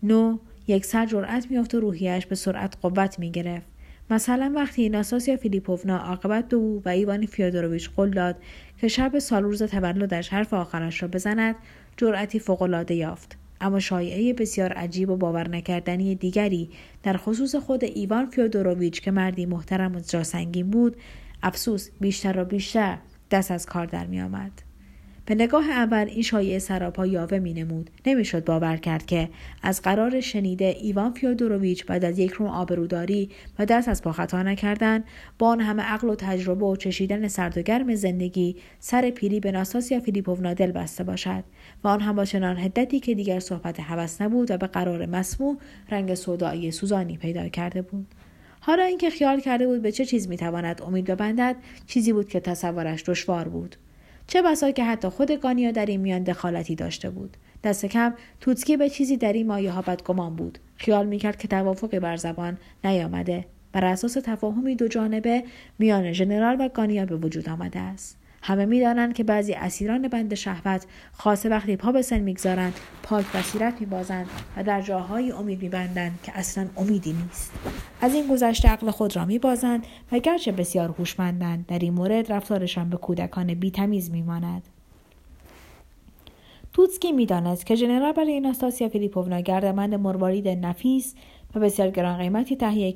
نو 0.04 0.38
یک 0.68 0.86
سر 0.86 1.06
جرأت 1.06 1.52
میافت 1.52 1.76
و 1.76 1.80
روحیش 1.80 2.26
به 2.26 2.36
سرعت 2.36 2.78
قوت 2.82 3.20
می 3.20 3.32
گرفت. 3.32 3.68
مثلا 4.10 4.54
وقتی 4.56 4.90
ناستاسیا 4.90 5.38
فیلیپوونا 5.38 5.98
عاقبت 5.98 6.48
به 6.48 6.58
او 6.58 6.82
و 6.86 6.90
ایوان 6.90 7.26
فیودوروویچ 7.26 7.90
قول 7.90 8.10
داد 8.10 8.36
که 8.78 8.88
شب 8.88 9.20
سال 9.20 9.44
روز 9.44 9.64
تولدش 9.64 10.30
حرف 10.30 10.54
آخرش 10.54 11.02
را 11.02 11.08
بزند 11.08 11.56
جرأتی 11.98 12.40
فوقالعاده 12.40 12.96
یافت 12.96 13.38
اما 13.62 13.80
شایعه 13.80 14.34
بسیار 14.34 14.74
عجیب 14.74 15.10
و 15.10 15.18
باور 15.18 15.50
نکردنی 15.50 16.16
دیگری 16.16 16.70
در 17.04 17.18
خصوص 17.18 17.56
خود 17.56 17.84
ایوان 17.84 18.26
فیودوروویچ 18.26 19.02
که 19.02 19.12
مردی 19.12 19.46
محترم 19.46 19.96
و 19.96 20.00
جاسنگین 20.00 20.70
بود 20.70 20.98
افسوس 21.44 21.90
بیشتر 22.00 22.40
و 22.40 22.46
بیشتر 22.46 22.98
درست 23.32 23.52
از 23.52 23.66
کار 23.66 23.86
در 23.86 24.08
می 24.08 24.22
آمد. 24.22 24.67
به 25.28 25.36
نگاه 25.36 25.70
اول 25.70 26.08
این 26.10 26.22
شایعه 26.22 26.60
سراپا 26.60 27.06
یاوه 27.06 27.40
می 27.40 27.54
نمود. 27.54 27.90
نمی‌شد 28.06 28.46
باور 28.46 28.78
کرد 28.78 29.06
که 29.06 29.30
از 29.64 29.82
قرار 29.82 30.22
شنیده 30.22 30.66
ایوان 30.66 31.14
فیودوروویچ 31.14 31.86
بعد 31.86 32.06
از 32.06 32.20
یک 32.20 32.32
روم 32.32 32.50
آبروداری 32.50 33.30
و 33.60 33.66
دست 33.66 33.90
از 33.90 34.02
پا 34.02 34.12
خطا 34.12 34.44
نکردن 34.44 35.04
با 35.40 35.48
آن 35.48 35.62
همه 35.62 35.84
عقل 35.84 36.10
و 36.10 36.16
تجربه 36.16 36.66
و 36.66 36.76
چشیدن 36.76 37.28
سرد 37.28 37.58
و 37.58 37.62
گرم 37.62 37.96
زندگی 37.96 38.56
سر 38.80 39.10
پیری 39.10 39.40
به 39.40 39.52
ناساسیا 39.52 40.00
فیلیپوونا 40.00 40.54
دل 40.54 40.72
بسته 40.72 41.04
باشد 41.04 41.44
و 41.84 41.88
آن 41.88 42.00
هم 42.00 42.16
با 42.16 42.26
چنان 42.26 42.58
هدتی 42.58 43.00
که 43.00 43.16
دیگر 43.16 43.40
صحبت 43.40 43.80
هوس 43.80 44.22
نبود 44.22 44.52
و 44.52 44.58
به 44.58 44.68
قرار 44.68 45.06
مسموع 45.06 45.58
رنگ 45.92 46.14
سودایی 46.14 46.72
سوزانی 46.72 47.18
پیدا 47.18 47.48
کرده 47.48 47.82
بود 47.82 48.08
حالا 48.60 48.84
اینکه 48.84 49.10
خیال 49.10 49.40
کرده 49.40 49.68
بود 49.68 49.82
به 49.82 49.92
چه 49.92 50.06
چیز 50.06 50.30
می‌تواند 50.30 50.82
امید 50.82 51.06
ببندد 51.06 51.56
چیزی 51.88 52.14
بود 52.14 52.30
که 52.30 52.40
تصورش 52.40 53.04
دشوار 53.04 53.48
بود 53.48 53.76
چه 54.28 54.42
بسا 54.42 54.72
که 54.72 54.84
حتی 54.84 55.10
خود 55.10 55.32
گانیا 55.32 55.72
در 55.72 55.86
این 55.86 56.02
میان 56.02 56.24
دخالتی 56.24 56.76
داشته 56.76 57.10
بود. 57.10 57.38
دست 57.64 57.86
کم 57.86 58.14
توتسکی 58.42 58.78
به 58.78 58.90
چیزی 58.90 59.18
در 59.18 59.34
این 59.34 59.48
مایه 59.48 59.72
ها 59.72 59.82
بدگمان 59.82 60.36
بود. 60.36 60.60
خیال 60.76 61.08
می‌کرد 61.08 61.38
که 61.38 61.48
توافقی 61.48 62.00
بر 62.00 62.16
زبان 62.16 62.58
نیامده. 62.84 63.46
بر 63.72 63.86
اساس 63.86 64.14
تفاهمی 64.14 64.76
دو 64.76 64.88
جانبه 64.88 65.44
میان 65.80 66.14
ژنرال 66.14 66.58
و 66.60 66.70
گانیا 66.70 67.06
به 67.06 67.16
وجود 67.16 67.50
آمده 67.50 67.80
است. 67.80 68.18
همه 68.42 68.66
می‌دانند 68.66 69.14
که 69.14 69.24
بعضی 69.24 69.54
اسیران 69.54 70.08
بند 70.08 70.34
شهوت 70.34 70.86
خاصه 71.14 71.50
وقتی 71.50 71.76
پا 71.76 71.92
به 71.92 72.02
سن 72.02 72.20
می‌گذارند 72.20 72.74
پاک 73.04 73.26
بصیرت 73.32 73.74
میبازند 73.80 74.30
و 74.58 74.64
در 74.64 74.82
جاهایی 74.82 75.32
امید 75.32 75.62
میبندند 75.62 76.20
که 76.24 76.32
اصلا 76.36 76.68
امیدی 76.78 77.14
نیست. 77.14 77.52
از 78.02 78.14
این 78.14 78.28
گذشته 78.28 78.70
عقل 78.70 78.92
خود 78.92 79.16
را 79.16 79.26
میبازند 79.26 79.86
و 80.12 80.20
گرچه 80.20 80.52
بسیار 80.52 80.90
هوشمندند 80.90 81.66
در 81.66 81.80
این 81.80 81.94
مورد 81.94 82.32
رفتارشان 82.32 82.90
به 82.90 82.98
کودکان 82.98 83.54
بیتمیز 83.54 84.12
میماند. 84.12 84.64
توتسکی 86.74 87.12
می‌دانست 87.12 87.66
که 87.66 87.76
ژنرال 87.76 88.12
برای 88.12 88.40
ناستاسیا 88.40 88.90
فیلیپوونا 88.90 89.40
گردمند 89.40 89.96
مروارید 89.96 90.48
نفیس 90.48 91.16
و 91.56 91.60
بسیار 91.60 91.90
گران 91.90 92.18
قیمتی 92.18 92.56
تهیه 92.56 92.94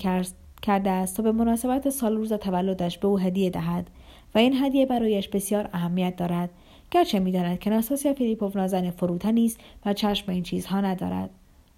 کرده 0.62 0.90
است 0.90 1.18
تا 1.18 1.24
به 1.24 1.32
مناسبت 1.32 1.90
سال 1.90 2.18
روز 2.18 2.34
تولدش 2.34 2.98
به 2.98 3.08
او 3.08 3.20
هدیه 3.20 3.50
دهد. 3.50 3.90
و 4.36 4.38
این 4.38 4.54
هدیه 4.64 4.86
برایش 4.86 5.28
بسیار 5.28 5.70
اهمیت 5.74 6.16
دارد 6.16 6.50
گرچه 6.92 7.20
می‌داند 7.20 7.60
که 7.60 7.70
ناساسیا 7.70 8.14
فیلیپوونا 8.14 8.68
زن 8.68 8.90
فروتنی 8.90 9.46
است 9.46 9.60
و 9.86 9.94
چشم 9.94 10.28
به 10.28 10.34
این 10.34 10.44
چیزها 10.44 10.82
ندارد. 10.82 11.30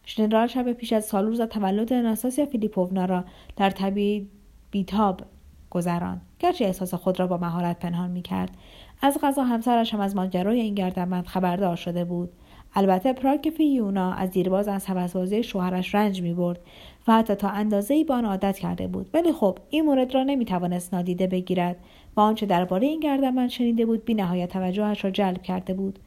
ژنرال 0.05 0.47
شب 0.47 0.71
پیش 0.71 0.93
از 0.93 1.05
سالروز 1.05 1.41
تولد 1.41 1.93
ناساسیا 1.93 2.45
فیلیپوونا 2.45 3.05
را 3.05 3.23
در 3.55 3.69
طبیعی 3.69 4.27
بیتاب 4.71 5.21
گذران 5.69 6.21
گرچه 6.39 6.65
احساس 6.65 6.93
خود 6.93 7.19
را 7.19 7.27
با 7.27 7.37
مهارت 7.37 7.79
پنهان 7.79 8.11
می‌کرد. 8.11 8.57
از 9.01 9.17
غذا 9.23 9.43
همسرش 9.43 9.93
هم 9.93 9.99
از 9.99 10.15
ماجرای 10.15 10.61
این 10.61 10.75
گردنبند 10.75 11.25
خبردار 11.25 11.75
شده 11.75 12.05
بود. 12.05 12.29
البته 12.75 13.13
پراک 13.13 13.49
فیونا 13.49 14.13
از 14.13 14.31
دیرباز 14.31 14.67
از 14.67 14.85
هوسبازی 14.85 15.43
شوهرش 15.43 15.95
رنج 15.95 16.21
می 16.21 16.33
برد 16.33 16.59
و 17.07 17.13
حتی 17.13 17.35
تا 17.35 17.49
اندازه 17.49 17.93
ای 17.93 18.03
با 18.03 18.15
آن 18.15 18.25
عادت 18.25 18.59
کرده 18.59 18.87
بود. 18.87 19.09
ولی 19.13 19.33
خب 19.33 19.57
این 19.69 19.85
مورد 19.85 20.15
را 20.15 20.23
نمی 20.23 20.45
توانست 20.45 20.93
نادیده 20.93 21.27
بگیرد. 21.27 21.75
و 22.15 22.19
آنچه 22.19 22.45
درباره 22.45 22.87
این 22.87 22.99
گردنبند 22.99 23.49
شنیده 23.49 23.85
بود 23.85 24.05
بی 24.05 24.13
نهایت 24.13 24.49
توجهش 24.49 25.05
را 25.05 25.11
جلب 25.11 25.41
کرده 25.41 25.73
بود. 25.73 25.99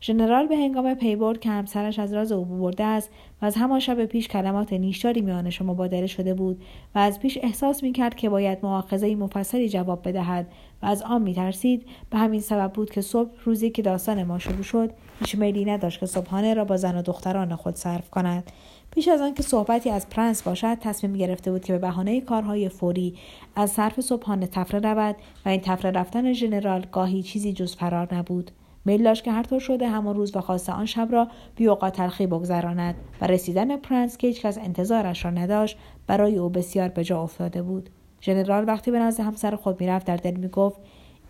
ژنرال 0.00 0.46
به 0.46 0.56
هنگام 0.56 0.94
پی 0.94 1.16
برد 1.16 1.40
که 1.40 1.50
همسرش 1.50 1.98
از 1.98 2.12
راز 2.12 2.32
او 2.32 2.44
برده 2.44 2.84
است 2.84 3.10
و 3.42 3.46
از 3.46 3.56
همان 3.56 3.80
شب 3.80 4.04
پیش 4.04 4.28
کلمات 4.28 4.72
نیشداری 4.72 5.20
میانش 5.20 5.62
مبادله 5.62 6.06
شده 6.06 6.34
بود 6.34 6.62
و 6.94 6.98
از 6.98 7.20
پیش 7.20 7.38
احساس 7.42 7.82
می‌کرد 7.82 8.14
که 8.14 8.28
باید 8.28 8.58
مؤاخذه 8.62 9.14
مفصلی 9.14 9.68
جواب 9.68 10.08
بدهد 10.08 10.46
و 10.82 10.86
از 10.86 11.02
آن 11.02 11.22
میترسید. 11.22 11.86
به 12.10 12.18
همین 12.18 12.40
سبب 12.40 12.72
بود 12.72 12.90
که 12.90 13.00
صبح 13.00 13.30
روزی 13.44 13.70
که 13.70 13.82
داستان 13.82 14.24
ما 14.24 14.38
شروع 14.38 14.62
شد 14.62 14.90
هیچ 15.20 15.34
میلی 15.34 15.64
نداشت 15.64 16.00
که 16.00 16.06
صبحانه 16.06 16.54
را 16.54 16.64
با 16.64 16.76
زن 16.76 16.98
و 16.98 17.02
دختران 17.02 17.56
خود 17.56 17.74
صرف 17.74 18.10
کند. 18.10 18.52
پیش 18.98 19.08
از 19.08 19.20
آنکه 19.20 19.42
صحبتی 19.42 19.90
از 19.90 20.08
پرنس 20.08 20.42
باشد 20.42 20.78
تصمیم 20.80 21.12
گرفته 21.12 21.52
بود 21.52 21.64
که 21.64 21.72
به 21.72 21.78
بهانه 21.78 22.20
کارهای 22.20 22.68
فوری 22.68 23.14
از 23.56 23.70
صرف 23.70 24.00
صبحانه 24.00 24.46
طفره 24.46 24.80
رود 24.80 25.16
و 25.46 25.48
این 25.48 25.60
طفره 25.60 25.90
رفتن 25.90 26.32
ژنرال 26.32 26.86
گاهی 26.92 27.22
چیزی 27.22 27.52
جز 27.52 27.76
فرار 27.76 28.14
نبود. 28.14 28.50
میل 28.84 29.02
داشت 29.02 29.24
که 29.24 29.32
هر 29.32 29.42
طور 29.42 29.60
شده 29.60 29.88
همان 29.88 30.16
روز 30.16 30.36
و 30.36 30.40
خاصه 30.40 30.72
آن 30.72 30.86
شب 30.86 31.08
را 31.10 31.28
بی 31.56 31.66
اوقات 31.66 31.92
تلخی 31.92 32.26
بگذراند 32.26 32.94
و 33.20 33.26
رسیدن 33.26 33.76
پرنس 33.76 34.16
که 34.16 34.26
هیچکس 34.26 34.58
انتظارش 34.58 35.24
را 35.24 35.30
نداشت 35.30 35.78
برای 36.06 36.38
او 36.38 36.48
بسیار 36.48 36.88
به 36.88 37.04
جا 37.04 37.22
افتاده 37.22 37.62
بود. 37.62 37.90
ژنرال 38.22 38.68
وقتی 38.68 38.90
به 38.90 38.98
نزد 38.98 39.20
همسر 39.20 39.56
خود 39.56 39.80
می‌رفت 39.80 40.06
در 40.06 40.16
دل 40.16 40.36
می‌گفت 40.36 40.80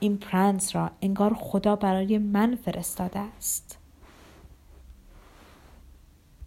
این 0.00 0.16
پرنس 0.16 0.76
را 0.76 0.90
انگار 1.02 1.34
خدا 1.34 1.76
برای 1.76 2.18
من 2.18 2.54
فرستاده 2.54 3.18
است. 3.18 3.67